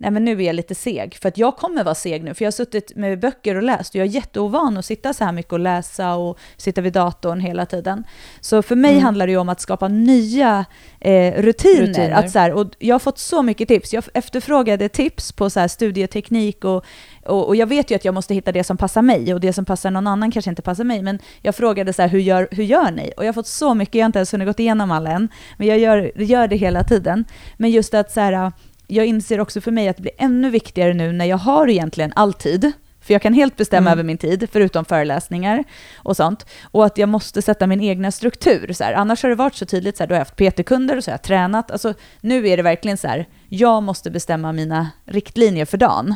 nej 0.00 0.10
men 0.10 0.24
nu 0.24 0.42
är 0.42 0.46
jag 0.46 0.56
lite 0.56 0.74
seg, 0.74 1.14
för 1.14 1.28
att 1.28 1.38
jag 1.38 1.56
kommer 1.56 1.84
vara 1.84 1.94
seg 1.94 2.24
nu, 2.24 2.34
för 2.34 2.44
jag 2.44 2.46
har 2.46 2.52
suttit 2.52 2.96
med 2.96 3.20
böcker 3.20 3.54
och 3.54 3.62
läst, 3.62 3.94
och 3.94 4.00
jag 4.00 4.06
är 4.06 4.10
jätteovan 4.10 4.76
att 4.76 4.84
sitta 4.84 5.12
så 5.14 5.24
här 5.24 5.32
mycket 5.32 5.52
och 5.52 5.58
läsa 5.58 6.14
och 6.14 6.38
sitta 6.56 6.80
vid 6.80 6.92
datorn 6.92 7.40
hela 7.40 7.66
tiden. 7.66 8.04
Så 8.40 8.62
för 8.62 8.76
mig 8.76 8.90
mm. 8.90 9.04
handlar 9.04 9.26
det 9.26 9.32
ju 9.32 9.38
om 9.38 9.48
att 9.48 9.60
skapa 9.60 9.88
nya 9.88 10.64
eh, 11.00 11.42
rutiner. 11.42 11.86
rutiner. 11.86 12.10
Att 12.10 12.30
så 12.30 12.38
här, 12.38 12.52
och 12.52 12.66
jag 12.78 12.94
har 12.94 12.98
fått 12.98 13.18
så 13.18 13.42
mycket 13.42 13.68
tips. 13.68 13.92
Jag 13.92 14.04
efterfrågade 14.14 14.88
tips 14.88 15.32
på 15.32 15.50
så 15.50 15.60
här 15.60 15.68
studieteknik 15.68 16.64
och, 16.64 16.84
och, 17.26 17.48
och, 17.48 17.56
jag 17.56 17.66
vet 17.66 17.90
ju 17.90 17.94
att 17.94 18.04
jag 18.04 18.14
måste 18.14 18.34
hitta 18.34 18.52
det 18.52 18.64
som 18.64 18.76
passar 18.76 19.02
mig 19.02 19.34
och 19.34 19.40
det 19.40 19.52
som 19.52 19.64
passar 19.64 19.90
någon 19.90 20.06
annan 20.06 20.30
kanske 20.30 20.50
inte 20.50 20.62
passar 20.62 20.84
mig. 20.84 21.02
Men 21.02 21.18
jag 21.42 21.54
frågade 21.54 21.92
så 21.92 22.02
här, 22.02 22.08
hur 22.08 22.18
gör, 22.20 22.48
hur 22.50 22.64
gör 22.64 22.90
ni? 22.90 23.12
Och 23.16 23.24
jag 23.24 23.28
har 23.28 23.32
fått 23.34 23.46
så 23.46 23.74
mycket, 23.74 23.94
jag 23.94 24.02
har 24.02 24.06
inte 24.06 24.18
ens 24.18 24.34
hunnit 24.34 24.56
gå 24.56 24.62
igenom 24.62 24.90
alla 24.90 25.10
än, 25.10 25.28
men 25.56 25.66
jag 25.66 25.78
gör, 25.78 26.12
gör 26.16 26.48
det 26.48 26.56
hela 26.56 26.84
tiden. 26.84 27.24
Men 27.56 27.70
just 27.70 27.94
att 27.94 28.12
så 28.12 28.20
här, 28.20 28.52
jag 28.90 29.06
inser 29.06 29.40
också 29.40 29.60
för 29.60 29.70
mig 29.70 29.88
att 29.88 29.96
det 29.96 30.02
blir 30.02 30.12
ännu 30.18 30.50
viktigare 30.50 30.94
nu 30.94 31.12
när 31.12 31.24
jag 31.24 31.36
har 31.36 31.68
egentligen 31.68 32.12
all 32.16 32.34
tid, 32.34 32.72
för 33.00 33.14
jag 33.14 33.22
kan 33.22 33.34
helt 33.34 33.56
bestämma 33.56 33.90
mm. 33.90 33.92
över 33.92 34.02
min 34.02 34.18
tid, 34.18 34.48
förutom 34.52 34.84
föreläsningar 34.84 35.64
och 35.96 36.16
sånt. 36.16 36.46
Och 36.62 36.86
att 36.86 36.98
jag 36.98 37.08
måste 37.08 37.42
sätta 37.42 37.66
min 37.66 37.80
egna 37.80 38.10
struktur. 38.10 38.72
Så 38.72 38.84
här. 38.84 38.92
Annars 38.92 39.22
har 39.22 39.30
det 39.30 39.36
varit 39.36 39.54
så 39.54 39.66
tydligt, 39.66 39.96
så 39.96 40.02
här, 40.02 40.08
då 40.08 40.14
har 40.14 40.18
jag 40.18 40.24
haft 40.24 40.36
PT-kunder 40.36 40.96
och 40.96 41.04
så 41.04 41.10
har 41.10 41.12
jag 41.12 41.22
tränat. 41.22 41.70
Alltså, 41.70 41.94
nu 42.20 42.48
är 42.48 42.56
det 42.56 42.62
verkligen 42.62 42.96
så 42.96 43.08
här, 43.08 43.28
jag 43.48 43.82
måste 43.82 44.10
bestämma 44.10 44.52
mina 44.52 44.90
riktlinjer 45.04 45.64
för 45.64 45.78
dagen 45.78 46.14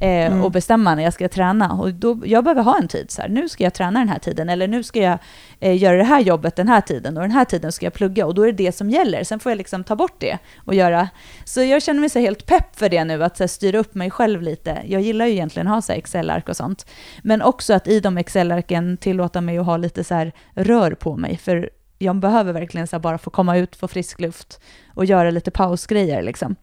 eh, 0.00 0.26
mm. 0.26 0.44
och 0.44 0.50
bestämma 0.50 0.94
när 0.94 1.02
jag 1.02 1.12
ska 1.12 1.28
träna. 1.28 1.72
Och 1.72 1.94
då, 1.94 2.18
jag 2.24 2.44
behöver 2.44 2.62
ha 2.62 2.78
en 2.78 2.88
tid, 2.88 3.10
så 3.10 3.22
här, 3.22 3.28
nu 3.28 3.48
ska 3.48 3.64
jag 3.64 3.74
träna 3.74 3.98
den 3.98 4.08
här 4.08 4.18
tiden, 4.18 4.48
eller 4.48 4.68
nu 4.68 4.82
ska 4.82 5.00
jag 5.00 5.18
eh, 5.60 5.76
göra 5.76 5.96
det 5.96 6.04
här 6.04 6.20
jobbet 6.20 6.56
den 6.56 6.68
här 6.68 6.80
tiden, 6.80 7.16
och 7.16 7.22
den 7.22 7.30
här 7.30 7.44
tiden 7.44 7.72
ska 7.72 7.86
jag 7.86 7.92
plugga, 7.92 8.26
och 8.26 8.34
då 8.34 8.42
är 8.42 8.46
det 8.46 8.64
det 8.64 8.72
som 8.72 8.90
gäller. 8.90 9.24
Sen 9.24 9.40
får 9.40 9.52
jag 9.52 9.56
liksom 9.56 9.84
ta 9.84 9.96
bort 9.96 10.16
det 10.18 10.38
och 10.64 10.74
göra... 10.74 11.08
Så 11.44 11.62
jag 11.62 11.82
känner 11.82 12.00
mig 12.00 12.10
så 12.10 12.18
helt 12.18 12.46
pepp 12.46 12.76
för 12.76 12.88
det 12.88 13.04
nu, 13.04 13.24
att 13.24 13.36
så 13.36 13.42
här, 13.42 13.48
styra 13.48 13.78
upp 13.78 13.94
mig 13.94 14.10
själv 14.10 14.42
lite. 14.42 14.82
Jag 14.86 15.00
gillar 15.00 15.26
ju 15.26 15.32
egentligen 15.32 15.68
att 15.68 15.88
ha 15.88 15.94
Excel-ark 15.94 16.48
och 16.48 16.56
sånt, 16.56 16.86
men 17.22 17.42
också 17.42 17.74
att 17.74 17.88
i 17.88 18.00
de 18.00 18.18
Excel-arken 18.18 18.96
tillåta 18.96 19.40
mig 19.40 19.58
att 19.58 19.66
ha 19.66 19.76
lite 19.76 20.04
så 20.04 20.14
här 20.14 20.32
rör 20.54 20.90
på 20.90 21.16
mig, 21.16 21.36
för 21.36 21.70
jag 21.98 22.16
behöver 22.16 22.52
verkligen 22.52 22.86
så 22.86 22.98
bara 22.98 23.18
få 23.18 23.30
komma 23.30 23.56
ut, 23.56 23.76
få 23.76 23.88
frisk 23.88 24.20
luft 24.20 24.60
och 24.94 25.04
göra 25.04 25.30
lite 25.30 25.50
pausgrejer 25.50 26.22
liksom. 26.22 26.56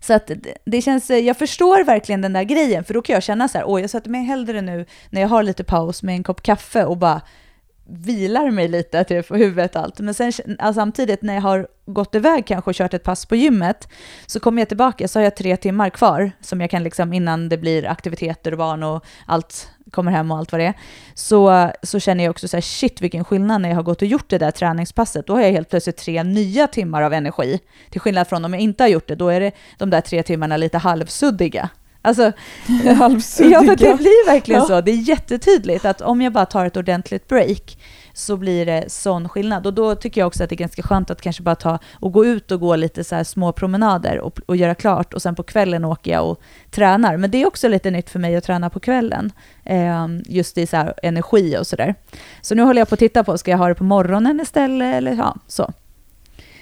Så 0.00 0.14
att 0.14 0.30
det 0.64 0.82
känns, 0.82 1.10
eh, 1.10 1.18
jag 1.18 1.36
förstår 1.36 1.84
verkligen 1.84 2.20
den 2.20 2.32
där 2.32 2.42
grejen, 2.42 2.84
för 2.84 2.94
då 2.94 3.02
kan 3.02 3.14
jag 3.14 3.22
känna 3.22 3.48
så 3.48 3.58
här, 3.58 3.68
åh 3.68 3.80
jag 3.80 3.90
sätter 3.90 4.10
mig 4.10 4.24
hellre 4.24 4.60
nu 4.60 4.86
när 5.10 5.20
jag 5.20 5.28
har 5.28 5.42
lite 5.42 5.64
paus 5.64 6.02
med 6.02 6.14
en 6.14 6.22
kopp 6.22 6.42
kaffe 6.42 6.84
och 6.84 6.96
bara 6.96 7.20
vilar 7.88 8.50
mig 8.50 8.68
lite 8.68 9.04
typ, 9.04 9.26
får 9.26 9.36
huvudet 9.36 9.76
och 9.76 9.82
allt. 9.82 10.00
Men 10.00 10.14
sen 10.14 10.32
alltså, 10.58 10.80
samtidigt 10.80 11.22
när 11.22 11.34
jag 11.34 11.42
har 11.42 11.68
gått 11.86 12.14
iväg 12.14 12.46
kanske 12.46 12.70
och 12.70 12.74
kört 12.74 12.94
ett 12.94 13.02
pass 13.02 13.26
på 13.26 13.36
gymmet, 13.36 13.88
så 14.26 14.40
kommer 14.40 14.62
jag 14.62 14.68
tillbaka 14.68 15.08
så 15.08 15.18
har 15.18 15.24
jag 15.24 15.36
tre 15.36 15.56
timmar 15.56 15.90
kvar 15.90 16.32
som 16.40 16.60
jag 16.60 16.70
kan 16.70 16.82
liksom 16.82 17.12
innan 17.12 17.48
det 17.48 17.58
blir 17.58 17.86
aktiviteter 17.86 18.52
och 18.52 18.58
barn 18.58 18.82
och 18.82 19.04
allt 19.26 19.70
kommer 19.90 20.12
hem 20.12 20.30
och 20.30 20.38
allt 20.38 20.52
vad 20.52 20.60
det 20.60 20.64
är, 20.64 20.74
så, 21.14 21.70
så 21.82 22.00
känner 22.00 22.24
jag 22.24 22.30
också 22.30 22.48
så 22.48 22.56
här, 22.56 22.62
shit 22.62 23.00
vilken 23.00 23.24
skillnad 23.24 23.60
när 23.60 23.68
jag 23.68 23.76
har 23.76 23.82
gått 23.82 24.02
och 24.02 24.08
gjort 24.08 24.30
det 24.30 24.38
där 24.38 24.50
träningspasset. 24.50 25.26
Då 25.26 25.34
har 25.34 25.40
jag 25.40 25.52
helt 25.52 25.70
plötsligt 25.70 25.96
tre 25.96 26.22
nya 26.22 26.66
timmar 26.66 27.02
av 27.02 27.12
energi. 27.12 27.60
Till 27.90 28.00
skillnad 28.00 28.28
från 28.28 28.44
om 28.44 28.52
jag 28.52 28.62
inte 28.62 28.82
har 28.82 28.88
gjort 28.88 29.08
det, 29.08 29.14
då 29.14 29.28
är 29.28 29.40
det 29.40 29.52
de 29.78 29.90
där 29.90 30.00
tre 30.00 30.22
timmarna 30.22 30.56
lite 30.56 30.78
halvsuddiga. 30.78 31.68
Alltså, 32.02 32.32
halvsuddiga. 32.98 33.62
Ja, 33.64 33.74
det 33.74 33.96
blir 33.96 34.26
verkligen 34.26 34.60
ja. 34.60 34.66
så. 34.66 34.80
Det 34.80 34.90
är 34.90 35.08
jättetydligt 35.08 35.84
att 35.84 36.00
om 36.00 36.22
jag 36.22 36.32
bara 36.32 36.46
tar 36.46 36.66
ett 36.66 36.76
ordentligt 36.76 37.28
break 37.28 37.78
så 38.16 38.36
blir 38.36 38.66
det 38.66 38.84
sån 38.88 39.28
skillnad. 39.28 39.66
Och 39.66 39.74
då 39.74 39.94
tycker 39.94 40.20
jag 40.20 40.26
också 40.26 40.44
att 40.44 40.50
det 40.50 40.54
är 40.54 40.56
ganska 40.58 40.82
skönt 40.82 41.10
att 41.10 41.20
kanske 41.20 41.42
bara 41.42 41.54
ta 41.54 41.78
och 41.94 42.12
gå 42.12 42.24
ut 42.24 42.50
och 42.50 42.60
gå 42.60 42.76
lite 42.76 43.04
så 43.04 43.14
här 43.14 43.24
små 43.24 43.52
promenader 43.52 44.18
och, 44.20 44.40
och 44.46 44.56
göra 44.56 44.74
klart 44.74 45.14
och 45.14 45.22
sen 45.22 45.34
på 45.34 45.42
kvällen 45.42 45.84
åker 45.84 46.12
jag 46.12 46.30
och 46.30 46.40
tränar. 46.70 47.16
Men 47.16 47.30
det 47.30 47.42
är 47.42 47.46
också 47.46 47.68
lite 47.68 47.90
nytt 47.90 48.10
för 48.10 48.18
mig 48.18 48.36
att 48.36 48.44
träna 48.44 48.70
på 48.70 48.80
kvällen, 48.80 49.32
eh, 49.64 50.06
just 50.24 50.58
i 50.58 50.66
så 50.66 50.76
här 50.76 50.94
energi 51.02 51.56
och 51.58 51.66
sådär. 51.66 51.94
Så 52.40 52.54
nu 52.54 52.62
håller 52.62 52.80
jag 52.80 52.88
på 52.88 52.94
att 52.94 52.98
titta 52.98 53.24
på, 53.24 53.38
ska 53.38 53.50
jag 53.50 53.58
ha 53.58 53.68
det 53.68 53.74
på 53.74 53.84
morgonen 53.84 54.40
istället 54.40 54.94
eller 54.94 55.12
ja, 55.12 55.36
så. 55.46 55.72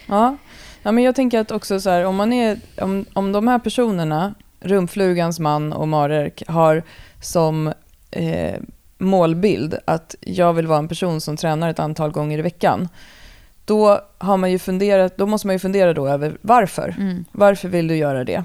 Ja, 0.06 0.36
ja 0.82 0.92
men 0.92 1.04
jag 1.04 1.14
tänker 1.14 1.40
att 1.40 1.50
också 1.50 1.80
så 1.80 1.90
här, 1.90 2.04
om, 2.04 2.16
man 2.16 2.32
är, 2.32 2.58
om, 2.80 3.04
om 3.12 3.32
de 3.32 3.48
här 3.48 3.58
personerna, 3.58 4.34
Rumflugans 4.60 5.38
man 5.40 5.72
och 5.72 5.88
Marek, 5.88 6.42
har 6.48 6.82
som 7.20 7.72
eh, 8.10 8.60
målbild 8.98 9.78
att 9.84 10.14
jag 10.20 10.52
vill 10.52 10.66
vara 10.66 10.78
en 10.78 10.88
person 10.88 11.20
som 11.20 11.36
tränar 11.36 11.70
ett 11.70 11.78
antal 11.78 12.10
gånger 12.10 12.38
i 12.38 12.42
veckan. 12.42 12.88
Då, 13.64 14.00
har 14.18 14.36
man 14.36 14.50
ju 14.50 14.58
funderat, 14.58 15.16
då 15.16 15.26
måste 15.26 15.46
man 15.46 15.54
ju 15.54 15.58
fundera 15.58 15.92
då 15.92 16.08
över 16.08 16.36
varför. 16.40 16.94
Mm. 16.98 17.24
Varför 17.32 17.68
vill 17.68 17.88
du 17.88 17.96
göra 17.96 18.24
det? 18.24 18.44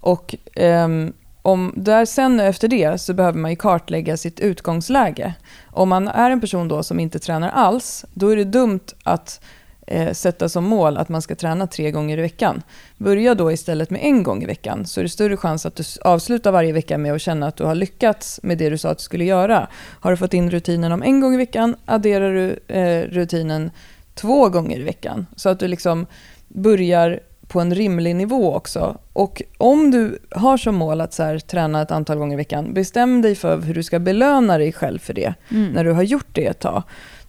Och 0.00 0.34
um, 0.56 1.12
om 1.42 1.72
där 1.76 2.04
sen 2.04 2.40
efter 2.40 2.68
det 2.68 3.00
så 3.00 3.14
behöver 3.14 3.38
man 3.38 3.50
ju 3.50 3.56
kartlägga 3.56 4.16
sitt 4.16 4.40
utgångsläge. 4.40 5.34
Om 5.66 5.88
man 5.88 6.08
är 6.08 6.30
en 6.30 6.40
person 6.40 6.68
då 6.68 6.82
som 6.82 7.00
inte 7.00 7.18
tränar 7.18 7.48
alls, 7.48 8.04
då 8.14 8.28
är 8.28 8.36
det 8.36 8.44
dumt 8.44 8.80
att 9.02 9.40
eh, 9.86 10.12
sätta 10.12 10.48
som 10.48 10.64
mål 10.64 10.96
att 10.96 11.08
man 11.08 11.22
ska 11.22 11.34
träna 11.34 11.66
tre 11.66 11.90
gånger 11.90 12.18
i 12.18 12.22
veckan. 12.22 12.62
Börja 12.96 13.34
då 13.34 13.52
istället 13.52 13.90
med 13.90 14.00
en 14.04 14.22
gång 14.22 14.42
i 14.42 14.46
veckan 14.46 14.86
så 14.86 15.00
är 15.00 15.02
det 15.02 15.08
större 15.08 15.36
chans 15.36 15.66
att 15.66 15.76
du 15.76 15.84
avslutar 16.02 16.52
varje 16.52 16.72
vecka 16.72 16.98
med 16.98 17.12
att 17.12 17.20
känna 17.20 17.46
att 17.46 17.56
du 17.56 17.64
har 17.64 17.74
lyckats 17.74 18.40
med 18.42 18.58
det 18.58 18.70
du 18.70 18.78
sa 18.78 18.90
att 18.90 18.98
du 18.98 19.04
skulle 19.04 19.24
göra. 19.24 19.68
Har 20.00 20.10
du 20.10 20.16
fått 20.16 20.34
in 20.34 20.50
rutinen 20.50 20.92
om 20.92 21.02
en 21.02 21.20
gång 21.20 21.34
i 21.34 21.36
veckan 21.36 21.76
adderar 21.84 22.34
du 22.34 22.74
eh, 22.74 23.08
rutinen 23.08 23.70
två 24.14 24.48
gånger 24.48 24.80
i 24.80 24.82
veckan. 24.82 25.26
Så 25.36 25.48
att 25.48 25.58
du 25.58 25.68
liksom 25.68 26.06
börjar 26.48 27.20
på 27.48 27.60
en 27.60 27.74
rimlig 27.74 28.16
nivå 28.16 28.54
också. 28.54 28.98
Och 29.12 29.42
om 29.58 29.90
du 29.90 30.18
har 30.30 30.56
som 30.56 30.74
mål 30.74 31.00
att 31.00 31.12
så 31.12 31.22
här, 31.22 31.38
träna 31.38 31.82
ett 31.82 31.90
antal 31.90 32.18
gånger 32.18 32.34
i 32.34 32.36
veckan, 32.36 32.74
bestäm 32.74 33.22
dig 33.22 33.34
för 33.34 33.60
hur 33.60 33.74
du 33.74 33.82
ska 33.82 33.98
belöna 33.98 34.58
dig 34.58 34.72
själv 34.72 34.98
för 34.98 35.14
det 35.14 35.34
mm. 35.50 35.72
när 35.72 35.84
du 35.84 35.92
har 35.92 36.02
gjort 36.02 36.28
det 36.32 36.46
ett 36.46 36.60
tag. 36.60 36.82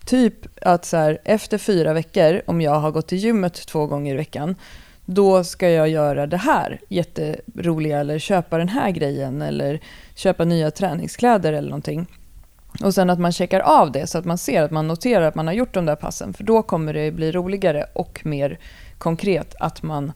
Typ 0.06 0.36
att 0.62 0.86
så 0.86 0.98
här, 0.98 1.18
efter 1.24 1.58
fyra 1.58 1.94
veckor, 1.94 2.42
om 2.46 2.62
jag 2.62 2.80
har 2.80 2.92
gått 2.92 3.08
till 3.08 3.18
gymmet 3.18 3.68
två 3.68 3.86
gånger 3.88 4.14
i 4.14 4.18
veckan, 4.18 4.56
då 5.06 5.44
ska 5.44 5.70
jag 5.70 5.90
göra 5.90 6.28
det 6.28 6.38
här 6.38 6.80
jätteroliga 6.90 8.00
eller 8.00 8.20
köpa 8.20 8.58
den 8.58 8.70
här 8.70 8.92
grejen 8.92 9.42
eller 9.42 9.80
köpa 10.16 10.46
nya 10.46 10.72
träningskläder 10.72 11.54
eller 11.54 11.70
någonting. 11.70 12.08
Och 12.84 12.94
sen 12.94 13.10
att 13.10 13.20
man 13.20 13.32
checkar 13.32 13.60
av 13.60 13.92
det 13.92 14.08
så 14.08 14.18
att 14.18 14.26
man 14.26 14.38
ser 14.38 14.62
att 14.62 14.72
man 14.72 14.88
noterar 14.88 15.26
att 15.26 15.36
man 15.36 15.48
har 15.48 15.54
gjort 15.54 15.74
de 15.74 15.86
där 15.86 15.96
passen. 15.96 16.34
För 16.34 16.44
då 16.44 16.62
kommer 16.62 16.94
det 16.94 17.12
bli 17.12 17.32
roligare 17.32 17.86
och 17.94 18.22
mer 18.26 18.60
konkret 18.98 19.56
att 19.60 19.84
man 19.84 20.12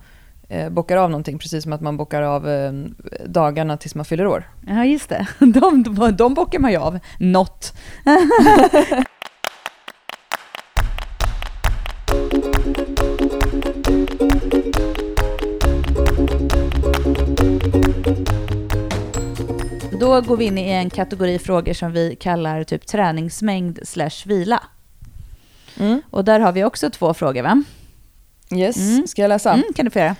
eh, 0.50 0.70
bockar 0.70 0.98
av 0.98 1.10
någonting, 1.10 1.40
precis 1.40 1.64
som 1.64 1.74
att 1.74 1.82
man 1.82 1.98
bockar 1.98 2.22
av 2.22 2.50
eh, 2.50 2.74
dagarna 3.26 3.78
tills 3.78 3.96
man 3.96 4.06
fyller 4.06 4.28
år. 4.28 4.50
Ja, 4.68 4.86
just 4.86 5.10
det. 5.10 5.28
De, 5.40 5.84
de, 5.96 6.16
de 6.16 6.34
bockar 6.34 6.60
man 6.60 6.72
ju 6.72 6.78
av. 6.78 7.00
Något. 7.20 7.74
Då 20.10 20.22
går 20.22 20.38
vi 20.38 20.46
in 20.46 20.58
i 20.58 20.70
en 20.70 20.90
kategori 20.90 21.40
frågor 21.40 21.74
som 21.74 21.92
vi 21.92 22.16
kallar 22.16 22.64
typ 22.64 22.86
träningsmängd 22.88 23.80
slash 23.84 24.26
vila. 24.26 24.64
Mm. 25.80 26.02
Och 26.12 26.26
där 26.26 26.40
har 26.40 26.52
vi 26.52 26.64
också 26.64 26.90
två 26.90 27.14
frågor 27.14 27.44
va? 27.44 27.64
Yes, 28.56 28.78
Mm. 28.78 29.08
ska 29.08 29.22
jag 29.22 29.30
läsa? 29.30 29.54
Mm, 29.54 29.64
kan 29.76 29.86
du 29.86 29.92
få 29.92 30.00
göra. 30.00 30.16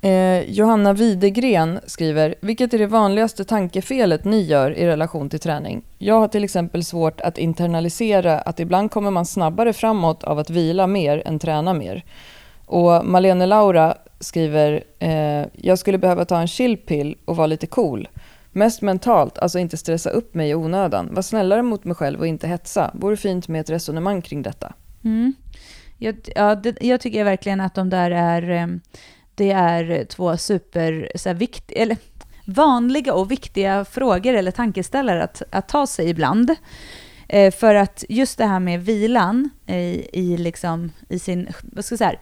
Eh, 0.00 0.50
Johanna 0.50 0.92
Widegren 0.92 1.80
skriver, 1.86 2.34
vilket 2.40 2.74
är 2.74 2.78
det 2.78 2.86
vanligaste 2.86 3.44
tankefelet 3.44 4.24
ni 4.24 4.42
gör 4.42 4.70
i 4.70 4.86
relation 4.86 5.30
till 5.30 5.40
träning? 5.40 5.82
Jag 5.98 6.20
har 6.20 6.28
till 6.28 6.44
exempel 6.44 6.84
svårt 6.84 7.20
att 7.20 7.38
internalisera 7.38 8.38
att 8.38 8.60
ibland 8.60 8.90
kommer 8.90 9.10
man 9.10 9.26
snabbare 9.26 9.72
framåt 9.72 10.24
av 10.24 10.38
att 10.38 10.50
vila 10.50 10.86
mer 10.86 11.22
än 11.26 11.38
träna 11.38 11.74
mer. 11.74 12.04
Och 12.66 13.06
Malene 13.06 13.46
Laura 13.46 13.94
skriver, 14.20 14.84
eh, 14.98 15.46
jag 15.52 15.78
skulle 15.78 15.98
behöva 15.98 16.24
ta 16.24 16.40
en 16.40 16.48
chillpill 16.48 17.16
och 17.24 17.36
vara 17.36 17.46
lite 17.46 17.66
cool. 17.66 18.08
Mest 18.52 18.82
mentalt, 18.82 19.38
alltså 19.38 19.58
inte 19.58 19.76
stressa 19.76 20.10
upp 20.10 20.34
mig 20.34 20.50
i 20.50 20.54
onödan. 20.54 21.14
Var 21.14 21.22
snällare 21.22 21.62
mot 21.62 21.84
mig 21.84 21.94
själv 21.94 22.20
och 22.20 22.26
inte 22.26 22.46
hetsa. 22.48 22.90
Vore 22.94 23.16
fint 23.16 23.48
med 23.48 23.60
ett 23.60 23.70
resonemang 23.70 24.22
kring 24.22 24.42
detta. 24.42 24.72
Mm. 25.04 25.34
Jag, 25.98 26.16
ja, 26.34 26.54
det, 26.54 26.76
jag 26.80 27.00
tycker 27.00 27.24
verkligen 27.24 27.60
att 27.60 27.74
de 27.74 27.90
där 27.90 28.10
är, 28.10 28.50
ehm, 28.50 28.80
det 29.34 29.50
är 29.50 30.04
två 30.04 30.36
super, 30.36 31.12
så 31.14 31.28
här, 31.28 31.36
vikt, 31.36 31.70
eller 31.70 31.96
vanliga 32.44 33.14
och 33.14 33.30
viktiga 33.30 33.84
frågor 33.84 34.34
eller 34.34 34.50
tankeställare 34.50 35.22
att, 35.22 35.42
att 35.50 35.68
ta 35.68 35.86
sig 35.86 36.08
ibland. 36.08 36.54
Eh, 37.28 37.52
för 37.52 37.74
att 37.74 38.04
just 38.08 38.38
det 38.38 38.46
här 38.46 38.60
med 38.60 38.84
vilan 38.84 39.50
i, 39.66 40.06
i, 40.12 40.36
liksom, 40.36 40.92
i 41.08 41.18
sin, 41.18 41.48
vad 41.62 41.84
ska 41.84 41.92
jag 41.92 41.98
säga, 41.98 42.18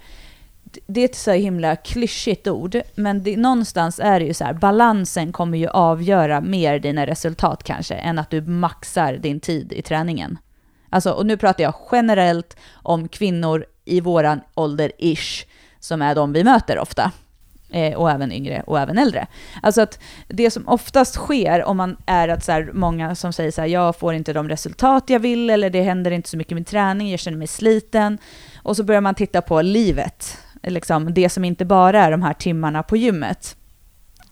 det 0.86 1.00
är 1.00 1.04
ett 1.04 1.14
så 1.14 1.32
himla 1.32 1.76
klyschigt 1.76 2.48
ord, 2.48 2.80
men 2.94 3.22
det, 3.22 3.36
någonstans 3.36 4.00
är 4.00 4.20
det 4.20 4.26
ju 4.26 4.34
så 4.34 4.44
här, 4.44 4.52
balansen 4.52 5.32
kommer 5.32 5.58
ju 5.58 5.68
avgöra 5.68 6.40
mer 6.40 6.78
dina 6.78 7.06
resultat 7.06 7.62
kanske, 7.62 7.94
än 7.94 8.18
att 8.18 8.30
du 8.30 8.40
maxar 8.40 9.12
din 9.12 9.40
tid 9.40 9.72
i 9.72 9.82
träningen. 9.82 10.38
Alltså, 10.90 11.10
och 11.10 11.26
nu 11.26 11.36
pratar 11.36 11.64
jag 11.64 11.74
generellt 11.92 12.56
om 12.72 13.08
kvinnor 13.08 13.66
i 13.84 14.00
våran 14.00 14.40
ålder-ish, 14.54 15.46
som 15.80 16.02
är 16.02 16.14
de 16.14 16.32
vi 16.32 16.44
möter 16.44 16.78
ofta. 16.78 17.12
Eh, 17.70 17.94
och 17.94 18.10
även 18.10 18.32
yngre 18.32 18.62
och 18.66 18.80
även 18.80 18.98
äldre. 18.98 19.26
Alltså 19.62 19.80
att 19.80 19.98
det 20.28 20.50
som 20.50 20.68
oftast 20.68 21.14
sker 21.14 21.64
om 21.64 21.76
man 21.76 21.96
är 22.06 22.28
att 22.28 22.44
så 22.44 22.52
här, 22.52 22.70
många 22.72 23.14
som 23.14 23.32
säger 23.32 23.50
så 23.50 23.60
här, 23.60 23.68
jag 23.68 23.96
får 23.96 24.14
inte 24.14 24.32
de 24.32 24.48
resultat 24.48 25.10
jag 25.10 25.20
vill, 25.20 25.50
eller 25.50 25.70
det 25.70 25.82
händer 25.82 26.10
inte 26.10 26.28
så 26.28 26.36
mycket 26.36 26.54
med 26.54 26.66
träning, 26.66 27.10
jag 27.10 27.20
känner 27.20 27.38
mig 27.38 27.46
sliten. 27.46 28.18
Och 28.62 28.76
så 28.76 28.84
börjar 28.84 29.00
man 29.00 29.14
titta 29.14 29.42
på 29.42 29.62
livet, 29.62 30.38
liksom 30.62 31.14
det 31.14 31.28
som 31.28 31.44
inte 31.44 31.64
bara 31.64 32.04
är 32.04 32.10
de 32.10 32.22
här 32.22 32.34
timmarna 32.34 32.82
på 32.82 32.96
gymmet. 32.96 33.56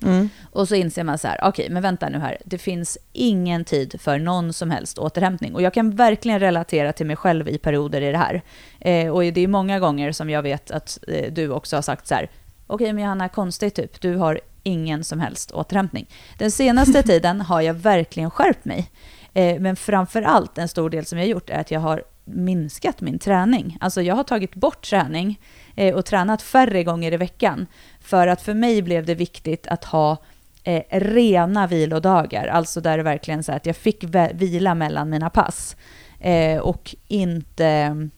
Mm. 0.03 0.29
Och 0.51 0.69
så 0.69 0.75
inser 0.75 1.05
man 1.05 1.19
så 1.19 1.29
här, 1.29 1.39
okej, 1.43 1.71
men 1.71 1.83
vänta 1.83 2.09
nu 2.09 2.19
här, 2.19 2.39
det 2.45 2.59
finns 2.59 2.99
ingen 3.13 3.65
tid 3.65 4.01
för 4.01 4.19
någon 4.19 4.53
som 4.53 4.71
helst 4.71 4.99
återhämtning. 4.99 5.55
Och 5.55 5.63
jag 5.63 5.75
kan 5.75 5.91
verkligen 5.91 6.41
relatera 6.41 6.93
till 6.93 7.07
mig 7.07 7.17
själv 7.17 7.49
i 7.49 7.59
perioder 7.59 8.01
i 8.01 8.13
det 8.13 8.19
här. 8.19 8.43
Eh, 8.81 9.11
och 9.11 9.23
det 9.23 9.41
är 9.41 9.49
många 9.49 9.79
gånger 9.79 10.13
som 10.13 10.31
jag 10.31 10.43
vet 10.43 10.71
att 10.71 10.99
eh, 11.09 11.33
du 11.33 11.51
också 11.51 11.77
har 11.77 11.83
sagt 11.83 12.07
så 12.07 12.15
här, 12.15 12.31
okej 12.67 12.93
men 12.93 13.05
Johanna, 13.05 13.29
konstigt 13.29 13.75
typ, 13.75 14.01
du 14.01 14.17
har 14.17 14.41
ingen 14.63 15.05
som 15.05 15.21
helst 15.21 15.51
återhämtning. 15.51 16.07
Den 16.39 16.51
senaste 16.51 17.03
tiden 17.07 17.41
har 17.41 17.61
jag 17.61 17.75
verkligen 17.75 18.31
skärpt 18.31 18.65
mig. 18.65 18.91
Eh, 19.35 19.61
men 19.61 19.77
framför 19.77 20.23
allt, 20.23 20.59
en 20.59 20.69
stor 20.69 20.91
del 20.91 21.07
som 21.07 21.19
jag 21.19 21.25
har 21.25 21.31
gjort 21.31 21.51
är 21.51 21.61
att 21.61 21.71
jag 21.71 21.81
har 21.81 22.03
minskat 22.25 23.01
min 23.01 23.19
träning. 23.19 23.77
Alltså 23.81 24.03
jag 24.03 24.15
har 24.15 24.25
tagit 24.25 24.55
bort 24.55 24.91
träning 24.91 25.41
Eh, 25.77 25.95
och 25.95 26.05
tränat 26.05 26.43
färre 26.43 26.85
gånger 26.85 27.13
i 27.13 27.17
veckan. 27.17 27.67
För 28.01 28.27
att 28.27 28.43
för 28.43 28.55
mig 28.55 28.83
blev 28.83 29.07
det 29.07 29.15
viktigt 29.15 29.67
att 29.67 29.85
ha 29.85 30.17
eh, 30.65 30.83
rena 30.91 31.67
vilodagar, 31.67 32.47
alltså 32.47 32.81
där 32.81 32.97
det 32.97 33.03
verkligen 33.03 33.43
så 33.43 33.53
att 33.53 33.67
jag 33.67 33.77
fick 33.77 34.05
vila 34.35 34.75
mellan 34.75 35.11
mina 35.11 35.31
pass. 35.31 35.77
Eh, 36.21 36.59
och 36.59 36.95
inte, 37.09 38.09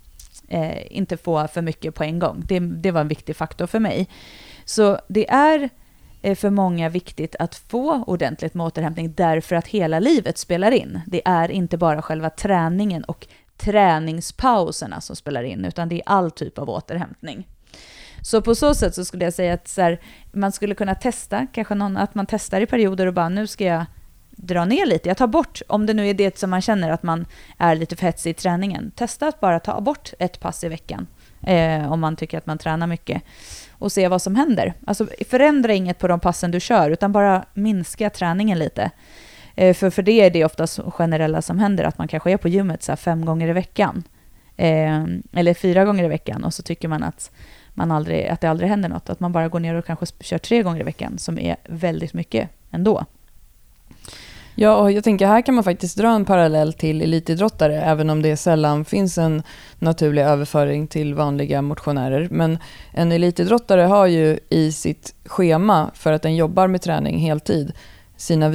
eh, 0.48 0.96
inte 0.96 1.16
få 1.16 1.48
för 1.48 1.62
mycket 1.62 1.94
på 1.94 2.04
en 2.04 2.18
gång. 2.18 2.42
Det, 2.48 2.60
det 2.60 2.90
var 2.90 3.00
en 3.00 3.08
viktig 3.08 3.36
faktor 3.36 3.66
för 3.66 3.80
mig. 3.80 4.08
Så 4.64 4.98
det 5.08 5.30
är 5.30 5.68
eh, 6.22 6.36
för 6.36 6.50
många 6.50 6.88
viktigt 6.88 7.36
att 7.38 7.54
få 7.54 8.04
ordentligt 8.06 8.54
med 8.54 8.66
återhämtning 8.66 9.12
därför 9.12 9.56
att 9.56 9.66
hela 9.66 10.00
livet 10.00 10.38
spelar 10.38 10.70
in. 10.70 11.00
Det 11.06 11.22
är 11.24 11.50
inte 11.50 11.78
bara 11.78 12.02
själva 12.02 12.30
träningen 12.30 13.04
och 13.04 13.26
träningspauserna 13.58 15.00
som 15.00 15.16
spelar 15.16 15.42
in, 15.42 15.64
utan 15.64 15.88
det 15.88 15.96
är 15.96 16.02
all 16.06 16.30
typ 16.30 16.58
av 16.58 16.70
återhämtning. 16.70 17.46
Så 18.22 18.42
på 18.42 18.54
så 18.54 18.74
sätt 18.74 18.94
så 18.94 19.04
skulle 19.04 19.24
jag 19.24 19.34
säga 19.34 19.54
att 19.54 19.68
så 19.68 19.82
här, 19.82 20.00
man 20.32 20.52
skulle 20.52 20.74
kunna 20.74 20.94
testa, 20.94 21.46
kanske 21.52 21.74
någon, 21.74 21.96
att 21.96 22.14
man 22.14 22.26
testar 22.26 22.60
i 22.60 22.66
perioder 22.66 23.06
och 23.06 23.14
bara 23.14 23.28
nu 23.28 23.46
ska 23.46 23.64
jag 23.64 23.84
dra 24.30 24.64
ner 24.64 24.86
lite. 24.86 25.08
Jag 25.08 25.16
tar 25.16 25.26
bort, 25.26 25.62
om 25.66 25.86
det 25.86 25.94
nu 25.94 26.08
är 26.08 26.14
det 26.14 26.38
som 26.38 26.50
man 26.50 26.62
känner 26.62 26.90
att 26.90 27.02
man 27.02 27.26
är 27.58 27.74
lite 27.74 27.96
för 27.96 28.06
hetsig 28.06 28.30
i 28.30 28.34
träningen, 28.34 28.90
testa 28.96 29.28
att 29.28 29.40
bara 29.40 29.60
ta 29.60 29.80
bort 29.80 30.12
ett 30.18 30.40
pass 30.40 30.64
i 30.64 30.68
veckan. 30.68 31.06
Eh, 31.42 31.92
om 31.92 32.00
man 32.00 32.16
tycker 32.16 32.38
att 32.38 32.46
man 32.46 32.58
tränar 32.58 32.86
mycket. 32.86 33.22
Och 33.70 33.92
se 33.92 34.08
vad 34.08 34.22
som 34.22 34.36
händer. 34.36 34.74
Alltså 34.86 35.06
förändra 35.28 35.72
inget 35.72 35.98
på 35.98 36.08
de 36.08 36.20
passen 36.20 36.50
du 36.50 36.60
kör, 36.60 36.90
utan 36.90 37.12
bara 37.12 37.44
minska 37.54 38.10
träningen 38.10 38.58
lite. 38.58 38.90
Eh, 39.58 39.74
för, 39.74 39.90
för 39.90 40.02
det 40.02 40.12
är 40.12 40.30
det 40.30 40.44
oftast 40.44 40.80
generella 40.92 41.42
som 41.42 41.58
händer, 41.58 41.84
att 41.84 41.98
man 41.98 42.08
kanske 42.08 42.32
är 42.32 42.36
på 42.36 42.48
gymmet 42.48 42.82
så 42.82 42.92
här 42.92 42.96
fem 42.96 43.24
gånger 43.24 43.48
i 43.48 43.52
veckan. 43.52 44.02
Eh, 44.56 45.04
eller 45.32 45.54
fyra 45.54 45.84
gånger 45.84 46.04
i 46.04 46.08
veckan 46.08 46.44
och 46.44 46.54
så 46.54 46.62
tycker 46.62 46.88
man 46.88 47.02
att, 47.02 47.30
man 47.74 47.90
aldrig, 47.90 48.26
att 48.26 48.40
det 48.40 48.50
aldrig 48.50 48.70
händer 48.70 48.88
något. 48.88 49.10
Att 49.10 49.20
man 49.20 49.32
bara 49.32 49.48
går 49.48 49.60
ner 49.60 49.74
och 49.74 49.86
kanske 49.86 50.06
kör 50.20 50.38
tre 50.38 50.62
gånger 50.62 50.80
i 50.80 50.84
veckan, 50.84 51.18
som 51.18 51.38
är 51.38 51.56
väldigt 51.68 52.14
mycket 52.14 52.48
ändå. 52.70 53.04
Ja, 54.54 54.76
och 54.76 54.92
jag 54.92 55.04
tänker 55.04 55.26
här 55.26 55.42
kan 55.42 55.54
man 55.54 55.64
faktiskt 55.64 55.96
dra 55.96 56.08
en 56.08 56.24
parallell 56.24 56.72
till 56.72 57.02
elitidrottare, 57.02 57.82
även 57.82 58.10
om 58.10 58.22
det 58.22 58.36
sällan 58.36 58.84
finns 58.84 59.18
en 59.18 59.42
naturlig 59.78 60.22
överföring 60.22 60.86
till 60.86 61.14
vanliga 61.14 61.62
motionärer. 61.62 62.28
Men 62.30 62.58
en 62.92 63.12
elitidrottare 63.12 63.82
har 63.82 64.06
ju 64.06 64.38
i 64.48 64.72
sitt 64.72 65.14
schema, 65.24 65.90
för 65.94 66.12
att 66.12 66.22
den 66.22 66.36
jobbar 66.36 66.68
med 66.68 66.82
träning 66.82 67.18
heltid, 67.18 67.72
sina 68.16 68.48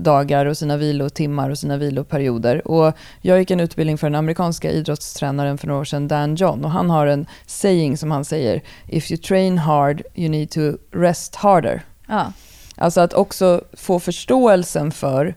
vilodagar 0.00 0.46
och 0.46 0.56
sina 0.56 0.76
vilotimmar 0.76 1.50
och 1.50 1.58
sina 1.58 1.76
viloperioder. 1.76 2.68
Och 2.68 2.94
jag 3.22 3.38
gick 3.38 3.50
en 3.50 3.60
utbildning 3.60 3.98
för 3.98 4.06
den 4.06 4.14
amerikanska 4.14 4.70
idrottstränaren 4.70 5.58
för 5.58 5.66
några 5.66 5.80
år 5.80 5.84
sedan, 5.84 6.08
Dan 6.08 6.34
John, 6.36 6.64
och 6.64 6.70
han 6.70 6.90
har 6.90 7.06
en 7.06 7.26
saying 7.46 7.96
som 7.96 8.10
han 8.10 8.24
säger, 8.24 8.62
“If 8.88 9.10
you 9.10 9.18
train 9.18 9.58
hard, 9.58 10.02
you 10.14 10.28
need 10.28 10.50
to 10.50 10.60
rest 10.92 11.36
harder”. 11.36 11.82
Ja. 12.08 12.32
Alltså 12.76 13.00
att 13.00 13.14
också 13.14 13.64
få 13.72 14.00
förståelsen 14.00 14.90
för 14.90 15.34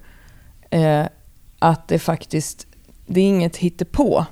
eh, 0.71 1.05
att 1.59 1.87
det 1.87 1.99
faktiskt, 1.99 2.67
det 3.07 3.21
är 3.21 3.25
inget 3.25 3.57
hittepå 3.57 4.25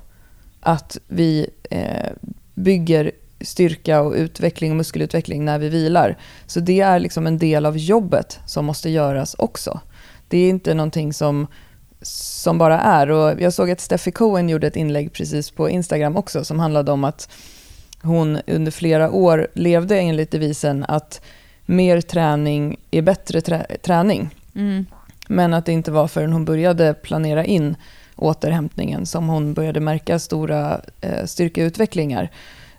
att 0.61 0.97
vi 1.07 1.47
eh, 1.71 2.11
bygger 2.55 3.11
styrka 3.41 4.01
och 4.01 4.13
utveckling 4.13 4.71
och 4.71 4.77
muskelutveckling 4.77 5.45
när 5.45 5.59
vi 5.59 5.69
vilar. 5.69 6.17
Så 6.47 6.59
det 6.59 6.81
är 6.81 6.99
liksom 6.99 7.27
en 7.27 7.37
del 7.37 7.65
av 7.65 7.77
jobbet 7.77 8.39
som 8.45 8.65
måste 8.65 8.89
göras 8.89 9.35
också. 9.39 9.79
Det 10.31 10.37
är 10.37 10.49
inte 10.49 10.73
någonting 10.73 11.13
som, 11.13 11.47
som 12.01 12.57
bara 12.57 12.79
är. 12.79 13.11
Och 13.11 13.41
jag 13.41 13.53
såg 13.53 13.71
att 13.71 13.79
Steffi 13.79 14.11
Cohen 14.11 14.49
gjorde 14.49 14.67
ett 14.67 14.75
inlägg 14.75 15.13
precis 15.13 15.51
på 15.51 15.69
Instagram 15.69 16.17
också 16.17 16.43
som 16.43 16.59
handlade 16.59 16.91
om 16.91 17.03
att 17.03 17.29
hon 18.01 18.39
under 18.47 18.71
flera 18.71 19.11
år 19.11 19.47
levde 19.53 19.99
enligt 19.99 20.31
devisen 20.31 20.85
att 20.87 21.21
mer 21.65 22.01
träning 22.01 22.77
är 22.91 23.01
bättre 23.01 23.41
trä 23.41 23.65
träning. 23.83 24.29
Mm. 24.55 24.85
Men 25.27 25.53
att 25.53 25.65
det 25.65 25.71
inte 25.71 25.91
var 25.91 26.07
förrän 26.07 26.33
hon 26.33 26.45
började 26.45 26.93
planera 26.93 27.45
in 27.45 27.75
återhämtningen 28.15 29.05
som 29.05 29.29
hon 29.29 29.53
började 29.53 29.79
märka 29.79 30.19
stora 30.19 30.81
eh, 31.01 31.25
styrkeutvecklingar. 31.25 32.29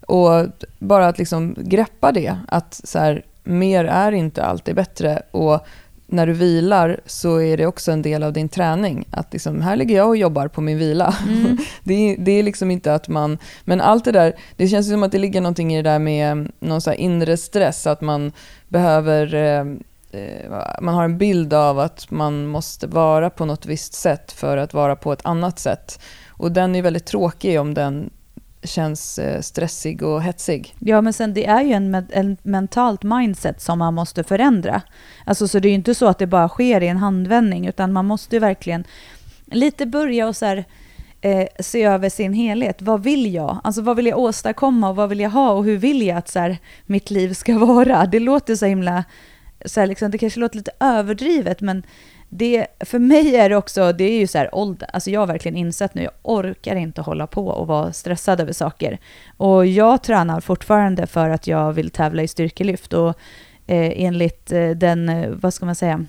Och 0.06 0.46
bara 0.78 1.08
att 1.08 1.18
liksom 1.18 1.54
greppa 1.58 2.12
det, 2.12 2.36
att 2.48 2.80
så 2.84 2.98
här, 2.98 3.22
mer 3.44 3.84
är 3.84 4.12
inte 4.12 4.44
alltid 4.44 4.74
bättre. 4.74 5.22
Och 5.30 5.66
när 6.12 6.26
du 6.26 6.32
vilar 6.32 7.00
så 7.06 7.40
är 7.40 7.56
det 7.56 7.66
också 7.66 7.92
en 7.92 8.02
del 8.02 8.22
av 8.22 8.32
din 8.32 8.48
träning. 8.48 9.08
Att 9.10 9.32
liksom, 9.32 9.60
här 9.60 9.76
ligger 9.76 9.96
jag 9.96 10.08
och 10.08 10.16
jobbar 10.16 10.48
på 10.48 10.60
min 10.60 10.78
vila. 10.78 11.14
Mm. 11.28 11.58
Det, 11.84 11.94
är, 11.94 12.16
det 12.18 12.32
är 12.32 12.42
liksom 12.42 12.70
inte 12.70 12.94
att 12.94 13.08
man... 13.08 13.38
Men 13.64 13.80
allt 13.80 14.04
det 14.04 14.12
där, 14.12 14.36
det 14.56 14.68
känns 14.68 14.88
som 14.88 15.02
att 15.02 15.12
det 15.12 15.18
ligger 15.18 15.40
någonting 15.40 15.74
i 15.74 15.82
det 15.82 15.90
där 15.90 15.98
med 15.98 16.52
någon 16.60 16.80
så 16.80 16.92
inre 16.92 17.36
stress, 17.36 17.86
att 17.86 18.00
man 18.00 18.32
behöver... 18.68 19.34
Eh, 19.34 20.20
eh, 20.20 20.50
man 20.80 20.94
har 20.94 21.04
en 21.04 21.18
bild 21.18 21.54
av 21.54 21.78
att 21.78 22.10
man 22.10 22.46
måste 22.46 22.86
vara 22.86 23.30
på 23.30 23.44
något 23.44 23.66
visst 23.66 23.94
sätt 23.94 24.32
för 24.32 24.56
att 24.56 24.74
vara 24.74 24.96
på 24.96 25.12
ett 25.12 25.24
annat 25.24 25.58
sätt. 25.58 26.00
Och 26.28 26.52
den 26.52 26.76
är 26.76 26.82
väldigt 26.82 27.06
tråkig 27.06 27.60
om 27.60 27.74
den 27.74 28.10
känns 28.64 29.18
eh, 29.18 29.40
stressig 29.40 30.02
och 30.02 30.22
hetsig. 30.22 30.74
Ja, 30.78 31.00
men 31.00 31.12
sen 31.12 31.34
det 31.34 31.46
är 31.46 31.62
ju 31.62 31.72
en, 31.72 31.90
med, 31.90 32.10
en 32.10 32.36
mentalt 32.42 33.02
mindset 33.02 33.60
som 33.60 33.78
man 33.78 33.94
måste 33.94 34.24
förändra. 34.24 34.82
Alltså, 35.24 35.48
så 35.48 35.58
det 35.58 35.68
är 35.68 35.70
ju 35.70 35.74
inte 35.74 35.94
så 35.94 36.06
att 36.06 36.18
det 36.18 36.26
bara 36.26 36.48
sker 36.48 36.80
i 36.80 36.88
en 36.88 36.96
handvändning, 36.96 37.66
utan 37.66 37.92
man 37.92 38.06
måste 38.06 38.36
ju 38.36 38.40
verkligen 38.40 38.84
lite 39.44 39.86
börja 39.86 40.28
och 40.28 40.36
så 40.36 40.46
här, 40.46 40.64
eh, 41.20 41.46
se 41.60 41.82
över 41.82 42.08
sin 42.08 42.32
helhet. 42.32 42.82
Vad 42.82 43.02
vill 43.02 43.34
jag? 43.34 43.60
Alltså 43.64 43.82
vad 43.82 43.96
vill 43.96 44.06
jag 44.06 44.18
åstadkomma 44.18 44.88
och 44.88 44.96
vad 44.96 45.08
vill 45.08 45.20
jag 45.20 45.30
ha 45.30 45.50
och 45.50 45.64
hur 45.64 45.76
vill 45.76 46.06
jag 46.06 46.18
att 46.18 46.28
så 46.28 46.38
här, 46.38 46.58
mitt 46.86 47.10
liv 47.10 47.34
ska 47.34 47.58
vara? 47.66 48.06
Det 48.06 48.20
låter 48.20 48.56
så 48.56 48.66
himla, 48.66 49.04
så 49.64 49.80
här, 49.80 49.86
liksom, 49.86 50.10
det 50.10 50.18
kanske 50.18 50.40
låter 50.40 50.56
lite 50.56 50.72
överdrivet, 50.80 51.60
men 51.60 51.82
det, 52.34 52.66
för 52.80 52.98
mig 52.98 53.36
är 53.36 53.48
det 53.48 53.56
också, 53.56 53.92
det 53.92 54.04
är 54.04 54.18
ju 54.18 54.26
så 54.26 54.38
här 54.38 54.54
ålder, 54.54 54.88
alltså 54.92 55.10
jag 55.10 55.20
har 55.20 55.26
verkligen 55.26 55.56
insett 55.56 55.94
nu, 55.94 56.02
jag 56.02 56.12
orkar 56.22 56.76
inte 56.76 57.00
hålla 57.00 57.26
på 57.26 57.48
och 57.48 57.66
vara 57.66 57.92
stressad 57.92 58.40
över 58.40 58.52
saker. 58.52 58.98
Och 59.36 59.66
jag 59.66 60.02
tränar 60.02 60.40
fortfarande 60.40 61.06
för 61.06 61.30
att 61.30 61.46
jag 61.46 61.72
vill 61.72 61.90
tävla 61.90 62.22
i 62.22 62.28
styrkelyft 62.28 62.92
och 62.92 63.08
eh, 63.66 64.02
enligt 64.04 64.52
eh, 64.52 64.70
den, 64.70 65.08
eh, 65.08 65.30
vad 65.30 65.54
ska 65.54 65.66
man 65.66 65.74
säga, 65.74 66.06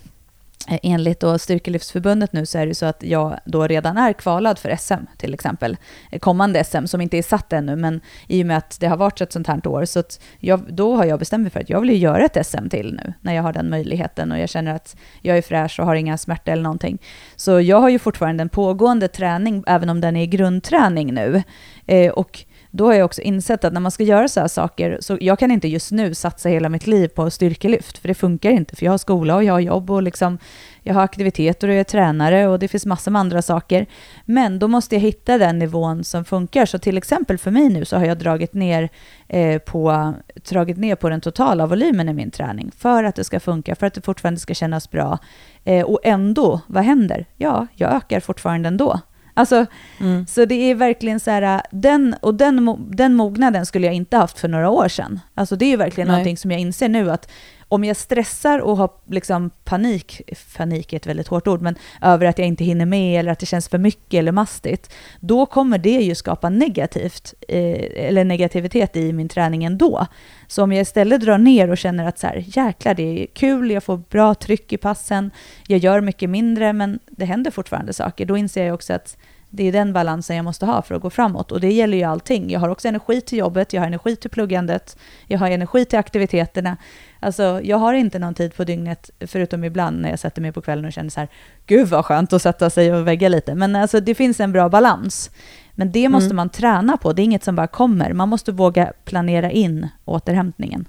Eh, 0.68 0.78
enligt 0.82 1.20
då 1.20 1.38
Styrkelyftsförbundet 1.38 2.32
nu 2.32 2.46
så 2.46 2.58
är 2.58 2.66
det 2.66 2.74
så 2.74 2.86
att 2.86 3.02
jag 3.02 3.38
då 3.44 3.66
redan 3.66 3.96
är 3.96 4.12
kvalad 4.12 4.58
för 4.58 4.76
SM 4.76 5.04
till 5.16 5.34
exempel. 5.34 5.76
Eh, 6.10 6.18
kommande 6.18 6.64
SM 6.64 6.86
som 6.86 7.00
inte 7.00 7.18
är 7.18 7.22
satt 7.22 7.52
ännu, 7.52 7.76
men 7.76 8.00
i 8.28 8.42
och 8.42 8.46
med 8.46 8.56
att 8.56 8.80
det 8.80 8.86
har 8.86 8.96
varit 8.96 9.20
ett 9.20 9.32
sånt 9.32 9.46
här 9.46 9.66
år 9.66 9.84
så 9.84 9.98
att 10.00 10.20
jag, 10.38 10.74
då 10.74 10.96
har 10.96 11.04
jag 11.04 11.18
bestämt 11.18 11.42
mig 11.42 11.50
för 11.50 11.60
att 11.60 11.70
jag 11.70 11.80
vill 11.80 12.02
göra 12.02 12.24
ett 12.24 12.46
SM 12.46 12.68
till 12.68 12.94
nu 13.04 13.12
när 13.20 13.34
jag 13.34 13.42
har 13.42 13.52
den 13.52 13.70
möjligheten 13.70 14.32
och 14.32 14.38
jag 14.38 14.48
känner 14.48 14.74
att 14.74 14.96
jag 15.20 15.38
är 15.38 15.42
fräsch 15.42 15.80
och 15.80 15.86
har 15.86 15.94
inga 15.94 16.18
smärtor 16.18 16.52
eller 16.52 16.62
någonting. 16.62 16.98
Så 17.36 17.60
jag 17.60 17.80
har 17.80 17.88
ju 17.88 17.98
fortfarande 17.98 18.42
en 18.42 18.48
pågående 18.48 19.08
träning, 19.08 19.64
även 19.66 19.90
om 19.90 20.00
den 20.00 20.16
är 20.16 20.26
grundträning 20.26 21.14
nu. 21.14 21.42
Eh, 21.86 22.12
och 22.12 22.44
då 22.76 22.86
har 22.86 22.94
jag 22.94 23.04
också 23.04 23.22
insett 23.22 23.64
att 23.64 23.72
när 23.72 23.80
man 23.80 23.90
ska 23.90 24.02
göra 24.02 24.28
så 24.28 24.40
här 24.40 24.48
saker, 24.48 24.98
så 25.00 25.18
jag 25.20 25.38
kan 25.38 25.50
inte 25.50 25.68
just 25.68 25.92
nu 25.92 26.14
satsa 26.14 26.48
hela 26.48 26.68
mitt 26.68 26.86
liv 26.86 27.08
på 27.08 27.30
styrkelyft, 27.30 27.98
för 27.98 28.08
det 28.08 28.14
funkar 28.14 28.50
inte, 28.50 28.76
för 28.76 28.84
jag 28.84 28.92
har 28.92 28.98
skola 28.98 29.36
och 29.36 29.44
jag 29.44 29.52
har 29.52 29.60
jobb 29.60 29.90
och 29.90 30.02
liksom, 30.02 30.38
jag 30.82 30.94
har 30.94 31.02
aktiviteter 31.02 31.68
och 31.68 31.74
jag 31.74 31.80
är 31.80 31.84
tränare 31.84 32.48
och 32.48 32.58
det 32.58 32.68
finns 32.68 32.86
massor 32.86 33.10
med 33.10 33.20
andra 33.20 33.42
saker. 33.42 33.86
Men 34.24 34.58
då 34.58 34.68
måste 34.68 34.94
jag 34.94 35.00
hitta 35.00 35.38
den 35.38 35.58
nivån 35.58 36.04
som 36.04 36.24
funkar. 36.24 36.66
Så 36.66 36.78
till 36.78 36.98
exempel 36.98 37.38
för 37.38 37.50
mig 37.50 37.68
nu 37.68 37.84
så 37.84 37.96
har 37.96 38.04
jag 38.04 38.18
dragit 38.18 38.54
ner, 38.54 38.88
eh, 39.28 39.58
på, 39.58 40.14
dragit 40.50 40.78
ner 40.78 40.96
på 40.96 41.08
den 41.08 41.20
totala 41.20 41.66
volymen 41.66 42.08
i 42.08 42.12
min 42.12 42.30
träning 42.30 42.70
för 42.76 43.04
att 43.04 43.14
det 43.14 43.24
ska 43.24 43.40
funka, 43.40 43.74
för 43.74 43.86
att 43.86 43.94
det 43.94 44.02
fortfarande 44.02 44.40
ska 44.40 44.54
kännas 44.54 44.90
bra. 44.90 45.18
Eh, 45.64 45.84
och 45.84 46.00
ändå, 46.04 46.60
vad 46.66 46.84
händer? 46.84 47.26
Ja, 47.36 47.66
jag 47.74 47.92
ökar 47.92 48.20
fortfarande 48.20 48.68
ändå. 48.68 49.00
Alltså, 49.34 49.66
mm. 50.00 50.26
Så 50.26 50.44
det 50.44 50.70
är 50.70 50.74
verkligen 50.74 51.20
så 51.20 51.30
här, 51.30 51.62
den, 51.70 52.16
och 52.20 52.34
den, 52.34 52.76
den 52.90 53.14
mognaden 53.14 53.66
skulle 53.66 53.86
jag 53.86 53.94
inte 53.94 54.16
haft 54.16 54.38
för 54.38 54.48
några 54.48 54.70
år 54.70 54.88
sedan. 54.88 55.20
Alltså 55.34 55.56
det 55.56 55.64
är 55.64 55.68
ju 55.68 55.76
verkligen 55.76 56.08
Nej. 56.08 56.14
någonting 56.16 56.36
som 56.36 56.50
jag 56.50 56.60
inser 56.60 56.88
nu 56.88 57.10
att 57.10 57.30
om 57.74 57.84
jag 57.84 57.96
stressar 57.96 58.58
och 58.58 58.76
har 58.76 58.90
liksom 59.10 59.50
panik, 59.64 60.22
panik 60.56 60.92
är 60.92 60.96
ett 60.96 61.06
väldigt 61.06 61.28
hårt 61.28 61.46
ord, 61.46 61.62
men 61.62 61.74
över 62.02 62.26
att 62.26 62.38
jag 62.38 62.48
inte 62.48 62.64
hinner 62.64 62.86
med 62.86 63.20
eller 63.20 63.32
att 63.32 63.38
det 63.38 63.46
känns 63.46 63.68
för 63.68 63.78
mycket 63.78 64.18
eller 64.18 64.32
mastigt, 64.32 64.92
då 65.20 65.46
kommer 65.46 65.78
det 65.78 65.90
ju 66.00 66.14
skapa 66.14 66.48
negativt, 66.48 67.34
eh, 67.48 68.06
eller 68.08 68.24
negativitet 68.24 68.96
i 68.96 69.12
min 69.12 69.28
träning 69.28 69.64
ändå. 69.64 70.06
Så 70.46 70.62
om 70.62 70.72
jag 70.72 70.82
istället 70.82 71.20
drar 71.20 71.38
ner 71.38 71.70
och 71.70 71.78
känner 71.78 72.06
att 72.06 72.18
så 72.18 72.26
här, 72.26 72.44
jäklar, 72.46 72.94
det 72.94 73.22
är 73.22 73.26
kul, 73.26 73.70
jag 73.70 73.84
får 73.84 73.96
bra 73.96 74.34
tryck 74.34 74.72
i 74.72 74.76
passen, 74.76 75.30
jag 75.66 75.78
gör 75.78 76.00
mycket 76.00 76.30
mindre, 76.30 76.72
men 76.72 76.98
det 77.06 77.24
händer 77.24 77.50
fortfarande 77.50 77.92
saker, 77.92 78.26
då 78.26 78.36
inser 78.36 78.64
jag 78.64 78.74
också 78.74 78.92
att 78.92 79.16
det 79.56 79.68
är 79.68 79.72
den 79.72 79.92
balansen 79.92 80.36
jag 80.36 80.44
måste 80.44 80.66
ha 80.66 80.82
för 80.82 80.94
att 80.94 81.02
gå 81.02 81.10
framåt. 81.10 81.52
Och 81.52 81.60
det 81.60 81.72
gäller 81.72 81.96
ju 81.96 82.04
allting. 82.04 82.50
Jag 82.50 82.60
har 82.60 82.68
också 82.68 82.88
energi 82.88 83.20
till 83.20 83.38
jobbet, 83.38 83.72
jag 83.72 83.80
har 83.80 83.86
energi 83.86 84.16
till 84.16 84.30
pluggandet, 84.30 84.98
jag 85.26 85.38
har 85.38 85.50
energi 85.50 85.84
till 85.84 85.98
aktiviteterna. 85.98 86.76
Alltså, 87.24 87.60
jag 87.62 87.76
har 87.76 87.94
inte 87.94 88.18
någon 88.18 88.34
tid 88.34 88.54
på 88.54 88.64
dygnet, 88.64 89.10
förutom 89.20 89.64
ibland 89.64 90.00
när 90.00 90.10
jag 90.10 90.18
sätter 90.18 90.42
mig 90.42 90.52
på 90.52 90.60
kvällen 90.60 90.84
och 90.84 90.92
känner 90.92 91.10
så 91.10 91.20
här, 91.20 91.28
gud 91.66 91.88
vad 91.88 92.04
skönt 92.04 92.32
att 92.32 92.42
sätta 92.42 92.70
sig 92.70 92.94
och 92.94 93.06
vägga 93.06 93.28
lite. 93.28 93.54
Men 93.54 93.76
alltså, 93.76 94.00
det 94.00 94.14
finns 94.14 94.40
en 94.40 94.52
bra 94.52 94.68
balans. 94.68 95.30
Men 95.74 95.92
det 95.92 96.08
måste 96.08 96.26
mm. 96.26 96.36
man 96.36 96.48
träna 96.48 96.96
på, 96.96 97.12
det 97.12 97.22
är 97.22 97.24
inget 97.24 97.44
som 97.44 97.56
bara 97.56 97.66
kommer. 97.66 98.12
Man 98.12 98.28
måste 98.28 98.52
våga 98.52 98.92
planera 99.04 99.50
in 99.50 99.88
återhämtningen. 100.04 100.88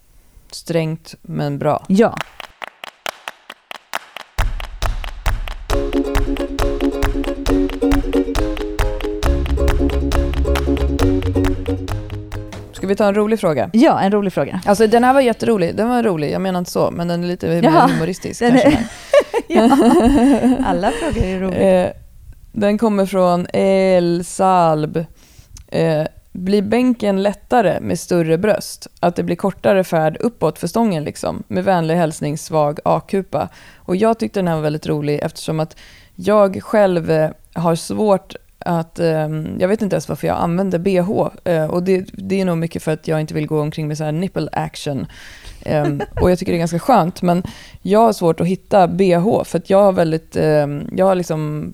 Strängt 0.51 1.15
men 1.21 1.59
bra. 1.59 1.85
Ja. 1.87 2.17
Ska 12.85 12.89
vi 12.89 12.95
ta 12.95 13.07
en 13.07 13.15
rolig 13.15 13.39
fråga? 13.39 13.69
Ja, 13.73 13.99
en 13.99 14.11
rolig 14.11 14.33
fråga. 14.33 14.61
Alltså 14.65 14.87
den 14.87 15.03
här 15.03 15.13
var 15.13 15.21
jätterolig. 15.21 15.75
Den 15.75 15.89
var 15.89 16.03
rolig, 16.03 16.31
jag 16.31 16.41
menar 16.41 16.59
inte 16.59 16.71
så, 16.71 16.91
men 16.91 17.07
den 17.07 17.23
är 17.23 17.27
lite 17.27 17.47
mer 17.47 17.87
humoristisk 17.87 18.39
kanske. 18.39 18.87
ja. 19.47 19.63
Alla 20.65 20.91
frågor 20.91 21.23
är 21.23 21.39
roliga. 21.39 21.85
Eh, 21.85 21.91
den 22.51 22.77
kommer 22.77 23.05
från 23.05 23.47
El 23.53 24.25
Salb. 24.25 25.05
Eh, 25.67 26.03
blir 26.31 26.61
bänken 26.61 27.23
lättare 27.23 27.79
med 27.81 27.99
större 27.99 28.37
bröst? 28.37 28.87
Att 28.99 29.15
det 29.15 29.23
blir 29.23 29.35
kortare 29.35 29.83
färd 29.83 30.17
uppåt 30.19 30.59
för 30.59 30.67
stången 30.67 31.03
liksom? 31.03 31.43
Med 31.47 31.63
vänlig 31.63 31.95
hälsning 31.95 32.37
svag 32.37 32.79
A-kupa. 32.85 33.49
Och 33.75 33.95
jag 33.95 34.19
tyckte 34.19 34.39
den 34.39 34.47
här 34.47 34.55
var 34.55 34.63
väldigt 34.63 34.87
rolig 34.87 35.19
eftersom 35.23 35.59
att 35.59 35.77
jag 36.15 36.63
själv 36.63 37.11
eh, 37.11 37.31
har 37.53 37.75
svårt 37.75 38.35
att 38.65 38.99
um, 38.99 39.59
jag 39.59 39.67
vet 39.67 39.81
inte 39.81 39.95
ens 39.95 40.09
varför 40.09 40.27
jag 40.27 40.37
använder 40.37 40.79
bh. 40.79 41.27
Eh, 41.43 41.65
och 41.65 41.83
det, 41.83 42.05
det, 42.13 42.41
är 42.41 42.45
nog 42.45 42.57
mycket 42.57 42.83
för 42.83 42.91
att 42.91 43.07
jag 43.07 43.21
inte 43.21 43.33
vill 43.33 43.47
gå 43.47 43.61
omkring 43.61 43.87
med 43.87 43.97
så 43.97 44.03
här 44.03 44.11
nipple 44.11 44.49
action. 44.51 45.05
Um, 45.65 46.01
och 46.21 46.31
jag 46.31 46.39
tycker 46.39 46.51
det 46.51 46.57
är 46.57 46.59
ganska 46.59 46.79
skönt. 46.79 47.21
Men 47.21 47.43
jag 47.81 47.99
har 47.99 48.13
svårt 48.13 48.39
att 48.39 48.47
hitta 48.47 48.87
bh 48.87 49.43
för 49.43 49.57
att 49.57 49.69
jag 49.69 49.83
har 49.83 49.91
väldigt, 49.91 50.35
um, 50.35 50.89
jag 50.95 51.05
har 51.05 51.15
liksom 51.15 51.73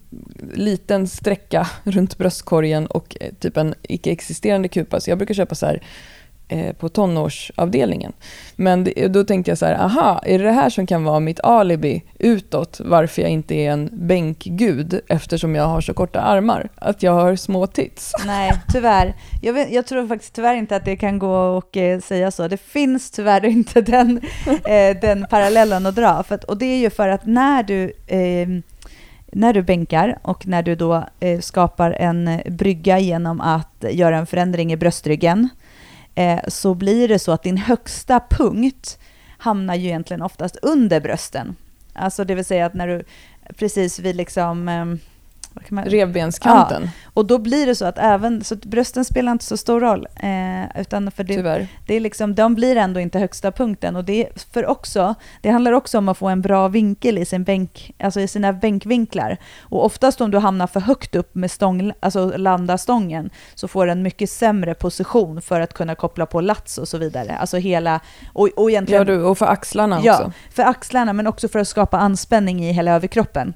liten 0.54 1.08
sträcka 1.08 1.68
runt 1.84 2.18
bröstkorgen 2.18 2.86
och 2.88 3.18
eh, 3.20 3.34
typ 3.40 3.58
en 3.58 3.76
icke-existerande 3.82 4.68
kupa. 4.68 5.00
Så 5.00 5.12
jag 5.12 5.18
brukar 5.18 5.34
köpa 5.34 5.56
så 5.56 5.66
här 5.66 5.82
Eh, 6.52 6.74
på 6.74 6.90
tonårsavdelningen. 6.90 8.14
Men 8.56 8.84
det, 8.84 9.08
då 9.08 9.24
tänkte 9.24 9.52
jag 9.52 9.58
så 9.58 9.66
här, 9.66 9.74
aha, 9.74 10.22
är 10.26 10.40
det 10.40 10.44
det 10.44 10.52
här 10.52 10.70
som 10.70 10.88
kan 10.88 11.04
vara 11.04 11.20
mitt 11.20 11.40
alibi 11.40 12.04
utåt 12.20 12.82
varför 12.86 13.22
jag 13.22 13.32
inte 13.32 13.56
är 13.56 13.72
en 13.72 13.90
bänkgud 13.92 15.02
eftersom 15.08 15.56
jag 15.56 15.64
har 15.64 15.82
så 15.82 15.94
korta 15.94 16.22
armar? 16.22 16.70
Att 16.76 17.04
jag 17.04 17.12
har 17.12 17.36
små 17.36 17.68
tits? 17.68 18.12
Nej, 18.26 18.54
tyvärr. 18.74 19.16
Jag, 19.42 19.54
vet, 19.54 19.72
jag 19.72 19.86
tror 19.86 20.08
faktiskt 20.08 20.34
tyvärr 20.34 20.56
inte 20.56 20.76
att 20.76 20.86
det 20.86 20.96
kan 20.96 21.20
gå 21.20 21.36
och 21.36 21.78
eh, 21.78 22.00
säga 22.00 22.32
så. 22.32 22.48
Det 22.48 22.58
finns 22.58 23.12
tyvärr 23.12 23.46
inte 23.46 23.82
den, 23.92 24.22
eh, 24.46 24.98
den 25.02 25.26
parallellen 25.30 25.86
att 25.86 25.96
dra. 25.96 26.24
För 26.24 26.36
att, 26.36 26.44
och 26.44 26.58
det 26.58 26.66
är 26.66 26.78
ju 26.78 26.90
för 26.90 27.10
att 27.10 27.26
när 27.26 27.64
du 27.64 27.94
eh, 28.08 28.48
när 29.34 29.54
du 29.54 29.62
bänkar 29.62 30.18
och 30.22 30.48
när 30.48 30.64
du 30.64 30.76
då 30.76 31.04
eh, 31.20 31.40
skapar 31.40 31.92
en 31.92 32.42
brygga 32.46 33.00
genom 33.00 33.42
att 33.42 33.86
göra 33.92 34.18
en 34.18 34.26
förändring 34.26 34.74
i 34.74 34.78
bröstryggen 34.78 35.50
eh, 36.16 36.40
så 36.48 36.74
blir 36.74 37.08
det 37.08 37.20
så 37.20 37.32
att 37.32 37.44
din 37.44 37.58
högsta 37.58 38.20
punkt 38.30 39.00
hamnar 39.38 39.76
ju 39.76 39.88
egentligen 39.88 40.22
oftast 40.22 40.58
under 40.62 41.00
brösten. 41.00 41.56
Alltså 41.94 42.24
det 42.24 42.36
vill 42.36 42.46
säga 42.46 42.66
att 42.66 42.74
när 42.74 42.88
du 42.88 43.04
precis 43.58 44.00
vid 44.00 44.16
liksom 44.16 44.68
eh, 44.68 44.86
man... 45.70 45.86
Revbenskanten. 45.86 46.84
Ja, 46.84 46.90
och 47.14 47.26
då 47.26 47.38
blir 47.38 47.66
det 47.66 47.76
så 47.76 47.86
att 47.86 47.98
även, 47.98 48.44
så 48.44 48.54
att 48.54 48.66
brösten 48.66 49.06
spelar 49.06 49.32
inte 49.32 49.46
så 49.46 49.58
stor 49.58 49.80
roll. 49.80 50.08
Eh, 50.16 50.82
utan 50.82 51.12
för 51.12 51.24
det, 51.24 51.36
Tyvärr. 51.36 51.68
Det 51.88 51.96
är 51.96 52.00
liksom, 52.00 52.36
de 52.36 52.56
blir 52.56 52.76
ändå 52.76 53.00
inte 53.00 53.20
högsta 53.20 53.52
punkten. 53.52 53.96
Och 53.96 54.04
det, 54.04 54.28
för 54.54 54.66
också, 54.66 55.16
det 55.42 55.50
handlar 55.50 55.72
också 55.72 55.98
om 55.98 56.10
att 56.10 56.18
få 56.18 56.28
en 56.28 56.42
bra 56.42 56.68
vinkel 56.68 57.18
i, 57.18 57.26
sin 57.26 57.44
bänk, 57.44 57.96
alltså 58.00 58.20
i 58.20 58.28
sina 58.28 58.54
bänkvinklar. 58.54 59.38
Och 59.60 59.86
oftast 59.86 60.22
om 60.22 60.32
du 60.32 60.38
hamnar 60.38 60.68
för 60.68 60.80
högt 60.80 61.16
upp 61.16 61.36
med 61.36 61.52
stång, 61.52 61.94
alltså 62.00 62.38
landa 62.38 62.78
stången, 62.78 63.30
så 63.56 63.68
får 63.68 63.86
du 63.86 63.92
en 63.92 64.04
mycket 64.04 64.30
sämre 64.30 64.74
position 64.74 65.42
för 65.42 65.60
att 65.60 65.74
kunna 65.74 65.96
koppla 65.96 66.26
på 66.26 66.42
lats 66.42 66.78
och 66.78 66.88
så 66.88 66.98
vidare. 66.98 67.38
Alltså 67.38 67.58
hela, 67.58 68.00
och, 68.34 68.50
och 68.56 68.70
egentligen... 68.70 69.08
Ja, 69.08 69.14
du, 69.14 69.24
och 69.24 69.38
för 69.38 69.46
axlarna 69.46 69.98
också. 69.98 70.08
Ja, 70.08 70.32
för 70.52 70.64
axlarna, 70.64 71.14
men 71.14 71.28
också 71.28 71.48
för 71.48 71.60
att 71.60 71.68
skapa 71.68 71.98
anspänning 71.98 72.66
i 72.66 72.72
hela 72.72 72.92
överkroppen. 72.92 73.54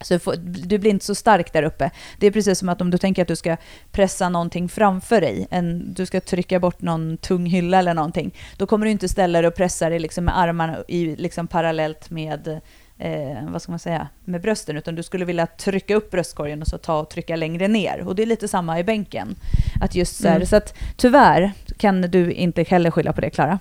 Så 0.00 0.34
du 0.36 0.78
blir 0.78 0.90
inte 0.90 1.04
så 1.04 1.14
stark 1.14 1.52
där 1.52 1.62
uppe. 1.62 1.90
Det 2.18 2.26
är 2.26 2.30
precis 2.30 2.58
som 2.58 2.68
att 2.68 2.80
om 2.80 2.90
du 2.90 2.98
tänker 2.98 3.22
att 3.22 3.28
du 3.28 3.36
ska 3.36 3.56
pressa 3.92 4.28
någonting 4.28 4.68
framför 4.68 5.20
dig, 5.20 5.46
en, 5.50 5.94
du 5.94 6.06
ska 6.06 6.20
trycka 6.20 6.60
bort 6.60 6.82
någon 6.82 7.16
tung 7.16 7.46
hylla 7.46 7.78
eller 7.78 7.94
någonting, 7.94 8.34
då 8.56 8.66
kommer 8.66 8.86
du 8.86 8.92
inte 8.92 9.08
ställa 9.08 9.40
dig 9.40 9.48
och 9.48 9.54
pressa 9.54 9.88
dig 9.88 9.98
liksom 9.98 10.24
med 10.24 10.38
armarna 10.38 10.76
i, 10.88 11.16
liksom 11.16 11.46
parallellt 11.46 12.10
med 12.10 12.60
eh, 12.98 13.48
vad 13.48 13.62
ska 13.62 13.72
man 13.72 13.78
säga, 13.78 14.08
med 14.24 14.40
brösten, 14.40 14.76
utan 14.76 14.94
du 14.94 15.02
skulle 15.02 15.24
vilja 15.24 15.46
trycka 15.46 15.96
upp 15.96 16.10
bröstkorgen 16.10 16.62
och 16.62 16.68
så 16.68 16.78
ta 16.78 17.00
och 17.00 17.10
trycka 17.10 17.36
längre 17.36 17.68
ner. 17.68 18.00
Och 18.08 18.14
det 18.14 18.22
är 18.22 18.26
lite 18.26 18.48
samma 18.48 18.78
i 18.78 18.84
bänken. 18.84 19.36
Att 19.80 19.94
just 19.94 20.16
så, 20.16 20.28
här, 20.28 20.36
mm. 20.36 20.46
så 20.46 20.56
att 20.56 20.74
tyvärr 20.96 21.52
kan 21.76 22.00
du 22.00 22.32
inte 22.32 22.62
heller 22.62 22.90
skylla 22.90 23.12
på 23.12 23.20
det, 23.20 23.30
Klara. 23.30 23.58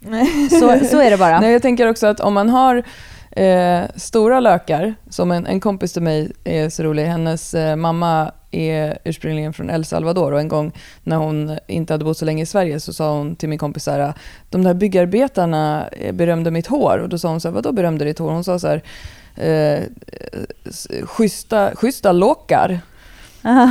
så, 0.50 0.86
så 0.86 1.00
är 1.00 1.10
det 1.10 1.16
bara. 1.16 1.40
Nej, 1.40 1.52
jag 1.52 1.62
tänker 1.62 1.86
också 1.86 2.06
att 2.06 2.20
om 2.20 2.34
man 2.34 2.48
har 2.48 2.82
Eh, 3.30 3.82
stora 3.96 4.40
lökar, 4.40 4.94
som 5.08 5.30
en, 5.30 5.46
en 5.46 5.60
kompis 5.60 5.92
till 5.92 6.02
mig 6.02 6.32
är 6.44 6.68
så 6.68 6.82
rolig, 6.82 7.04
hennes 7.04 7.54
eh, 7.54 7.76
mamma 7.76 8.32
är 8.50 8.98
ursprungligen 9.04 9.52
från 9.52 9.70
El 9.70 9.84
Salvador 9.84 10.32
och 10.32 10.40
en 10.40 10.48
gång 10.48 10.72
när 11.02 11.16
hon 11.16 11.58
inte 11.66 11.94
hade 11.94 12.04
bott 12.04 12.18
så 12.18 12.24
länge 12.24 12.42
i 12.42 12.46
Sverige 12.46 12.80
så 12.80 12.92
sa 12.92 13.12
hon 13.12 13.36
till 13.36 13.48
min 13.48 13.58
kompis 13.58 13.84
så 13.84 13.90
här, 13.90 14.14
de 14.50 14.64
där 14.64 14.74
byggarbetarna 14.74 15.88
eh, 15.88 16.12
berömde 16.12 16.50
mitt 16.50 16.66
hår 16.66 16.98
och 16.98 17.08
då 17.08 17.18
sa 17.18 17.28
hon 17.28 17.40
så 17.40 17.48
här, 17.48 17.54
vadå 17.54 17.72
berömde 17.72 18.04
ditt 18.04 18.18
hår? 18.18 18.30
Hon 18.30 18.44
sa 18.44 18.58
så 18.58 18.68
här, 18.68 18.82
eh, 19.36 19.84
schyssta, 21.04 21.70
schyssta 21.76 22.12
lockar. 22.12 22.80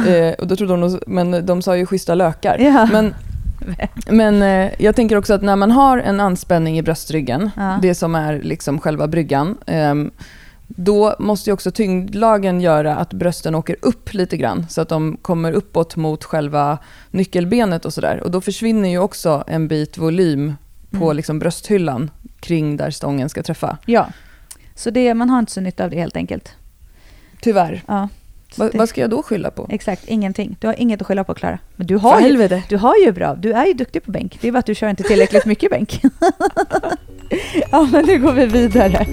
Eh, 0.07 0.34
och 0.34 0.47
då 0.47 0.55
trodde 0.55 0.74
hon, 0.74 0.99
men 1.07 1.45
de 1.45 1.62
sa 1.62 1.78
ju 1.78 1.86
schyssta 1.86 2.16
lökar. 2.16 2.57
Ja. 2.60 2.88
Men, 2.91 3.16
men 4.07 4.41
eh, 4.41 4.72
jag 4.80 4.95
tänker 4.95 5.16
också 5.18 5.34
att 5.34 5.41
när 5.41 5.55
man 5.55 5.72
har 5.72 5.97
en 5.97 6.20
anspänning 6.20 6.78
i 6.78 6.82
bröstryggen, 6.82 7.49
Ja. 7.55 7.80
det 7.82 7.95
som 7.95 8.16
är 8.16 8.41
liksom 8.41 8.80
själva 8.80 9.07
bryggan, 9.07 9.57
ehm, 9.66 10.12
då 10.68 11.16
måste 11.20 11.49
ju 11.49 11.53
också 11.53 11.72
tyngdlagen 11.72 12.62
göra 12.62 12.95
att 12.95 13.14
brösten 13.14 13.55
åker 13.55 13.76
upp 13.82 14.14
lite 14.14 14.38
grann 14.38 14.66
så 14.70 14.82
att 14.82 14.89
de 14.89 15.18
kommer 15.22 15.51
uppåt 15.51 15.95
mot 15.95 16.24
själva 16.24 16.78
nyckelbenet 17.12 17.86
och 17.86 17.93
sådär. 17.93 18.22
Och 18.24 18.32
då 18.32 18.41
försvinner 18.41 18.89
ju 18.89 18.99
också 18.99 19.43
en 19.47 19.68
bit 19.68 19.97
volym 19.97 20.53
på 20.91 21.03
Mm. 21.05 21.18
liksom 21.18 21.39
brösthyllan 21.39 22.12
kring 22.39 22.78
där 22.78 22.91
stången 22.91 23.30
ska 23.30 23.43
träffa. 23.43 23.78
Ja. 23.86 24.07
Så 24.76 24.89
det, 24.89 25.14
man 25.14 25.30
har 25.30 25.39
inte 25.39 25.51
så 25.51 25.62
nytta 25.62 25.84
av 25.84 25.89
det 25.89 25.99
helt 25.99 26.16
enkelt. 26.16 26.51
Tyvärr. 27.41 27.84
Ja. 27.88 28.10
Va, 28.56 28.70
vad 28.74 28.89
ska 28.89 29.02
jag 29.02 29.10
då 29.10 29.24
skylla 29.24 29.52
på? 29.52 29.68
Exakt, 29.70 30.08
ingenting. 30.08 30.58
Du 30.60 30.68
har 30.68 30.80
inget 30.80 31.02
att 31.02 31.08
skylla 31.08 31.24
på 31.24 31.34
Klara. 31.34 31.60
Men 31.76 31.88
du 31.88 31.95
har, 31.95 32.22
ju, 32.22 32.62
du 32.70 32.78
har 32.78 32.95
ju 33.06 33.12
bra, 33.12 33.36
du 33.36 33.52
är 33.54 33.66
ju 33.66 33.74
duktig 33.74 34.04
på 34.04 34.12
bänk. 34.12 34.38
Det 34.41 34.47
är 34.47 34.52
bara 34.52 34.60
att 34.60 34.66
du 34.66 34.76
kör 34.76 34.89
inte 34.89 35.04
tillräckligt 35.04 35.45
mycket 35.45 35.72
bänk. 35.72 36.02
ja, 37.72 37.88
men 37.91 38.06
nu 38.06 38.20
går 38.20 38.34
vi 38.34 38.45
vidare. 38.45 39.06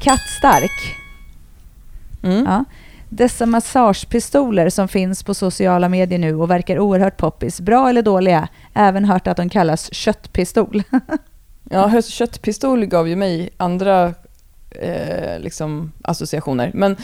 Kattstark. 0.00 0.96
Mm. 2.22 2.44
Ja. 2.44 2.64
Dessa 3.16 3.46
massagepistoler 3.46 4.70
som 4.70 4.88
finns 4.88 5.22
på 5.22 5.34
sociala 5.34 5.88
medier 5.88 6.18
nu 6.18 6.34
och 6.34 6.50
verkar 6.50 6.78
oerhört 6.78 7.16
poppis. 7.16 7.60
Bra 7.60 7.88
eller 7.88 8.02
dåliga? 8.02 8.48
Även 8.74 9.04
hört 9.04 9.26
att 9.26 9.36
de 9.36 9.48
kallas 9.48 9.94
köttpistol. 9.94 10.82
Ja, 11.70 12.02
köttpistol 12.02 12.86
gav 12.86 13.08
ju 13.08 13.16
mig 13.16 13.50
andra 13.56 14.14
eh, 14.70 15.38
liksom, 15.38 15.92
associationer. 16.02 16.70
Men 16.74 16.96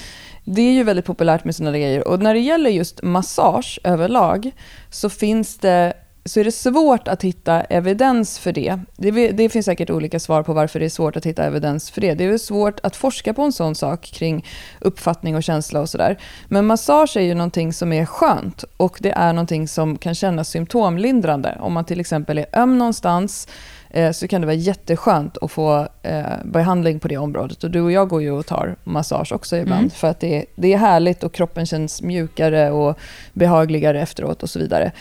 det 0.44 0.62
är 0.62 0.72
ju 0.72 0.84
väldigt 0.84 1.04
populärt 1.04 1.44
med 1.44 1.56
sådana 1.56 1.78
grejer. 1.78 2.08
Och 2.08 2.20
när 2.20 2.34
det 2.34 2.40
gäller 2.40 2.70
just 2.70 3.02
massage 3.02 3.80
överlag 3.84 4.50
så 4.90 5.10
finns 5.10 5.58
det 5.58 5.92
så 6.24 6.40
är 6.40 6.44
det 6.44 6.52
svårt 6.52 7.08
att 7.08 7.22
hitta 7.24 7.60
evidens 7.60 8.38
för 8.38 8.52
det. 8.52 8.78
det. 8.96 9.30
Det 9.30 9.48
finns 9.48 9.66
säkert 9.66 9.90
olika 9.90 10.20
svar 10.20 10.42
på 10.42 10.52
varför 10.52 10.80
det 10.80 10.84
är 10.84 10.90
svårt 10.90 11.16
att 11.16 11.26
hitta 11.26 11.44
evidens 11.44 11.90
för 11.90 12.00
det. 12.00 12.14
Det 12.14 12.24
är 12.24 12.32
ju 12.32 12.38
svårt 12.38 12.80
att 12.82 12.96
forska 12.96 13.34
på 13.34 13.42
en 13.42 13.52
sån 13.52 13.74
sak 13.74 14.00
kring 14.00 14.44
uppfattning 14.80 15.36
och 15.36 15.42
känsla 15.42 15.80
och 15.80 15.88
sådär. 15.88 16.18
Men 16.48 16.66
massage 16.66 17.16
är 17.16 17.20
ju 17.20 17.34
någonting 17.34 17.72
som 17.72 17.92
är 17.92 18.04
skönt 18.04 18.64
och 18.76 18.98
det 19.00 19.10
är 19.10 19.32
någonting 19.32 19.68
som 19.68 19.98
kan 19.98 20.14
kännas 20.14 20.48
symptomlindrande. 20.48 21.58
Om 21.60 21.72
man 21.72 21.84
till 21.84 22.00
exempel 22.00 22.38
är 22.38 22.46
öm 22.52 22.78
någonstans 22.78 23.48
eh, 23.90 24.12
så 24.12 24.28
kan 24.28 24.40
det 24.40 24.46
vara 24.46 24.54
jätteskönt 24.54 25.38
att 25.42 25.50
få 25.50 25.88
eh, 26.02 26.24
behandling 26.44 27.00
på 27.00 27.08
det 27.08 27.16
området. 27.16 27.64
Och 27.64 27.70
du 27.70 27.80
och 27.80 27.92
jag 27.92 28.08
går 28.08 28.22
ju 28.22 28.30
och 28.30 28.46
tar 28.46 28.76
massage 28.84 29.32
också 29.32 29.56
ibland 29.56 29.80
Mm. 29.80 29.90
för 29.90 30.08
att 30.08 30.20
det, 30.20 30.44
det 30.54 30.72
är 30.72 30.78
härligt 30.78 31.24
och 31.24 31.32
kroppen 31.32 31.66
känns 31.66 32.02
mjukare 32.02 32.70
och 32.70 32.98
behagligare 33.32 34.00
efteråt 34.00 34.42
och 34.42 34.50
så 34.50 34.58
vidare. 34.58 34.92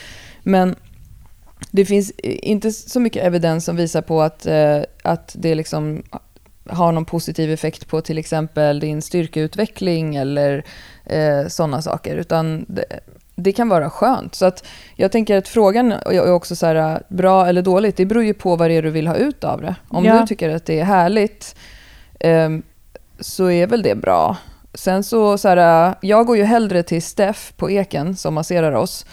Men 0.42 0.74
det 1.70 1.84
finns 1.84 2.10
inte 2.22 2.72
så 2.72 3.00
mycket 3.00 3.24
evidens 3.24 3.64
som 3.64 3.76
visar 3.76 4.02
på 4.02 4.22
att, 4.22 4.46
eh, 4.46 4.80
att 5.02 5.36
det 5.38 5.54
liksom 5.54 6.02
har 6.68 6.92
någon 6.92 7.04
positiv 7.04 7.52
effekt 7.52 7.88
på 7.88 8.00
till 8.00 8.18
exempel 8.18 8.80
din 8.80 9.02
styrkeutveckling 9.02 10.16
eller 10.16 10.64
eh, 11.06 11.46
sådana 11.48 11.82
saker. 11.82 12.16
Utan 12.16 12.64
det, 12.68 12.84
det 13.34 13.52
kan 13.52 13.68
vara 13.68 13.90
skönt. 13.90 14.34
Så 14.34 14.46
att 14.46 14.64
jag 14.96 15.12
tänker 15.12 15.36
att 15.38 15.48
frågan 15.48 15.92
är 15.92 16.32
också 16.32 16.56
så 16.56 16.66
här, 16.66 17.02
bra 17.08 17.46
eller 17.46 17.62
dåligt, 17.62 17.96
det 17.96 18.06
beror 18.06 18.24
ju 18.24 18.34
på 18.34 18.56
vad 18.56 18.70
det 18.70 18.74
är 18.74 18.82
du 18.82 18.90
vill 18.90 19.06
ha 19.06 19.14
ut 19.14 19.44
av 19.44 19.60
det. 19.62 19.74
Om 19.88 20.04
Ja. 20.04 20.20
du 20.20 20.26
tycker 20.26 20.48
att 20.50 20.66
det 20.66 20.80
är 20.80 20.84
härligt 20.84 21.56
ehm, 22.20 22.62
så 23.20 23.50
är 23.50 23.66
väl 23.66 23.82
det 23.82 23.94
bra. 23.94 24.36
Sen 24.74 25.04
så, 25.04 25.38
så 25.38 25.48
här, 25.48 25.94
jag 26.00 26.26
går 26.26 26.36
ju 26.36 26.44
hellre 26.44 26.82
till 26.82 27.02
Steff 27.02 27.52
på 27.56 27.70
Eken 27.70 28.16
som 28.16 28.34
masserar 28.34 28.72
oss 28.72 29.06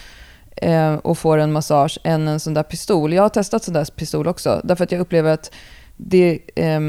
eh, 0.62 0.94
och 0.94 1.18
får 1.18 1.38
en 1.38 1.52
massage 1.52 2.00
än 2.04 2.28
en 2.28 2.40
sån 2.40 2.54
där 2.54 2.64
pistol. 2.64 3.14
Jag 3.14 3.24
har 3.24 3.30
testat 3.30 3.64
sån 3.64 3.74
där 3.74 3.86
pistol 3.86 4.28
också, 4.28 4.62
därför 4.64 4.84
att 4.84 4.92
jag 4.92 5.02
upplever 5.02 5.34
att 5.34 5.52
det, 5.98 6.40
eh, 6.56 6.80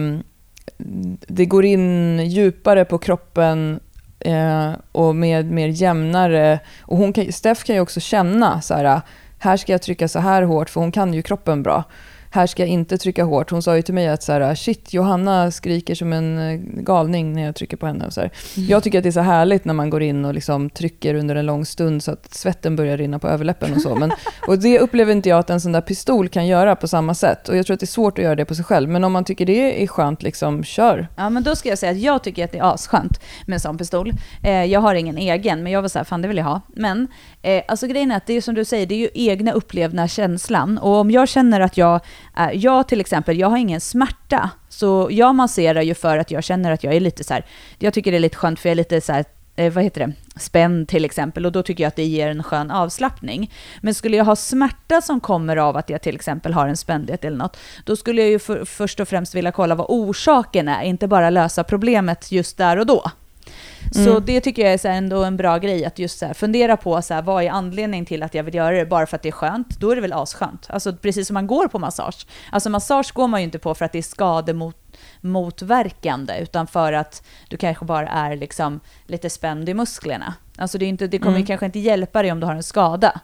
det 1.27 1.47
går 1.47 1.65
in 1.65 2.19
djupare 2.27 2.85
på 2.85 2.99
kroppen 2.99 3.81
eh, 4.21 4.73
och 4.93 5.17
med 5.17 5.51
mer 5.51 5.69
jämnare. 5.69 6.61
Och 6.81 6.97
hon 6.97 7.13
kan, 7.13 7.33
Steff 7.33 7.65
kan 7.65 7.75
ju 7.75 7.81
också 7.81 8.01
känna 8.01 8.61
så 8.61 8.75
här, 8.75 9.01
här 9.39 9.57
ska 9.57 9.73
jag 9.73 9.83
trycka 9.83 10.09
så 10.09 10.19
här 10.19 10.43
hårt, 10.43 10.71
för 10.71 10.81
hon 10.81 10.93
kan 10.93 11.15
ju 11.15 11.23
kroppen 11.23 11.63
bra. 11.63 11.85
Här 12.31 12.47
ska 12.47 12.63
jag 12.63 12.71
inte 12.71 12.99
trycka 12.99 13.25
hårt. 13.25 13.51
Hon 13.51 13.63
sa 13.63 13.77
ju 13.77 13.83
till 13.83 13.95
mig 13.95 14.09
att 14.09 14.23
så 14.23 14.33
här, 14.33 14.55
shit, 14.55 14.95
Johanna 14.95 15.51
skriker 15.51 15.95
som 15.95 16.13
en 16.13 16.39
eh, 16.39 16.61
galning 16.83 17.33
när 17.33 17.43
jag 17.43 17.55
trycker 17.55 17.77
på 17.77 17.87
henne. 17.87 18.07
Och 18.07 18.13
så 18.13 18.21
här. 18.21 18.31
Jag 18.55 18.83
tycker 18.83 18.99
att 18.99 19.03
det 19.03 19.09
är 19.09 19.13
så 19.13 19.21
härligt 19.21 19.65
när 19.65 19.75
man 19.75 19.91
går 19.91 20.03
in 20.03 20.25
och 20.25 20.35
liksom 20.35 20.71
trycker 20.71 21.15
under 21.15 21.37
en 21.37 21.47
lång 21.47 21.65
stund 21.65 22.03
så 22.03 22.13
att 22.13 22.35
svetten 22.35 22.77
börjar 22.77 22.97
rinna 22.97 23.19
på 23.19 23.29
överläppen 23.29 23.75
och 23.75 23.81
så. 23.81 23.95
Men, 23.95 24.13
och 24.47 24.59
det 24.59 24.79
upplever 24.79 25.13
inte 25.13 25.29
jag 25.29 25.39
att 25.39 25.51
en 25.51 25.61
sån 25.61 25.73
där 25.73 25.81
pistol 25.81 26.29
kan 26.29 26.47
göra 26.47 26.77
på 26.77 26.89
samma 26.89 27.15
sätt. 27.15 27.49
Och 27.49 27.57
jag 27.57 27.67
tror 27.67 27.75
att 27.75 27.81
det 27.81 27.85
är 27.85 27.87
svårt 27.87 28.19
att 28.19 28.25
göra 28.25 28.35
det 28.35 28.45
på 28.45 28.55
sig 28.55 28.65
själv. 28.65 28.89
Men 28.89 29.05
om 29.05 29.13
man 29.13 29.25
tycker 29.25 29.47
det 29.47 29.83
är 29.83 29.87
skönt, 29.87 30.23
liksom 30.23 30.65
kör. 30.65 31.09
Ja, 31.17 31.31
men 31.31 31.43
då 31.43 31.57
ska 31.57 31.69
jag 31.69 31.79
säga 31.79 31.93
att 31.93 31.99
jag 31.99 32.25
tycker 32.25 32.45
att 32.45 32.53
det 32.53 32.59
är 32.59 32.75
asskönt 32.75 33.21
med 33.47 33.55
en 33.55 33.61
sån 33.61 33.79
pistol. 33.79 34.13
Eh, 34.43 34.65
jag 34.65 34.81
har 34.81 34.95
ingen 34.95 35.19
egen, 35.19 35.63
men 35.63 35.73
jag 35.73 35.83
var 35.83 35.89
så 35.89 35.99
här, 35.99 36.05
fan 36.05 36.23
det 36.23 36.29
vill 36.29 36.37
jag 36.37 36.45
ha. 36.45 36.61
Men 36.69 37.09
eh, 37.49 37.63
alltså 37.69 37.87
grejen 37.87 38.11
är 38.11 38.17
att 38.17 38.27
det 38.27 38.33
är 38.33 38.41
som 38.41 38.55
du 38.55 38.65
säger, 38.65 38.87
det 38.87 38.95
är 38.95 38.99
ju 38.99 39.11
egna 39.15 39.53
upplevda 39.53 40.09
känslan. 40.09 40.79
Och 40.79 40.95
om 40.95 41.11
jag 41.11 41.29
känner 41.29 41.61
att 41.61 41.77
jag, 41.77 42.01
eh, 42.37 42.51
jag 42.53 42.89
till 42.89 43.01
exempel, 43.01 43.39
jag 43.39 43.49
har 43.49 43.57
ingen 43.57 43.81
smärta. 43.81 44.51
Så 44.69 45.09
jag 45.11 45.35
masserar 45.35 45.83
ju 45.83 45.95
för 45.95 46.19
att 46.19 46.31
jag 46.31 46.45
känner 46.45 46.73
att 46.73 46.85
jag 46.85 46.95
är 46.95 47.01
lite 47.01 47.25
så 47.25 47.35
här, 47.35 47.47
jag 47.79 47.95
tycker 47.95 48.11
det 48.11 48.19
är 48.19 48.21
lite 48.21 48.37
skönt 48.37 48.61
för 48.61 48.69
jag 48.69 48.73
är 48.73 48.77
lite 48.77 49.01
så 49.01 49.13
här, 49.13 49.25
eh, 49.57 49.73
vad 49.73 49.85
heter 49.85 50.07
det, 50.07 50.13
spänd 50.41 50.89
till 50.89 51.05
exempel. 51.05 51.47
Och 51.47 51.53
då 51.53 51.63
tycker 51.63 51.85
jag 51.85 51.89
att 51.89 51.97
det 51.97 52.05
ger 52.05 52.29
en 52.29 52.43
skön 52.43 52.71
avslappning. 52.71 53.53
Men 53.81 53.95
skulle 53.95 54.17
jag 54.17 54.25
ha 54.25 54.37
smärta 54.37 55.01
som 55.01 55.21
kommer 55.21 55.57
av 55.57 55.77
att 55.77 55.91
jag 55.91 56.03
till 56.03 56.15
exempel 56.15 56.53
har 56.53 56.69
en 56.69 56.77
spändhet 56.77 57.25
eller 57.25 57.37
något, 57.37 57.57
då 57.85 57.97
skulle 57.97 58.23
jag 58.23 58.31
ju 58.31 58.39
för, 58.39 58.65
först 58.65 59.01
och 59.01 59.09
främst 59.09 59.35
vilja 59.35 59.53
kolla 59.53 59.75
vad 59.75 59.87
orsaken 59.89 60.69
är, 60.69 60.83
inte 60.83 61.09
bara 61.09 61.31
lösa 61.31 61.65
problemet 61.65 62.33
just 62.33 62.57
där 62.57 62.77
och 62.77 62.87
då. 62.87 63.11
Så 63.93 64.11
Mm. 64.11 64.25
det 64.27 64.41
tycker 64.41 64.63
jag 64.63 64.73
är 64.73 64.79
så 64.79 64.89
ändå 64.89 65.25
en 65.25 65.37
bra 65.37 65.59
grej, 65.59 65.85
att 65.85 65.99
just 65.99 66.19
så 66.19 66.35
fundera 66.35 66.77
på 66.77 67.03
så 67.03 67.23
vad 67.23 67.45
är 67.45 67.51
anledningen 67.51 68.07
till 68.07 68.23
att 68.23 68.35
jag 68.35 68.45
vill 68.45 68.55
göra 68.55 68.77
det, 68.77 68.87
bara 68.87 69.07
för 69.07 69.17
att 69.17 69.23
det 69.23 69.29
är 69.29 69.33
skönt? 69.33 69.69
Då 69.81 69.91
är 69.91 69.95
det 69.97 70.03
väl 70.03 70.13
asskönt. 70.13 70.67
Alltså 70.71 70.97
precis 70.97 71.27
som 71.27 71.35
man 71.35 71.47
går 71.47 71.69
på 71.69 71.79
massage. 71.79 72.27
Alltså 72.53 72.71
massage 72.71 73.13
går 73.15 73.29
man 73.29 73.41
ju 73.41 73.45
inte 73.45 73.59
på 73.59 73.75
för 73.75 73.85
att 73.85 73.93
det 73.93 73.99
är 73.99 74.03
skademotverkande, 75.23 76.39
utan 76.41 76.67
för 76.67 76.93
att 76.93 77.23
du 77.49 77.57
kanske 77.57 77.85
bara 77.85 78.09
är 78.09 78.37
liksom 78.37 78.81
lite 79.07 79.31
spänd 79.31 79.69
i 79.69 79.75
musklerna. 79.75 80.35
Alltså 80.59 80.79
det, 80.79 80.85
är 80.85 80.89
inte, 80.89 81.07
det 81.07 81.19
kommer 81.19 81.37
Mm. 81.37 81.47
kanske 81.47 81.67
inte 81.67 81.79
hjälpa 81.79 82.23
dig 82.23 82.33
om 82.33 82.41
du 82.41 82.47
har 82.47 82.55
en 82.55 82.63
skada. 82.63 83.21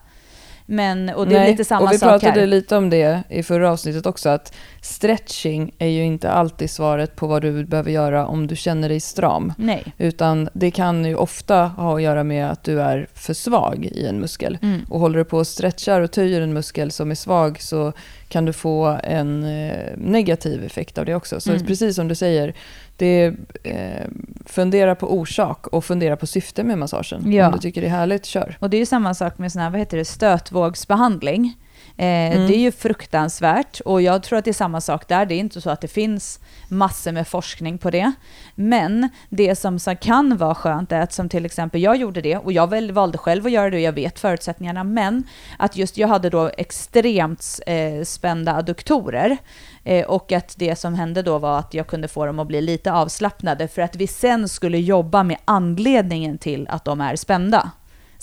Men, 0.65 1.09
och 1.09 1.27
det 1.27 1.35
är 1.35 1.39
Nej, 1.39 1.51
lite 1.51 1.65
samma 1.65 1.85
och 1.85 1.93
vi 1.93 1.99
pratade 1.99 2.39
här. 2.39 2.47
lite 2.47 2.75
om 2.77 2.89
det 2.89 3.23
i 3.29 3.43
förra 3.43 3.71
avsnittet 3.71 4.05
också, 4.05 4.29
att 4.29 4.53
stretching 4.81 5.71
är 5.79 5.87
ju 5.87 6.03
inte 6.03 6.31
alltid 6.31 6.69
svaret 6.69 7.15
på 7.15 7.27
vad 7.27 7.41
du 7.41 7.65
behöver 7.65 7.91
göra 7.91 8.25
om 8.27 8.47
du 8.47 8.55
känner 8.55 8.89
dig 8.89 8.99
stram. 8.99 9.53
Nej. 9.57 9.83
Utan 9.97 10.49
det 10.53 10.71
kan 10.71 11.05
ju 11.05 11.15
ofta 11.15 11.55
ha 11.65 11.95
att 11.95 12.01
göra 12.01 12.23
med 12.23 12.51
att 12.51 12.63
du 12.63 12.81
är 12.81 13.07
för 13.13 13.33
svag 13.33 13.85
i 13.91 14.05
en 14.07 14.19
muskel. 14.19 14.57
Mm. 14.61 14.81
Och 14.89 14.99
håller 14.99 15.17
du 15.19 15.25
på 15.25 15.37
och 15.37 15.47
stretchar 15.47 16.01
och 16.01 16.11
töjer 16.11 16.41
en 16.41 16.53
muskel 16.53 16.91
som 16.91 17.11
är 17.11 17.15
svag 17.15 17.61
så 17.61 17.93
kan 18.29 18.45
du 18.45 18.53
få 18.53 18.97
en 19.03 19.43
eh, 19.43 19.77
negativ 19.97 20.63
effekt 20.63 20.97
av 20.97 21.05
det 21.05 21.15
också. 21.15 21.39
Så 21.39 21.51
Mm. 21.51 21.65
precis 21.65 21.95
som 21.95 22.07
du 22.07 22.15
säger, 22.15 22.53
det 22.97 23.05
är, 23.05 23.35
eh, 23.63 24.07
fundera 24.45 24.95
på 24.95 25.13
orsak 25.13 25.67
och 25.67 25.85
fundera 25.85 26.17
på 26.17 26.27
syfte 26.27 26.63
med 26.63 26.77
massagen. 26.77 27.31
Ja. 27.31 27.47
Om 27.47 27.53
du 27.53 27.59
tycker 27.59 27.81
det 27.81 27.87
är 27.87 27.91
härligt, 27.91 28.25
kör. 28.25 28.57
Och 28.59 28.69
det 28.69 28.77
är 28.77 28.79
ju 28.79 28.85
samma 28.85 29.13
sak 29.13 29.37
med 29.37 29.51
sån 29.51 29.61
här, 29.61 29.69
vad 29.69 29.79
heter 29.79 29.97
det, 29.97 30.05
stötvågsbehandling. 30.05 31.57
Eh, 31.97 32.25
Mm. 32.25 32.47
Det 32.47 32.55
är 32.55 32.59
ju 32.59 32.71
fruktansvärt 32.71 33.79
och 33.79 34.01
jag 34.01 34.23
tror 34.23 34.39
att 34.39 34.45
det 34.45 34.51
är 34.51 34.53
samma 34.53 34.81
sak 34.81 35.07
där. 35.07 35.25
Det 35.25 35.35
är 35.35 35.39
inte 35.39 35.61
så 35.61 35.69
att 35.69 35.81
det 35.81 35.87
finns 35.87 36.39
massor 36.69 37.11
med 37.11 37.27
forskning 37.27 37.77
på 37.77 37.91
det. 37.91 38.11
Men 38.55 39.09
det 39.29 39.55
som 39.55 39.79
så 39.79 39.95
kan 39.95 40.37
vara 40.37 40.55
skönt 40.55 40.91
är 40.91 41.01
att 41.01 41.13
som 41.13 41.29
till 41.29 41.45
exempel 41.45 41.81
jag 41.81 41.95
gjorde 41.95 42.21
det 42.21 42.37
och 42.37 42.51
jag 42.51 42.91
valde 42.93 43.17
själv 43.17 43.45
att 43.45 43.51
göra 43.51 43.69
det 43.69 43.77
och 43.77 43.81
jag 43.81 43.93
vet 43.93 44.19
förutsättningarna. 44.19 44.83
Men 44.83 45.23
att 45.59 45.77
just 45.77 45.97
jag 45.97 46.07
hade 46.07 46.29
då 46.29 46.51
extremt 46.57 47.59
eh, 47.67 48.03
spända 48.03 48.55
adduktorer. 48.55 49.37
Eh, 49.83 50.05
och 50.05 50.31
att 50.31 50.55
det 50.57 50.75
som 50.75 50.95
hände 50.95 51.21
då 51.21 51.37
var 51.37 51.59
att 51.59 51.73
jag 51.73 51.87
kunde 51.87 52.07
få 52.07 52.25
dem 52.25 52.39
att 52.39 52.47
bli 52.47 52.61
lite 52.61 52.91
avslappnade 52.93 53.67
för 53.67 53.81
att 53.81 53.95
vi 53.95 54.07
sen 54.07 54.49
skulle 54.49 54.77
jobba 54.77 55.23
med 55.23 55.37
anledningen 55.45 56.37
till 56.37 56.67
att 56.69 56.85
de 56.85 57.01
är 57.01 57.15
spända. 57.15 57.71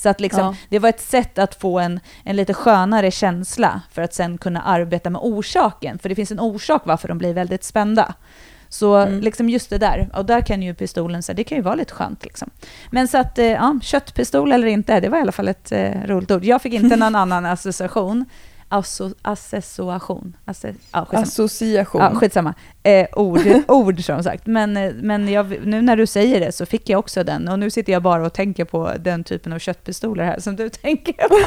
Så 0.03 0.09
att 0.09 0.21
liksom, 0.21 0.41
Ja. 0.45 0.55
det 0.69 0.79
var 0.79 0.89
ett 0.89 1.01
sätt 1.01 1.39
att 1.39 1.55
få 1.55 1.79
en, 1.79 2.01
en 2.25 2.37
lite 2.37 2.55
skönare 2.55 3.11
känsla 3.11 3.81
för 3.93 4.03
att 4.03 4.15
sen 4.15 4.39
kunna 4.39 4.63
arbeta 4.63 5.11
med 5.11 5.21
orsaken. 5.25 5.99
För 5.99 6.09
det 6.09 6.15
finns 6.15 6.31
en 6.31 6.41
orsak 6.41 6.83
varför 6.85 7.09
de 7.09 7.19
blir 7.19 7.35
väldigt 7.35 7.65
spända. 7.65 8.15
Så 8.69 8.95
Mm. 8.97 9.21
liksom 9.21 9.49
just 9.49 9.71
det 9.71 9.79
där, 9.79 10.09
och 10.15 10.25
där 10.25 10.41
kan 10.41 10.63
ju 10.63 10.75
pistolen, 10.75 11.23
så 11.23 11.33
det 11.33 11.45
kan 11.45 11.57
ju 11.59 11.63
vara 11.63 11.75
lite 11.75 11.93
skönt. 11.95 12.25
Liksom. 12.25 12.51
Men 12.91 13.09
så 13.09 13.19
att, 13.19 13.39
eh, 13.39 13.47
ja, 13.47 13.79
köttpistol 13.83 14.53
eller 14.53 14.67
inte, 14.67 15.01
det 15.01 15.09
var 15.09 15.19
i 15.19 15.21
alla 15.21 15.33
fall 15.33 15.49
ett 15.49 15.73
eh, 15.73 15.91
roligt 16.07 16.31
ord. 16.31 16.45
Jag 16.45 16.63
fick 16.63 16.73
inte 16.73 16.97
någon 16.97 17.15
annan 17.25 17.47
association. 17.47 18.25
Asso, 18.73 19.11
accessoation. 19.23 20.37
Asse, 20.45 20.75
ja, 20.93 21.05
skitsamma. 21.05 21.23
Association. 21.23 22.03
Ja, 22.03 22.15
skitsamma. 22.15 22.55
Eh, 22.83 23.07
ord, 23.13 23.41
ord 23.69 24.05
som 24.05 24.23
sagt. 24.23 24.47
Men, 24.47 24.77
eh, 24.77 24.93
men 24.95 25.29
jag, 25.29 25.67
nu 25.67 25.83
när 25.83 25.97
du 25.97 26.07
säger 26.07 26.41
det 26.41 26.53
så 26.53 26.67
fick 26.67 26.89
jag 26.89 26.99
också 26.99 27.25
den. 27.25 27.49
Och 27.49 27.59
nu 27.59 27.71
sitter 27.71 27.93
jag 27.93 28.03
bara 28.03 28.27
och 28.27 28.33
tänker 28.33 28.65
på 28.65 28.93
den 29.01 29.25
typen 29.25 29.53
av 29.53 29.59
köttpistoler 29.59 30.25
här 30.25 30.41
som 30.41 30.57
du 30.57 30.69
tänker 30.83 31.29
på. 31.29 31.39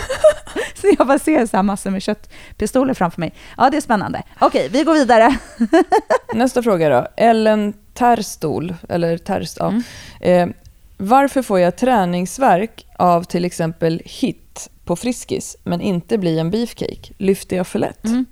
så 0.75 0.87
jag 0.97 1.07
bara 1.07 1.19
ser 1.19 1.45
så 1.45 1.57
här 1.57 1.63
massor 1.63 1.89
med 1.89 2.01
köttpistoler 2.01 2.93
framför 2.93 3.19
mig. 3.19 3.33
Ja, 3.57 3.69
det 3.69 3.77
är 3.77 3.81
spännande. 3.81 4.23
Okej, 4.39 4.69
vi 4.71 4.83
går 4.83 4.93
vidare. 4.93 5.37
Nästa 6.33 6.63
fråga 6.63 6.89
då. 6.89 7.07
Ellen 7.17 7.73
Terstol, 7.93 8.75
eller 8.89 9.17
Terst, 9.17 9.57
ja. 9.59 9.67
Mm. 9.67 10.49
Eh, 10.49 10.55
varför 10.97 11.41
får 11.41 11.59
jag 11.59 11.77
träningsverk 11.77 12.85
av 12.97 13.23
till 13.23 13.45
exempel 13.45 14.01
HIT 14.05 14.44
på 14.85 14.95
Friskis, 14.95 15.57
men 15.63 15.81
inte 15.81 16.17
bli 16.17 16.39
en 16.39 16.51
beefcake? 16.51 17.13
Lyfter 17.17 17.55
jag 17.55 17.67
för 17.67 17.79
lätt? 17.79 18.05
Mm. 18.05 18.25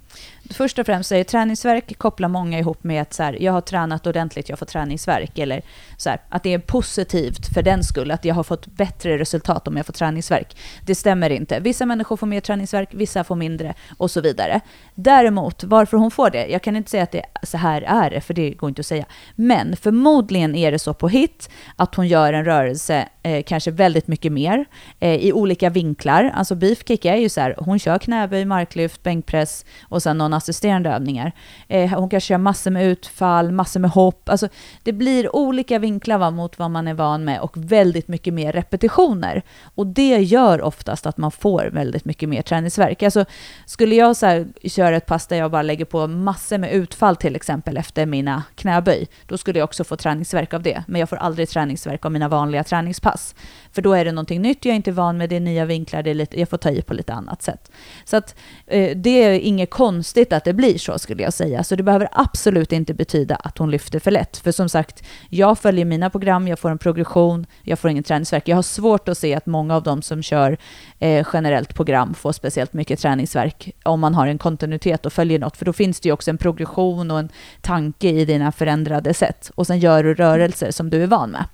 Först 0.50 0.80
och 0.80 0.86
främst 0.86 1.10
så 1.10 1.16
är 1.16 1.24
träningsverk 1.24 1.98
kopplar 1.98 2.30
många 2.30 2.60
ihop 2.60 2.84
med 2.84 3.02
att 3.02 3.14
så 3.14 3.24
här, 3.24 3.38
jag 3.42 3.52
har 3.52 3.62
tränat 3.62 4.08
ordentligt, 4.08 4.50
jag 4.50 4.60
får 4.60 4.66
träningsverk. 4.66 5.38
Eller 5.38 5.62
så 5.98 6.10
här, 6.10 6.22
att 6.30 6.44
det 6.44 6.54
är 6.54 6.60
positivt 6.60 7.54
för 7.54 7.62
den 7.62 7.84
skull, 7.84 8.12
att 8.12 8.26
jag 8.26 8.36
har 8.36 8.44
fått 8.44 8.66
bättre 8.66 9.18
resultat 9.18 9.68
om 9.68 9.78
jag 9.78 9.86
får 9.86 9.94
träningsverk. 9.94 10.58
Det 10.86 10.96
stämmer 10.96 11.30
inte. 11.30 11.60
Vissa 11.60 11.86
människor 11.86 12.18
får 12.18 12.28
mer 12.28 12.40
träningsverk, 12.40 12.90
vissa 12.92 13.24
får 13.24 13.36
mindre 13.36 13.74
och 13.98 14.12
så 14.12 14.22
vidare. 14.22 14.62
Däremot, 14.96 15.64
varför 15.64 15.98
hon 15.98 16.12
får 16.12 16.30
det, 16.30 16.48
jag 16.48 16.62
kan 16.62 16.76
inte 16.76 16.92
säga 16.92 17.04
att 17.04 17.12
det 17.12 17.26
så 17.44 17.58
här 17.58 17.82
är 17.82 18.10
det, 18.10 18.22
för 18.22 18.34
det 18.34 18.52
går 18.52 18.70
inte 18.70 18.80
att 18.80 18.86
säga. 18.86 19.06
Men 19.36 19.76
förmodligen 19.76 20.56
är 20.56 20.72
det 20.72 20.80
så 20.80 20.94
på 20.94 21.08
hit 21.08 21.50
att 21.76 21.96
hon 21.96 22.08
gör 22.08 22.34
en 22.34 22.46
rörelse 22.46 23.10
eh, 23.24 23.44
kanske 23.44 23.72
väldigt 23.72 24.08
mycket 24.08 24.32
mer 24.32 24.66
eh, 25.00 25.16
i 25.16 25.34
olika 25.34 25.70
vinklar. 25.70 26.32
Alltså 26.36 26.56
beefkick 26.56 27.06
är 27.06 27.16
ju 27.16 27.30
så 27.30 27.42
här, 27.42 27.56
hon 27.58 27.80
kör 27.80 28.00
knäböj, 28.00 28.46
marklyft, 28.46 29.04
bänkpress 29.04 29.66
och 29.84 30.04
sen 30.04 30.18
någon 30.18 30.33
assisterande 30.34 30.90
övningar. 30.90 31.32
Eh, 31.68 32.00
hon 32.00 32.10
kanske 32.10 32.28
köra 32.28 32.38
massor 32.38 32.72
med 32.72 32.88
utfall, 32.88 33.52
massor 33.52 33.80
med 33.80 33.92
hopp. 33.92 34.30
Alltså, 34.30 34.48
det 34.84 34.94
blir 34.94 35.36
olika 35.36 35.80
vinklar 35.80 36.18
va, 36.18 36.32
mot 36.32 36.60
vad 36.60 36.72
man 36.72 36.88
är 36.88 36.94
van 36.94 37.24
med 37.24 37.40
och 37.40 37.58
väldigt 37.58 38.08
mycket 38.08 38.34
mer 38.34 38.52
repetitioner. 38.52 39.42
Och 39.76 39.88
det 39.88 40.18
gör 40.18 40.62
oftast 40.62 41.06
att 41.06 41.18
man 41.18 41.32
får 41.32 41.70
väldigt 41.74 42.06
mycket 42.06 42.30
mer 42.30 42.42
träningsverk. 42.42 43.04
Alltså, 43.04 43.26
skulle 43.66 43.96
jag 43.96 44.16
så 44.16 44.26
här, 44.26 44.48
köra 44.64 44.96
ett 44.96 45.06
pass 45.06 45.28
där 45.28 45.38
jag 45.38 45.52
bara 45.52 45.62
lägger 45.62 45.86
på 45.86 46.08
massor 46.08 46.58
med 46.58 46.74
utfall 46.74 47.16
till 47.16 47.36
exempel 47.36 47.78
efter 47.78 48.06
mina 48.06 48.44
knäböj, 48.56 49.08
då 49.28 49.38
skulle 49.38 49.60
jag 49.60 49.64
också 49.64 49.84
få 49.84 49.96
träningsverk 49.96 50.54
av 50.54 50.62
det. 50.62 50.84
Men 50.88 51.00
jag 51.00 51.10
får 51.10 51.16
aldrig 51.16 51.50
träningsverk 51.50 52.06
av 52.06 52.12
mina 52.12 52.28
vanliga 52.28 52.64
träningspass. 52.64 53.36
För 53.72 53.82
då 53.82 53.94
är 53.94 54.06
det 54.06 54.12
någonting 54.12 54.42
nytt, 54.42 54.66
jag 54.66 54.72
är 54.72 54.76
inte 54.76 54.92
van 54.92 55.18
med 55.18 55.30
det, 55.30 55.36
är 55.36 55.40
nya 55.40 55.66
vinklar, 55.66 56.04
det 56.04 56.10
är 56.10 56.14
lite, 56.14 56.40
jag 56.40 56.50
får 56.50 56.58
ta 56.58 56.70
i 56.70 56.82
på 56.82 56.94
lite 56.94 57.14
annat 57.14 57.42
sätt. 57.42 57.72
Så 58.06 58.18
att 58.18 58.36
eh, 58.68 58.98
det 58.98 59.24
är 59.24 59.40
inget 59.40 59.70
konstigt 59.70 60.23
att 60.32 60.44
det 60.44 60.54
blir 60.54 60.78
så 60.78 61.00
skulle 61.00 61.24
jag 61.24 61.34
säga. 61.34 61.64
Så 61.64 61.76
det 61.76 61.84
behöver 61.84 62.08
absolut 62.12 62.72
inte 62.72 62.94
betyda 62.94 63.36
att 63.36 63.58
hon 63.58 63.72
lyfter 63.72 64.00
för 64.00 64.12
lätt. 64.12 64.38
För 64.38 64.52
som 64.52 64.70
sagt, 64.70 65.04
jag 65.30 65.60
följer 65.60 65.86
mina 65.86 66.10
program, 66.10 66.48
jag 66.48 66.60
får 66.60 66.70
en 66.70 66.78
progression, 66.78 67.46
jag 67.64 67.80
får 67.80 67.92
ingen 67.92 68.04
träningsverk. 68.04 68.48
Jag 68.48 68.56
har 68.56 68.64
svårt 68.64 69.08
att 69.08 69.18
se 69.18 69.36
att 69.36 69.46
många 69.46 69.76
av 69.76 69.84
dem 69.84 70.02
som 70.02 70.24
kör 70.24 70.58
eh, 71.00 71.28
generellt 71.34 71.76
program 71.76 72.14
får 72.14 72.32
speciellt 72.32 72.74
mycket 72.74 73.00
träningsverk 73.00 73.72
om 73.84 74.00
man 74.00 74.16
har 74.16 74.28
en 74.28 74.38
kontinuitet 74.38 75.06
och 75.06 75.14
följer 75.14 75.40
något. 75.40 75.58
För 75.58 75.66
då 75.66 75.74
finns 75.74 76.00
det 76.00 76.10
ju 76.10 76.14
också 76.14 76.30
en 76.30 76.38
progression 76.38 77.12
och 77.12 77.20
en 77.20 77.30
tanke 77.62 78.10
i 78.10 78.26
dina 78.26 78.52
förändrade 78.52 79.14
sätt. 79.14 79.52
Och 79.56 79.68
sen 79.68 79.80
gör 79.80 80.04
du 80.04 80.14
rörelser 80.14 80.72
som 80.72 80.90
du 80.90 81.04
är 81.04 81.08
van 81.08 81.30
med. 81.30 81.46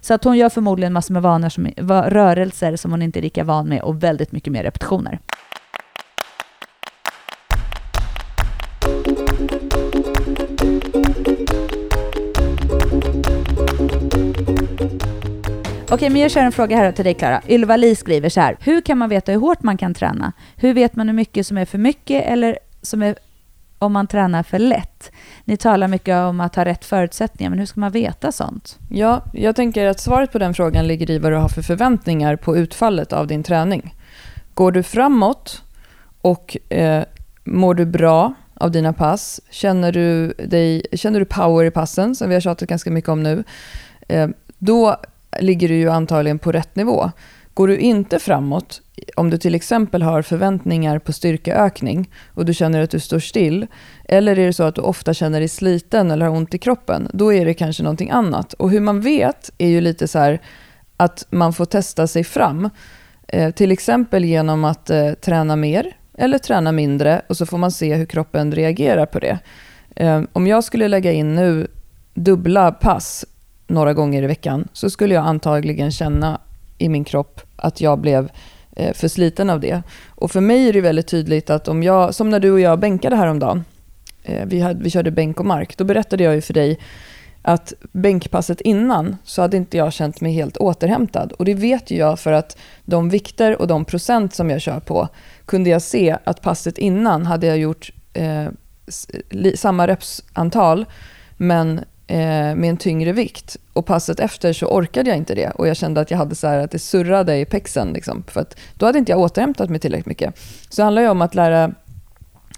Så 0.00 0.14
att 0.14 0.24
hon 0.24 0.36
gör 0.36 0.48
förmodligen 0.48 0.92
massor 0.92 1.14
med 1.14 1.22
vanor 1.22 1.48
som, 1.48 1.66
rörelser 2.10 2.76
som 2.76 2.90
hon 2.90 3.02
inte 3.02 3.18
är 3.18 3.22
lika 3.22 3.44
van 3.44 3.68
med 3.68 3.82
och 3.82 4.02
väldigt 4.02 4.32
mycket 4.32 4.52
mer 4.52 4.62
repetitioner. 4.62 5.18
Okej, 15.94 16.10
men 16.10 16.20
jag 16.20 16.30
kör 16.30 16.40
en 16.40 16.52
fråga 16.52 16.76
här 16.76 16.92
till 16.92 17.04
dig 17.04 17.14
Klara. 17.14 17.42
Ylva 17.48 17.76
Li 17.76 17.96
skriver 17.96 18.28
så 18.28 18.40
här. 18.40 18.56
Hur 18.60 18.80
kan 18.80 18.98
man 18.98 19.08
veta 19.08 19.32
hur 19.32 19.40
hårt 19.40 19.62
man 19.62 19.76
kan 19.76 19.94
träna? 19.94 20.32
Hur 20.56 20.74
vet 20.74 20.96
man 20.96 21.08
hur 21.08 21.14
mycket 21.14 21.46
som 21.46 21.58
är 21.58 21.64
för 21.64 21.78
mycket 21.78 22.24
eller 22.26 22.58
som 22.82 23.02
är 23.02 23.16
om 23.78 23.92
man 23.92 24.06
tränar 24.06 24.42
för 24.42 24.58
lätt? 24.58 25.10
Ni 25.44 25.56
talar 25.56 25.88
mycket 25.88 26.16
om 26.16 26.40
att 26.40 26.56
ha 26.56 26.64
rätt 26.64 26.84
förutsättningar, 26.84 27.50
men 27.50 27.58
hur 27.58 27.66
ska 27.66 27.80
man 27.80 27.92
veta 27.92 28.32
sånt? 28.32 28.78
Ja, 28.88 29.22
jag 29.32 29.56
tänker 29.56 29.86
att 29.86 30.00
svaret 30.00 30.32
på 30.32 30.38
den 30.38 30.54
frågan 30.54 30.86
ligger 30.86 31.10
i 31.10 31.18
vad 31.18 31.32
du 31.32 31.36
har 31.36 31.48
för 31.48 31.62
förväntningar 31.62 32.36
på 32.36 32.56
utfallet 32.56 33.12
av 33.12 33.26
din 33.26 33.42
träning. 33.42 33.94
Går 34.54 34.72
du 34.72 34.82
framåt 34.82 35.62
och 36.20 36.56
eh, 36.68 37.04
mår 37.44 37.74
du 37.74 37.86
bra 37.86 38.34
av 38.54 38.70
dina 38.70 38.92
pass? 38.92 39.40
Känner 39.50 39.92
du, 39.92 40.28
dig, 40.32 40.86
känner 40.92 41.18
du 41.18 41.24
power 41.24 41.64
i 41.64 41.70
passen, 41.70 42.14
som 42.14 42.28
vi 42.28 42.34
har 42.34 42.40
tjatat 42.40 42.68
ganska 42.68 42.90
mycket 42.90 43.08
om 43.08 43.22
nu? 43.22 43.44
Eh, 44.08 44.28
då 44.58 44.96
ligger 45.40 45.68
du 45.68 45.74
ju 45.74 45.90
antagligen 45.90 46.38
på 46.38 46.52
rätt 46.52 46.76
nivå. 46.76 47.10
Går 47.54 47.68
du 47.68 47.78
inte 47.78 48.18
framåt, 48.18 48.82
om 49.16 49.30
du 49.30 49.38
till 49.38 49.54
exempel 49.54 50.02
har 50.02 50.22
förväntningar 50.22 50.98
på 50.98 51.12
styrkeökning 51.12 52.10
och 52.34 52.44
du 52.44 52.54
känner 52.54 52.82
att 52.82 52.90
du 52.90 53.00
står 53.00 53.18
still, 53.18 53.66
eller 54.04 54.38
är 54.38 54.46
det 54.46 54.52
så 54.52 54.62
att 54.62 54.74
du 54.74 54.80
ofta 54.80 55.14
känner 55.14 55.40
dig 55.40 55.48
sliten 55.48 56.10
eller 56.10 56.26
har 56.26 56.36
ont 56.36 56.54
i 56.54 56.58
kroppen, 56.58 57.08
då 57.12 57.32
är 57.32 57.44
det 57.44 57.54
kanske 57.54 57.82
någonting 57.82 58.10
annat. 58.10 58.52
Och 58.52 58.70
hur 58.70 58.80
man 58.80 59.00
vet 59.00 59.50
är 59.58 59.68
ju 59.68 59.80
lite 59.80 60.08
så 60.08 60.18
här 60.18 60.40
att 60.96 61.26
man 61.30 61.52
får 61.52 61.64
testa 61.64 62.06
sig 62.06 62.24
fram. 62.24 62.70
Eh, 63.28 63.50
till 63.50 63.72
exempel 63.72 64.24
genom 64.24 64.64
att 64.64 64.90
eh, 64.90 65.12
träna 65.12 65.56
mer 65.56 65.96
eller 66.18 66.38
träna 66.38 66.72
mindre 66.72 67.22
och 67.26 67.36
så 67.36 67.46
får 67.46 67.58
man 67.58 67.70
se 67.70 67.94
hur 67.94 68.06
kroppen 68.06 68.52
reagerar 68.52 69.06
på 69.06 69.18
det. 69.18 69.38
Eh, 69.96 70.22
om 70.32 70.46
jag 70.46 70.64
skulle 70.64 70.88
lägga 70.88 71.12
in 71.12 71.34
nu 71.34 71.66
dubbla 72.14 72.72
pass 72.72 73.24
några 73.66 73.94
gånger 73.94 74.22
i 74.22 74.26
veckan 74.26 74.68
så 74.72 74.90
skulle 74.90 75.14
jag 75.14 75.26
antagligen 75.26 75.90
känna 75.90 76.40
i 76.78 76.88
min 76.88 77.04
kropp 77.04 77.40
att 77.56 77.80
jag 77.80 77.98
blev 77.98 78.30
eh, 78.76 78.92
för 78.94 79.08
sliten 79.08 79.50
av 79.50 79.60
det. 79.60 79.82
Och 80.08 80.30
för 80.30 80.40
mig 80.40 80.68
är 80.68 80.72
det 80.72 80.80
väldigt 80.80 81.08
tydligt 81.08 81.50
att 81.50 81.68
om 81.68 81.82
jag, 81.82 82.14
som 82.14 82.30
när 82.30 82.40
du 82.40 82.50
och 82.50 82.60
jag 82.60 82.78
bänkade 82.78 83.16
häromdagen, 83.16 83.64
eh, 84.22 84.46
vi, 84.46 84.60
hade, 84.60 84.82
vi 84.82 84.90
körde 84.90 85.10
bänk 85.10 85.40
och 85.40 85.46
mark, 85.46 85.76
då 85.76 85.84
berättade 85.84 86.24
jag 86.24 86.34
ju 86.34 86.40
för 86.40 86.54
dig 86.54 86.78
att 87.46 87.72
bänkpasset 87.92 88.60
innan 88.60 89.16
så 89.24 89.42
hade 89.42 89.56
inte 89.56 89.76
jag 89.76 89.92
känt 89.92 90.20
mig 90.20 90.32
helt 90.32 90.56
återhämtad. 90.56 91.32
Och 91.32 91.44
det 91.44 91.54
vet 91.54 91.90
ju 91.90 91.96
jag 91.96 92.20
för 92.20 92.32
att 92.32 92.58
de 92.84 93.08
vikter 93.08 93.60
och 93.60 93.66
de 93.66 93.84
procent 93.84 94.34
som 94.34 94.50
jag 94.50 94.60
kör 94.60 94.80
på 94.80 95.08
kunde 95.44 95.70
jag 95.70 95.82
se 95.82 96.16
att 96.24 96.42
passet 96.42 96.78
innan 96.78 97.26
hade 97.26 97.46
jag 97.46 97.58
gjort 97.58 97.90
eh, 98.12 98.46
samma 99.54 99.86
repsantal 99.86 100.86
men 101.36 101.80
med 102.06 102.64
en 102.64 102.76
tyngre 102.76 103.12
vikt. 103.12 103.56
Och 103.72 103.86
passet 103.86 104.20
efter 104.20 104.52
så 104.52 104.66
orkade 104.66 105.10
jag 105.10 105.16
inte 105.16 105.34
det 105.34 105.50
och 105.50 105.68
jag 105.68 105.76
kände 105.76 106.00
att 106.00 106.10
jag 106.10 106.18
hade 106.18 106.34
så 106.34 106.46
här 106.46 106.58
att 106.58 106.70
det 106.70 106.78
surrade 106.78 107.36
i 107.36 107.44
pexen. 107.44 107.92
Liksom, 107.92 108.24
för 108.26 108.40
att 108.40 108.56
då 108.74 108.86
hade 108.86 108.98
inte 108.98 109.12
jag 109.12 109.20
återhämtat 109.20 109.70
mig 109.70 109.80
tillräckligt 109.80 110.06
mycket. 110.06 110.38
Så 110.68 110.80
det 110.80 110.84
handlar 110.84 111.02
ju 111.02 111.08
om 111.08 111.22
att 111.22 111.34
lära, 111.34 111.72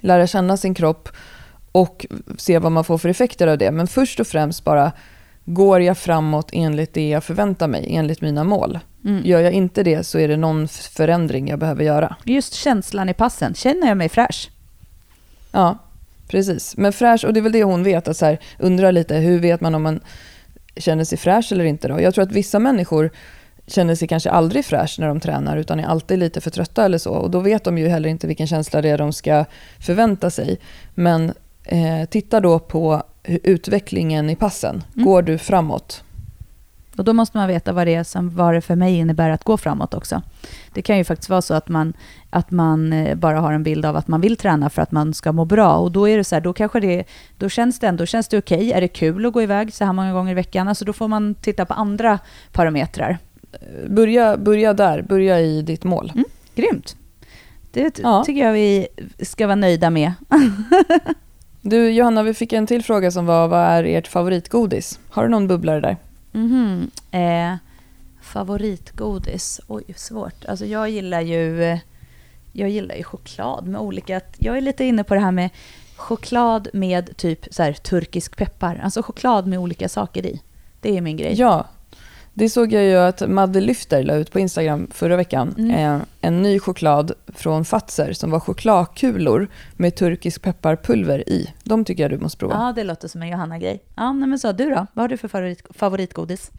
lära 0.01 0.27
känna 0.27 0.57
sin 0.57 0.75
kropp 0.75 1.09
och 1.73 2.07
se 2.39 2.59
vad 2.59 2.73
man 2.73 2.85
får 2.85 2.99
för 2.99 3.09
effekter 3.09 3.47
av 3.47 3.59
det. 3.59 3.71
Men 3.71 3.87
först 3.87 4.21
och 4.21 4.27
främst 4.27 4.65
bara, 4.65 4.93
går 5.45 5.81
jag 5.81 5.99
framåt 5.99 6.51
enligt 6.53 6.95
det 6.95 7.09
jag 7.09 7.25
förväntar 7.25 7.69
mig, 7.69 7.87
enligt 7.91 8.21
mina 8.21 8.45
mål? 8.45 8.79
Mm. 9.05 9.23
Gör 9.25 9.41
jag 9.41 9.53
inte 9.53 9.83
det 9.83 10.07
så 10.07 10.19
är 10.19 10.29
det 10.29 10.37
någon 10.37 10.69
förändring 10.69 11.49
jag 11.49 11.59
behöver 11.59 11.85
göra. 11.85 12.17
Just 12.25 12.55
känslan 12.55 13.09
i 13.09 13.15
passen. 13.15 13.55
Känner 13.55 13.89
jag 13.89 13.97
mig 13.97 14.09
fräsch? 14.09 14.51
Ja, 15.53 15.79
precis. 16.29 16.77
Men 16.77 16.93
fräsch, 16.93 17.25
och 17.25 17.33
det 17.33 17.41
är 17.41 17.43
väl 17.43 17.53
det 17.53 17.65
hon 17.65 17.83
vet, 17.83 18.09
att 18.09 18.17
så 18.17 18.27
här, 18.27 18.39
undra 18.59 18.91
lite, 18.91 19.17
hur 19.17 19.39
vet 19.39 19.61
man 19.61 19.75
om 19.75 19.83
man 19.83 20.01
känner 20.77 21.05
sig 21.05 21.19
fräsch 21.19 21.53
eller 21.53 21.65
inte 21.65 21.89
då? 21.89 22.01
Jag 22.01 22.15
tror 22.15 22.25
att 22.25 22.33
vissa 22.33 22.59
människor 22.59 23.11
känner 23.67 23.95
sig 23.95 24.09
kanske 24.09 24.31
aldrig 24.31 24.65
fräsch 24.65 24.97
när 24.99 25.09
de 25.09 25.21
tränar, 25.21 25.57
utan 25.57 25.81
är 25.81 25.87
alltid 25.87 26.19
lite 26.19 26.41
för 26.41 26.51
trötta 26.51 26.85
eller 26.85 26.99
så. 26.99 27.11
Och 27.11 27.31
då 27.31 27.41
vet 27.41 27.65
de 27.65 27.79
ju 27.79 27.89
heller 27.89 28.09
inte 28.09 28.27
vilken 28.27 28.47
känsla 28.47 28.83
det 28.83 28.89
är 28.89 28.99
de 28.99 29.13
ska 29.13 29.45
förvänta 29.81 30.31
sig. 30.31 30.59
Men 30.95 31.33
eh, 31.65 32.05
titta 32.11 32.41
då 32.41 32.59
på 32.59 33.03
utvecklingen 33.25 34.31
i 34.31 34.37
passen. 34.37 34.85
Mm. 34.95 35.07
Går 35.07 35.23
du 35.23 35.39
framåt? 35.39 36.03
Och 36.99 37.05
då 37.05 37.13
måste 37.13 37.37
man 37.39 37.49
veta 37.49 37.73
vad 37.73 37.87
det 37.87 37.95
är 37.95 38.05
som 38.05 38.31
vad 38.31 38.55
det 38.55 38.61
för 38.61 38.77
mig 38.77 38.95
innebär 38.97 39.31
att 39.31 39.45
gå 39.45 39.57
framåt 39.57 39.95
också. 39.95 40.23
Det 40.73 40.83
kan 40.83 40.99
ju 40.99 41.05
faktiskt 41.05 41.31
vara 41.31 41.43
så 41.43 41.55
att 41.55 41.69
man, 41.69 41.93
att 42.31 42.51
man 42.51 42.93
eh, 42.93 43.15
bara 43.15 43.41
har 43.41 43.53
en 43.53 43.63
bild 43.63 43.87
av 43.87 43.97
att 43.97 44.09
man 44.09 44.21
vill 44.21 44.37
träna 44.37 44.71
för 44.71 44.83
att 44.83 44.93
man 44.93 45.15
ska 45.15 45.33
må 45.33 45.45
bra. 45.45 45.77
Och 45.77 45.93
då 45.93 46.09
är 46.09 46.17
det 46.19 46.25
så 46.25 46.35
här, 46.35 46.41
då 46.41 46.53
kanske 46.53 46.81
det, 46.81 47.05
då 47.39 47.49
känns 47.49 47.79
det 47.79 47.87
ändå, 47.87 48.07
känns 48.07 48.29
det 48.29 48.39
okej? 48.39 48.73
Är 48.73 48.81
det 48.81 48.89
kul 48.89 49.27
att 49.27 49.33
gå 49.33 49.43
iväg 49.43 49.75
så 49.75 49.85
här 49.85 49.93
många 49.93 50.13
gånger 50.13 50.33
i 50.33 50.35
veckan? 50.35 50.69
Alltså 50.69 50.85
då 50.85 50.93
får 50.93 51.09
man 51.09 51.35
titta 51.35 51.65
på 51.67 51.75
andra 51.75 52.19
parametrar. 52.53 53.19
börja, 53.89 54.37
börja 54.37 54.73
där, 54.75 55.03
börja 55.03 55.41
i 55.41 55.63
ditt 55.63 55.85
mål. 55.85 56.13
Mm. 56.15 56.25
Grymt. 56.55 56.97
Det 57.73 57.99
Ja. 58.03 58.25
tycker 58.27 58.45
jag 58.45 58.53
vi 58.53 58.87
ska 59.21 59.47
vara 59.47 59.55
nöjda 59.57 59.91
med. 59.91 60.13
Du 61.61 61.91
Johanna, 61.91 62.23
vi 62.23 62.35
fick 62.35 62.53
en 62.53 62.67
till 62.67 62.83
fråga 62.85 63.11
som 63.11 63.27
var 63.27 63.49
vad 63.49 63.61
är 63.61 63.85
ert 63.85 64.07
favoritgodis? 64.07 64.99
Har 65.11 65.23
du 65.23 65.29
någon 65.29 65.49
bubblare 65.49 65.81
där? 65.81 65.97
Mhm. 66.37 66.91
Eh, 67.11 67.55
favoritgodis? 68.23 69.61
Oj, 69.67 69.85
svårt. 69.97 70.45
Alltså 70.45 70.67
jag 70.67 70.91
gillar 70.91 71.21
ju 71.21 71.79
jag 72.53 72.71
gillar 72.71 72.95
ju 72.95 73.03
choklad 73.03 73.67
med 73.67 73.81
olika... 73.81 74.21
Jag 74.39 74.57
är 74.57 74.61
lite 74.61 74.85
inne 74.85 75.05
på 75.05 75.15
det 75.15 75.21
här 75.21 75.33
med 75.33 75.51
choklad 75.97 76.69
med 76.73 77.17
typ 77.17 77.47
så 77.51 77.63
här, 77.63 77.73
turkisk 77.73 78.37
peppar. 78.37 78.81
Alltså 78.85 79.03
choklad 79.03 79.47
med 79.47 79.59
olika 79.59 79.89
saker 79.89 80.27
i. 80.27 80.41
Det 80.81 80.97
är 80.97 81.01
min 81.01 81.17
grej. 81.17 81.35
Ja, 81.39 81.67
det 82.39 82.49
såg 82.49 82.73
jag 82.73 82.85
ju 82.85 82.97
att 82.97 83.29
Madde 83.29 83.61
Lyfter 83.61 84.03
la 84.03 84.15
ut 84.15 84.33
på 84.33 84.41
Instagram 84.41 84.89
förra 84.91 85.17
veckan. 85.17 85.55
Mm. 85.59 85.71
Eh, 85.71 86.03
en 86.21 86.43
ny 86.43 86.59
choklad 86.59 87.13
från 87.27 87.65
Fatser 87.65 88.13
som 88.13 88.31
var 88.31 88.41
chokladkulor 88.41 89.49
med 89.77 89.97
turkisk 89.97 90.43
pepparpulver 90.43 91.29
i. 91.29 91.55
De 91.65 91.85
tycker 91.85 92.03
jag 92.03 92.11
du 92.11 92.19
måste 92.19 92.39
prova. 92.39 92.55
Ja, 92.55 92.73
det 92.77 92.85
låter 92.85 93.09
som 93.09 93.23
en 93.23 93.29
Johanna-grej. 93.29 93.83
Ja, 93.95 94.13
men 94.13 94.39
så 94.39 94.53
du 94.53 94.71
då? 94.71 94.87
Vad 94.93 95.03
har 95.03 95.09
du 95.09 95.17
för 95.17 95.29
favorit, 95.29 95.63
favoritgodis? 95.71 96.51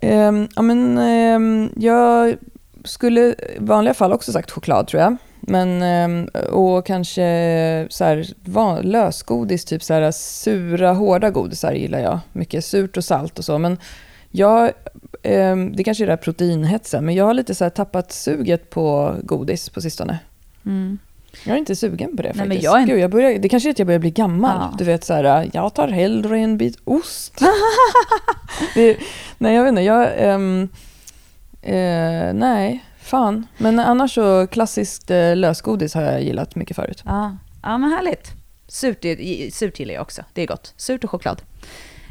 Ehm, 0.00 0.48
ja, 0.56 0.62
men, 0.62 0.98
ehm, 0.98 1.70
jag 1.76 2.36
skulle 2.84 3.20
i 3.20 3.36
vanliga 3.58 3.94
fall 3.94 4.12
också 4.12 4.32
sagt 4.32 4.50
choklad 4.50 4.86
tror 4.86 5.02
jag. 5.02 5.16
Men, 5.40 5.82
ehm, 5.82 6.28
och 6.52 6.86
kanske 6.86 7.86
så 7.90 8.04
här, 8.04 8.26
van, 8.44 8.82
lösgodis, 8.82 9.64
typ 9.64 9.82
så 9.82 9.94
här, 9.94 10.10
sura, 10.10 10.92
hårda 10.92 11.30
godisar 11.30 11.72
gillar 11.72 11.98
jag. 11.98 12.18
Mycket 12.32 12.64
surt 12.64 12.96
och 12.96 13.04
salt 13.04 13.38
och 13.38 13.44
så. 13.44 13.58
Men 13.58 13.78
jag, 14.38 14.72
ehm, 15.22 15.76
det 15.76 15.84
kanske 15.84 16.04
är 16.04 16.06
det 16.06 16.12
här 16.12 16.16
proteinhetsen, 16.16 17.04
men 17.04 17.14
jag 17.14 17.24
har 17.24 17.34
lite 17.34 17.54
så 17.54 17.64
här 17.64 17.70
tappat 17.70 18.12
suget 18.12 18.70
på 18.70 19.14
godis 19.22 19.68
på 19.68 19.80
sistone. 19.80 20.18
Mm. 20.66 20.98
Jag 21.44 21.54
är 21.54 21.58
inte 21.58 21.76
sugen 21.76 22.16
på 22.16 22.22
det 22.22 22.28
Nej, 22.28 22.38
faktiskt. 22.38 22.62
jag 22.64 22.76
är 22.76 22.80
inte- 22.80 22.92
Gud, 22.92 23.02
jag 23.02 23.10
börjar, 23.10 23.38
det 23.38 23.48
kanske 23.48 23.68
är 23.68 23.70
att 23.70 23.78
jag 23.78 23.86
börjar 23.86 23.98
bli 24.00 24.10
gammal. 24.10 24.56
Ja. 24.60 24.74
Du 24.78 24.84
vet 24.84 25.04
så 25.04 25.14
här, 25.14 25.50
jag 25.52 25.74
tar 25.74 25.88
hellre 25.88 26.38
en 26.38 26.58
bit 26.58 26.78
ost. 26.84 27.40
det, 28.74 28.96
nej, 29.38 29.54
jag 29.54 29.62
vet 29.62 29.68
inte. 29.68 29.82
Jag, 29.82 30.08
ehm, 30.16 30.68
eh, 31.62 32.34
nej, 32.34 32.84
fan. 33.00 33.46
Men 33.58 33.78
annars 33.78 34.14
så 34.14 34.46
klassiskt 34.46 35.10
eh, 35.10 35.36
lösgodis 35.36 35.94
har 35.94 36.02
jag 36.02 36.22
gillat 36.22 36.54
mycket 36.54 36.76
förut. 36.76 37.02
Ja, 37.06 37.36
ja 37.62 37.78
men 37.78 37.90
härligt. 37.90 38.32
Surt, 38.68 39.04
surt 39.54 39.78
gillar 39.80 39.94
jag 39.94 40.02
också. 40.02 40.22
Det 40.32 40.42
är 40.42 40.46
gott. 40.46 40.74
Surt 40.76 41.04
och 41.04 41.10
choklad. 41.10 41.42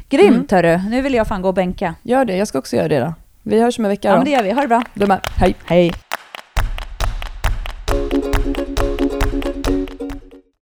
Grymt 0.08 0.50
hörru. 0.50 0.78
Nu 0.90 1.02
vill 1.02 1.14
jag 1.14 1.26
fan 1.26 1.42
gå 1.42 1.48
och 1.48 1.54
bänka. 1.54 1.94
Gör 2.02 2.24
det, 2.24 2.36
jag 2.36 2.48
ska 2.48 2.58
också 2.58 2.76
göra 2.76 2.88
det 2.88 2.98
då. 3.00 3.14
Vi 3.42 3.60
hörs 3.62 3.78
om 3.78 3.84
en 3.84 3.88
vecka 3.88 4.08
Ja, 4.08 4.12
då. 4.12 4.18
men 4.18 4.24
det 4.24 4.30
gör 4.30 4.42
vi. 4.42 4.50
Ha 4.50 4.60
det 4.62 4.68
bra. 4.68 4.82
De 4.94 5.10
här, 5.10 5.20
hej. 5.36 5.54
Hej. 5.64 5.92